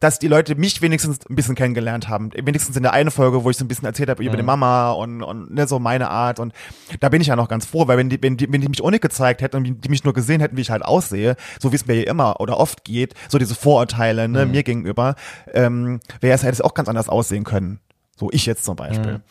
[0.00, 2.30] dass die Leute mich wenigstens ein bisschen kennengelernt haben.
[2.34, 4.38] Wenigstens in der einen Folge, wo ich so ein bisschen erzählt habe über mhm.
[4.38, 6.38] die Mama und, und ne, so meine Art.
[6.38, 6.52] Und
[7.00, 8.82] da bin ich ja noch ganz froh, weil wenn die, wenn die, wenn die mich
[8.82, 11.76] ohne gezeigt hätten und die mich nur gesehen hätten, wie ich halt aussehe, so wie
[11.76, 14.52] es mir immer oder oft geht, so diese Vorurteile ne, mhm.
[14.52, 15.14] mir gegenüber,
[15.52, 17.80] ähm, wäre es hätte es auch ganz anders aussehen können.
[18.18, 19.14] So ich jetzt zum Beispiel.
[19.14, 19.22] Mhm.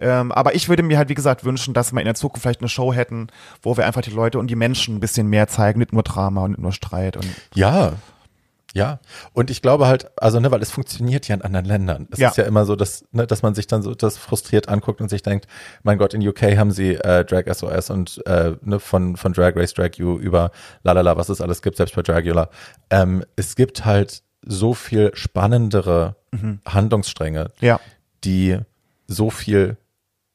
[0.00, 2.60] Ähm, aber ich würde mir halt, wie gesagt, wünschen, dass wir in der Zukunft vielleicht
[2.60, 3.28] eine Show hätten,
[3.62, 6.42] wo wir einfach die Leute und die Menschen ein bisschen mehr zeigen, nicht nur Drama
[6.42, 7.16] und nicht nur Streit.
[7.16, 7.92] Und ja,
[8.74, 9.00] ja,
[9.32, 12.08] und ich glaube halt, also ne, weil es funktioniert ja in anderen Ländern.
[12.10, 12.30] Es ja.
[12.30, 15.10] ist ja immer so, dass, ne, dass man sich dann so das frustriert anguckt und
[15.10, 15.46] sich denkt,
[15.82, 19.56] mein Gott, in UK haben sie äh, Drag SOS und äh, ne, von, von Drag
[19.56, 20.50] Race, Drag You über
[20.84, 22.48] lalala, was es alles gibt, selbst bei Dragula.
[22.90, 26.60] Ähm, es gibt halt so viel spannendere mhm.
[26.66, 27.78] Handlungsstränge, ja.
[28.24, 28.58] die
[29.06, 29.76] so viel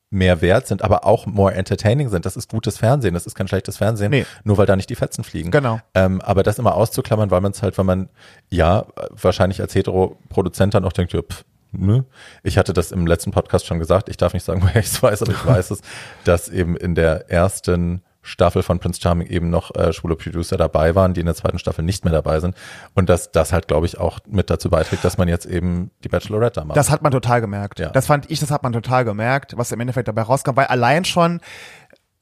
[0.09, 2.25] mehr wert sind, aber auch more entertaining sind.
[2.25, 4.25] Das ist gutes Fernsehen, das ist kein schlechtes Fernsehen, nee.
[4.43, 5.51] nur weil da nicht die Fetzen fliegen.
[5.51, 5.79] Genau.
[5.93, 8.09] Ähm, aber das immer auszuklammern, weil man es halt, wenn man,
[8.49, 11.43] ja, wahrscheinlich als Hetero-Produzent dann auch denkt, ja, pff,
[11.73, 12.05] ne?
[12.43, 15.03] Ich hatte das im letzten Podcast schon gesagt, ich darf nicht sagen, woher ich es
[15.03, 15.81] weiß, aber ich weiß es,
[16.23, 20.95] dass eben in der ersten Staffel von Prince Charming eben noch äh, schwule Producer dabei
[20.95, 22.55] waren, die in der zweiten Staffel nicht mehr dabei sind.
[22.93, 26.09] Und dass das halt, glaube ich, auch mit dazu beiträgt, dass man jetzt eben die
[26.09, 26.77] Bachelorette da macht.
[26.77, 27.79] Das hat man total gemerkt.
[27.79, 27.89] Ja.
[27.89, 31.05] Das fand ich, das hat man total gemerkt, was im Endeffekt dabei rauskam, weil allein
[31.05, 31.39] schon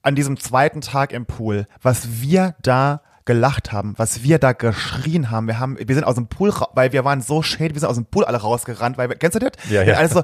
[0.02, 5.32] an diesem zweiten Tag im Pool, was wir da gelacht haben, was wir da geschrien
[5.32, 5.48] haben.
[5.48, 7.96] Wir haben, wir sind aus dem Pool, weil wir waren so shady, wir sind aus
[7.96, 9.52] dem Pool alle rausgerannt, weil wir, kennst du das?
[9.70, 9.96] Ja, ja.
[9.96, 10.22] Also,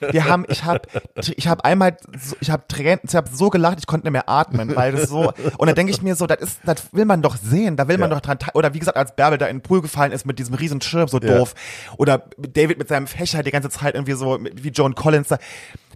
[0.00, 0.82] wir haben, ich habe,
[1.16, 1.96] ich habe einmal,
[2.40, 5.32] ich habe Tränen, ich habe so gelacht, ich konnte nicht mehr atmen, weil das so,
[5.58, 7.98] und dann denke ich mir so, das ist, das will man doch sehen, da will
[7.98, 8.16] man ja.
[8.16, 10.54] doch dran, oder wie gesagt, als Bärbel da in den Pool gefallen ist mit diesem
[10.54, 11.38] riesen Schirm, so Ja.
[11.38, 11.54] doof,
[11.96, 15.38] oder David mit seinem Fächer die ganze Zeit irgendwie so, wie Joan Collins da,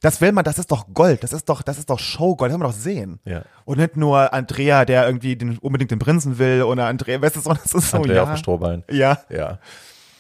[0.01, 2.55] das will man, das ist doch Gold, das ist doch, das ist doch Showgold, das
[2.55, 3.21] will man doch sehen.
[3.25, 3.43] Ja.
[3.65, 7.41] Und nicht nur Andrea, der irgendwie den, unbedingt den Prinzen will oder Andrea, weißt du,
[7.41, 8.23] so, das ist so, Andrea ja.
[8.23, 8.85] auf dem Strohballen.
[8.91, 9.59] Ja, Ja.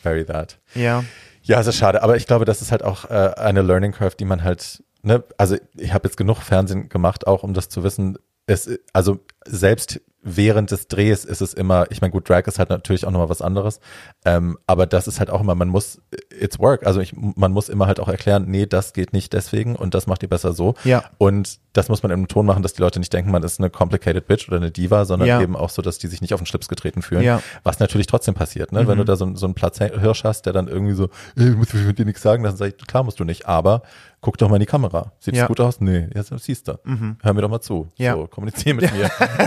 [0.02, 0.58] Very that.
[0.74, 1.04] ja.
[1.42, 4.16] Ja, es ist schade, aber ich glaube, das ist halt auch äh, eine Learning Curve,
[4.16, 7.82] die man halt, ne, also ich habe jetzt genug Fernsehen gemacht, auch um das zu
[7.82, 8.18] wissen.
[8.46, 10.02] Es, also selbst
[10.36, 13.28] während des Drehs ist es immer, ich meine, gut, Drag ist halt natürlich auch nochmal
[13.28, 13.80] was anderes,
[14.24, 16.00] ähm, aber das ist halt auch immer, man muss,
[16.38, 19.76] it's work, also ich, man muss immer halt auch erklären, nee, das geht nicht deswegen
[19.76, 20.74] und das macht ihr besser so.
[20.84, 21.04] Ja.
[21.18, 23.70] Und das muss man im Ton machen, dass die Leute nicht denken, man ist eine
[23.70, 25.40] complicated Bitch oder eine Diva, sondern Ja.
[25.40, 27.22] eben auch so, dass die sich nicht auf den Schlips getreten fühlen.
[27.22, 27.36] Ja.
[27.36, 27.42] Mhm.
[27.62, 28.86] Was natürlich trotzdem passiert, ne?
[28.88, 31.98] Wenn du da so, so einen Platzhirsch hast, der dann irgendwie so, ich muss mit
[31.98, 33.82] dir nichts sagen, dann sag ich, klar musst du nicht, aber
[34.20, 35.12] guck doch mal in die Kamera.
[35.20, 35.46] Sieht Ja.
[35.46, 35.80] gut aus?
[35.80, 36.78] Nee, ja, das siehst du.
[37.22, 37.88] Hör mir doch mal zu.
[37.96, 38.14] Ja.
[38.14, 39.06] So, kommunizier mit mir.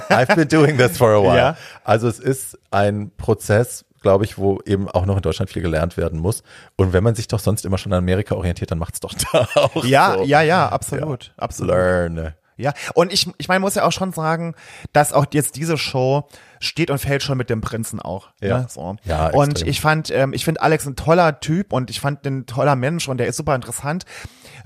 [0.10, 1.38] I've been doing this for a while.
[1.38, 1.58] Ja.
[1.84, 5.96] Also es ist ein Prozess, glaube ich, wo eben auch noch in Deutschland viel gelernt
[5.98, 6.42] werden muss.
[6.76, 9.48] Und wenn man sich doch sonst immer schon an Amerika orientiert, dann macht's doch da
[9.56, 10.24] auch Ja, so.
[10.24, 11.72] ja, ja, absolut, absolut.
[11.74, 12.34] Learn.
[12.58, 14.56] Ja, und ich, ich meine, muss ja auch schon sagen,
[14.94, 16.28] dass auch jetzt diese Show
[16.60, 18.30] steht und fällt schon mit dem Prinzen auch.
[18.40, 18.60] Ja.
[18.60, 18.68] Ne?
[18.70, 18.96] So.
[19.04, 19.70] Ja, und extrem.
[19.70, 23.08] ich fand, ähm, ich finde Alex ein toller Typ und ich fand den toller Mensch
[23.08, 24.06] und der ist super interessant.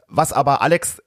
[0.08, 1.02] Was aber Alex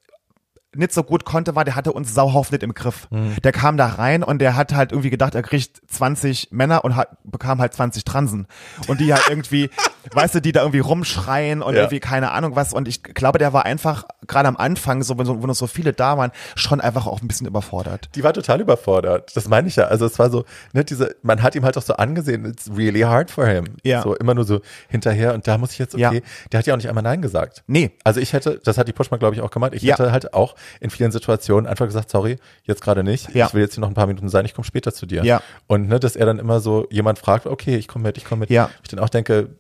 [0.79, 3.09] nicht so gut konnte, war, der hatte uns sauhauf nicht im Griff.
[3.11, 3.37] Mhm.
[3.43, 6.97] Der kam da rein und der hat halt irgendwie gedacht, er kriegt 20 Männer und
[6.97, 8.47] hat, bekam halt 20 Transen.
[8.87, 9.71] Und die halt irgendwie,
[10.13, 11.81] weißt du, die da irgendwie rumschreien und Ja.
[11.83, 12.73] irgendwie keine Ahnung was.
[12.73, 15.67] Und ich glaube, der war einfach gerade am Anfang, so wenn, so, wenn noch so
[15.67, 18.09] viele da waren, schon einfach auch ein bisschen überfordert.
[18.15, 19.35] Die war total überfordert.
[19.37, 19.85] Das meine ich ja.
[19.85, 23.01] Also es war so, ne, diese, man hat ihm halt auch so angesehen, it's really
[23.01, 23.65] hard for him.
[23.83, 24.03] Ja.
[24.03, 26.21] So immer nur so hinterher und da muss ich jetzt, okay, Ja.
[26.53, 27.65] der hat ja auch nicht einmal Nein gesagt.
[27.67, 27.91] Nee.
[28.05, 29.95] Also ich hätte, das hat die Pushma, glaube ich, auch gemeint, ich Ja.
[29.95, 33.35] hätte halt auch in vielen Situationen einfach gesagt, sorry, jetzt gerade nicht.
[33.35, 33.47] Ja.
[33.47, 35.25] Ich will jetzt hier noch ein paar Minuten sein, ich komme später zu dir.
[35.25, 35.43] Ja.
[35.67, 38.41] Und ne, dass er dann immer so jemand fragt, okay, ich komme mit, ich komme
[38.41, 38.51] mit.
[38.51, 38.71] Ja.
[38.83, 39.51] Ich dann auch denke,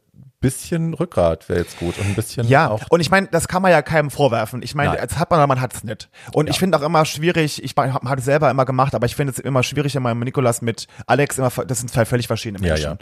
[0.41, 2.83] bisschen Rückgrat wäre jetzt gut und ein bisschen Ja, auch.
[2.91, 4.63] und ich meine, das kann man ja keinem vorwerfen.
[4.63, 6.09] Ich meine, als hat man man hat es nicht.
[6.33, 9.33] Und ich finde auch immer schwierig, ich habe es selber immer gemacht, aber ich finde
[9.33, 12.75] es immer schwierig, immer mit Nikolas mit Alex immer, das sind zwei völlig verschiedene Ja,
[12.75, 12.99] Menschen.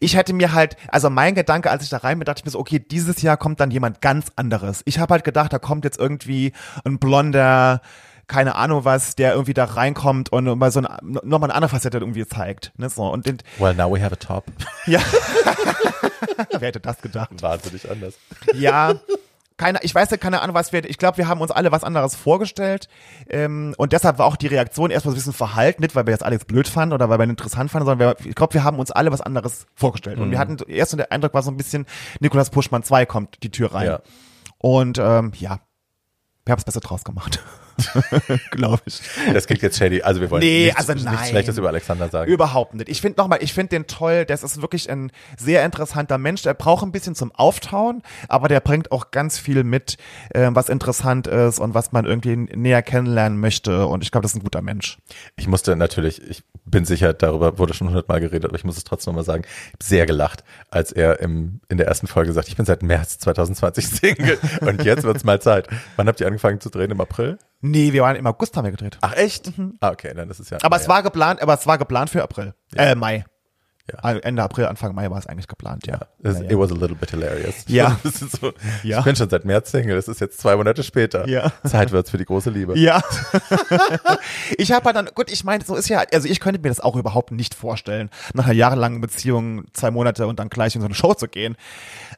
[0.00, 2.50] Ich hätte mir halt, also mein Gedanke, als ich da rein bin, dachte ich mir
[2.52, 4.82] so, okay, dieses Jahr kommt dann jemand ganz anderes.
[4.86, 6.52] Ich habe halt gedacht, da kommt jetzt irgendwie
[6.84, 7.82] ein blonder,
[8.28, 11.98] keine Ahnung was, der irgendwie da reinkommt und mal so eine, nochmal eine andere Facette
[11.98, 12.72] irgendwie zeigt.
[12.76, 13.04] Ne, so.
[13.10, 14.44] Und den, Well, now we have a top.
[14.86, 15.00] ja.
[16.50, 17.42] Wer hätte das gedacht?
[17.42, 18.14] Wahnsinnig anders.
[18.54, 18.94] Ja,
[19.56, 21.82] keine, ich weiß ja keine Ahnung, was wir, ich glaube, wir haben uns alle was
[21.82, 22.88] anderes vorgestellt
[23.28, 26.12] ähm, und deshalb war auch die Reaktion erstmal so ein bisschen verhalten, nicht weil wir
[26.12, 28.62] jetzt Alex blöd fanden oder weil wir ihn interessant fanden, sondern wir, ich glaube, wir
[28.62, 31.56] haben uns alle was anderes vorgestellt und wir hatten erst der Eindruck war so ein
[31.56, 31.86] bisschen,
[32.20, 34.00] Nikolas Puschmann 2 kommt die Tür rein Ja.
[34.58, 35.58] und ähm, ja,
[36.44, 37.40] wir haben es besser draus gemacht,
[38.50, 39.00] glaube ich.
[39.32, 40.02] Das klingt jetzt shady.
[40.02, 41.28] Also wir wollen Nee, nichts, also nichts nein.
[41.28, 42.30] Schlechtes über Alexander sagen.
[42.30, 42.88] Überhaupt nicht.
[42.88, 44.24] Ich finde nochmal, ich finde den toll.
[44.24, 46.42] Das ist wirklich ein sehr interessanter Mensch.
[46.42, 49.96] Der braucht ein bisschen zum Auftauen, aber der bringt auch ganz viel mit,
[50.30, 53.86] äh, was interessant ist und was man irgendwie näher kennenlernen möchte.
[53.86, 54.98] Und ich glaube, das ist ein guter Mensch.
[55.36, 58.84] Ich musste natürlich, ich bin sicher, darüber wurde schon hundertmal geredet, aber ich muss es
[58.84, 62.48] trotzdem nochmal sagen, ich habe sehr gelacht, als er im, in der ersten Folge sagt,
[62.48, 65.68] ich bin seit März 2020 Single und jetzt wird's mal Zeit.
[65.96, 66.90] Wann habt ihr angefangen zu drehen?
[66.90, 67.38] Im April?
[67.60, 68.98] Nee, wir waren im August haben wir gedreht.
[69.00, 69.52] Ach echt?
[69.80, 70.58] Ah, okay, dann ist es ja.
[70.62, 72.54] aber ja, es war geplant, aber es war geplant für April.
[72.76, 73.24] Äh, Mai.
[73.90, 73.98] Ja.
[74.00, 76.00] Also Ende April, Anfang Mai war es eigentlich geplant, ja.
[76.22, 76.50] Es, Ja, ja.
[76.50, 77.64] It was a little bit hilarious.
[77.66, 77.98] Ja.
[78.08, 78.52] Das ist so,
[78.82, 78.98] Ja.
[79.00, 81.28] Ich bin schon seit März Single, das ist jetzt zwei Monate später.
[81.28, 81.52] Ja.
[81.64, 82.78] Zeit wird's für die große Liebe.
[82.78, 83.02] Ja.
[84.56, 86.80] ich habe halt dann, gut, ich meine, so ist ja, also ich könnte mir das
[86.80, 90.86] auch überhaupt nicht vorstellen, nach einer jahrelangen Beziehung zwei Monate und dann gleich in so
[90.86, 91.56] eine Show zu gehen.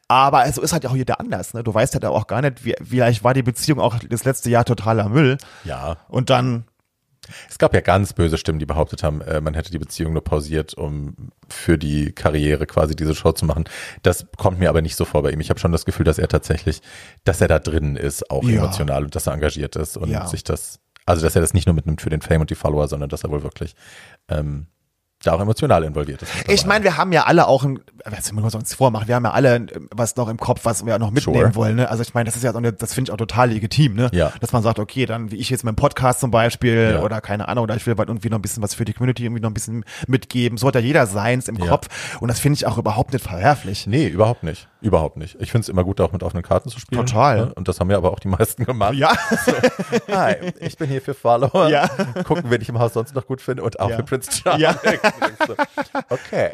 [0.08, 1.62] Aber so ist halt auch jeder anders, ne?
[1.62, 4.64] Du weißt halt auch gar nicht, wie, vielleicht war die Beziehung auch das letzte Jahr
[4.64, 5.38] totaler Müll.
[5.64, 5.98] Ja.
[6.08, 6.64] Und dann,
[7.48, 10.24] Es gab ja ganz böse Stimmen, die behauptet haben, äh, man hätte die Beziehung nur
[10.24, 11.14] pausiert, um
[11.48, 13.64] für die Karriere quasi diese Show zu machen.
[14.02, 15.40] Das kommt mir aber nicht so vor bei ihm.
[15.40, 16.80] Ich habe schon das Gefühl, dass er tatsächlich,
[17.24, 18.56] dass er da drin ist, auch Ja.
[18.58, 20.26] emotional und dass er engagiert ist und Ja.
[20.26, 22.88] sich das, also dass er das nicht nur mitnimmt für den Fame und die Follower,
[22.88, 23.74] sondern dass er wohl wirklich
[24.28, 24.66] ähm,
[25.22, 26.32] da auch emotional involviert ist.
[26.48, 29.32] ich meine, wir haben ja alle auch ein, was wir uns vormachen, wir haben ja
[29.32, 31.54] alle was noch im Kopf, was wir noch mitnehmen Sure.
[31.54, 31.90] wollen, ne?
[31.90, 34.08] Also ich meine, das ist ja, das finde ich auch total legitim, ne?
[34.12, 34.32] Ja.
[34.40, 37.02] Dass man sagt, okay, dann wie ich jetzt mit dem Podcast zum Beispiel Ja.
[37.02, 39.42] oder keine Ahnung, oder ich will irgendwie noch ein bisschen was für die Community irgendwie
[39.42, 40.56] noch ein bisschen mitgeben.
[40.56, 41.66] So hat ja jeder seins im Ja.
[41.66, 41.88] Kopf
[42.20, 43.86] und das finde ich auch überhaupt nicht verwerflich.
[43.86, 44.68] Nee, überhaupt nicht.
[44.82, 45.36] Überhaupt nicht.
[45.40, 47.04] Ich finde es immer gut, auch mit offenen Karten zu spielen.
[47.04, 47.36] Total.
[47.46, 47.54] Ne?
[47.54, 48.94] Und das haben ja aber auch die meisten gemacht.
[48.94, 49.12] Ja.
[50.10, 51.68] Hi, ich bin hier für Follower.
[51.68, 51.86] Ja.
[52.24, 53.96] Gucken, wen ich im Haus sonst noch gut finde und auch Ja.
[53.96, 54.62] für Prince Charming.
[54.62, 54.74] Ja.
[55.46, 55.54] So,
[56.08, 56.52] okay.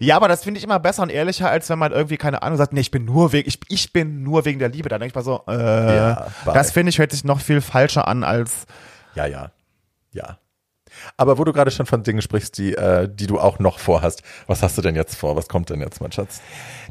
[0.00, 2.58] Ja, aber das finde ich immer besser und ehrlicher, als wenn man irgendwie, keine Ahnung,
[2.58, 4.88] sagt, nee, ich bin nur wegen, ich, ich bin nur wegen der Liebe.
[4.88, 8.08] Da denke ich mal so, äh, Ja, das finde ich hört sich noch viel falscher
[8.08, 8.66] an als,
[9.14, 9.50] Ja, ja.
[10.12, 10.38] Ja.
[11.16, 14.22] Aber wo du gerade schon von Dingen sprichst, die, äh, die du auch noch vorhast,
[14.46, 15.36] was hast du denn jetzt vor?
[15.36, 16.40] Was kommt denn jetzt, mein Schatz?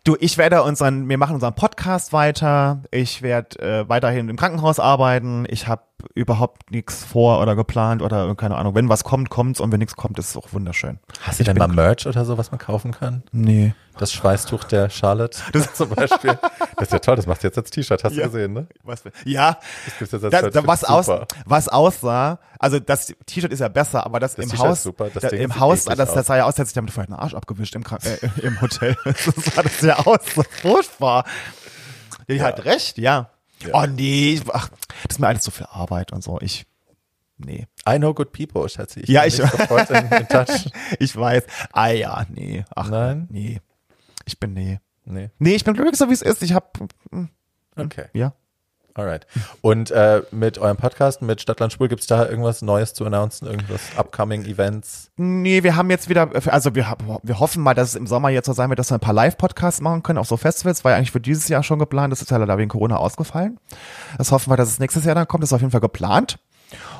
[0.03, 2.83] Du, ich werde unseren, wir machen unseren Podcast weiter.
[2.91, 5.45] Ich werde äh, weiterhin im Krankenhaus arbeiten.
[5.49, 5.81] Ich habe
[6.13, 8.75] überhaupt nichts vor oder geplant oder keine Ahnung.
[8.75, 10.99] Wenn was kommt, kommt's und wenn nichts kommt, ist es auch wunderschön.
[11.21, 13.23] Hast du denn mal Merch oder so, was man kaufen kann?
[13.31, 13.73] Nee.
[13.97, 16.37] Das Schweißtuch der Charlotte das zum Beispiel.
[16.75, 18.25] Das ist ja toll, das machst du jetzt als T-Shirt, hast Ja.
[18.25, 18.67] du gesehen, ne?
[18.83, 21.09] Was, ja, Das gibt's jetzt als das, da, find was, ich aus,
[21.45, 25.23] was aussah, also das T-Shirt ist ja besser, aber das, Das im Haus, super, das
[25.23, 27.33] da, im Haus, das, das sah ja aus, als hätte sich damit vorher den Arsch
[27.35, 28.97] abgewischt im, äh, im Hotel.
[29.17, 31.23] so sah das ja aus, so furchtbar.
[32.27, 33.29] Die hat recht, ja.
[33.61, 33.69] Ja.
[33.73, 34.69] Oh nee, ach,
[35.03, 36.39] das ist mir alles so viel Arbeit und so.
[36.41, 36.65] Ich,
[37.37, 37.67] nee.
[37.87, 39.09] I know good people, schätze ich.
[39.09, 39.39] Ja, ich-.
[40.99, 41.43] Ich weiß.
[41.71, 42.65] Ah ja, nee.
[42.75, 43.27] Ach, Nein?
[43.29, 43.61] Nee.
[44.25, 44.79] Ich bin nee.
[45.05, 46.41] Nee, Nee, ich bin glücklich so wie es ist.
[46.41, 46.79] Ich hab,
[47.75, 48.05] okay.
[48.13, 48.33] ja.
[48.97, 49.27] Alright.
[49.59, 53.45] Und äh, mit eurem Podcast, mit Stadtland Schwul, gibt's da irgendwas Neues zu announcen?
[53.45, 55.11] Irgendwas upcoming Events?
[55.17, 58.45] Nee, wir haben jetzt wieder, also wir, wir hoffen mal, dass es im Sommer jetzt
[58.45, 60.97] so sein wird, dass wir ein paar Live-Podcasts machen können, auch so Festivals, war ja
[60.97, 63.59] eigentlich für dieses Jahr schon geplant, das ist ja leider wegen Corona ausgefallen.
[64.17, 66.39] Das hoffen wir, dass es nächstes Jahr dann kommt, das ist auf jeden Fall geplant.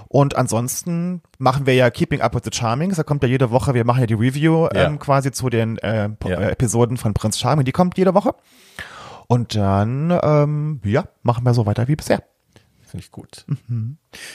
[0.10, 3.74] Und ansonsten machen wir ja Keeping Up with the Charmings, da kommt ja jede Woche,
[3.74, 4.84] wir machen ja die Review Ja.
[4.88, 6.40] ähm, quasi zu den äh, Ja.
[6.42, 8.36] Episoden von Prinz Charming, die kommt jede Woche.
[9.28, 12.24] Und dann, ähm, ja, machen wir so weiter wie bisher.
[12.82, 13.46] Finde ich gut.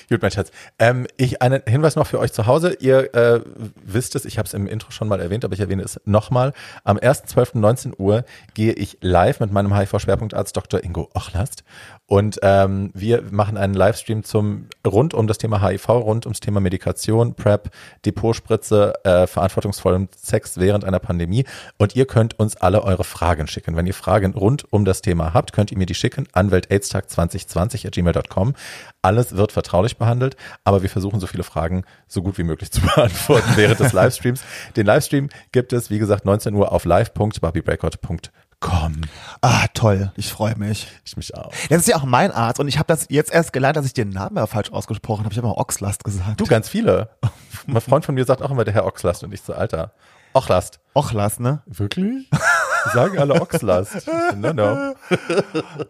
[0.09, 0.51] Gut, mein Schatz.
[0.78, 2.77] Ähm, ich einen Hinweis noch für euch zu Hause.
[2.81, 3.40] Ihr äh,
[3.85, 6.52] wisst es, ich habe es im Intro schon mal erwähnt, aber ich erwähne es nochmal.
[6.85, 8.24] Am 1.12.19 Uhr
[8.55, 10.82] gehe ich live mit meinem HIV-Schwerpunktarzt Dr.
[10.82, 11.65] Ingo Ochlast
[12.07, 16.59] und ähm, wir machen einen Livestream zum rund um das Thema HIV, rund ums Thema
[16.59, 17.70] Medikation, PrEP,
[18.05, 21.44] Depotspritze, äh, verantwortungsvollem Sex während einer Pandemie
[21.78, 23.77] und ihr könnt uns alle eure Fragen schicken.
[23.77, 27.86] Wenn ihr Fragen rund um das Thema habt, könnt ihr mir die schicken an weltaidstag2020
[27.86, 28.55] at gmail.com.
[29.02, 32.80] Alles wird vertraulich behandelt, aber wir versuchen so viele Fragen so gut wie möglich zu
[32.80, 34.42] beantworten während des Livestreams.
[34.76, 38.92] Den Livestream gibt es, wie gesagt, 19 Uhr auf live.barbiebreakout.com.
[39.40, 40.88] Ah, toll, ich freue mich.
[41.05, 41.52] Ich mich auch.
[41.68, 43.94] Das ist ja auch mein Arzt und ich habe das jetzt erst gelernt, dass ich
[43.94, 45.32] den Namen ja falsch ausgesprochen habe.
[45.32, 46.40] Ich habe immer Oxlast gesagt.
[46.40, 47.10] Du, ganz viele.
[47.66, 49.92] Mein Freund von mir sagt auch immer der Herr Oxlast und ich so, Alter.
[50.34, 50.80] Ochlast.
[50.94, 51.62] Ochlast, ne?
[51.66, 52.28] Wirklich?
[52.93, 53.97] Sagen alle Oxlast.
[53.97, 54.94] Ich so, No, no.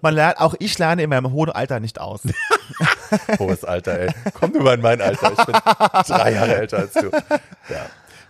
[0.01, 2.21] Man lernt, auch ich lerne in meinem hohen Alter nicht aus.
[3.39, 4.11] Hohes Alter, ey.
[4.35, 5.33] Komm du mal in mein Alter.
[5.33, 5.55] Ich bin
[6.07, 7.11] drei Jahre älter als du.
[7.69, 7.87] Ja.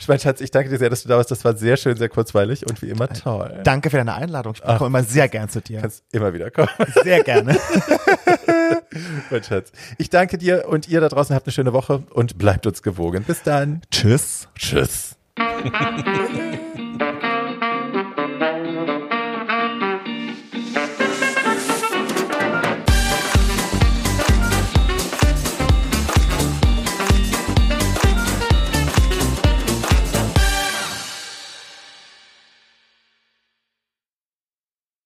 [0.09, 1.31] Mein Schatz, ich danke dir sehr, dass du da warst.
[1.31, 3.61] Das war sehr schön, sehr kurzweilig und wie immer toll.
[3.65, 4.55] Danke für deine Einladung.
[4.55, 5.83] Ich komme immer sehr gern zu dir.
[5.83, 6.69] kannst immer wieder kommen.
[7.03, 7.57] Sehr gerne.
[9.31, 9.73] mein Schatz.
[9.99, 13.25] Ich danke dir und ihr da draußen habt eine schöne Woche und bleibt uns gewogen.
[13.25, 13.83] Bis dann.
[13.91, 14.49] Tschüss.
[14.57, 15.17] Tschüss.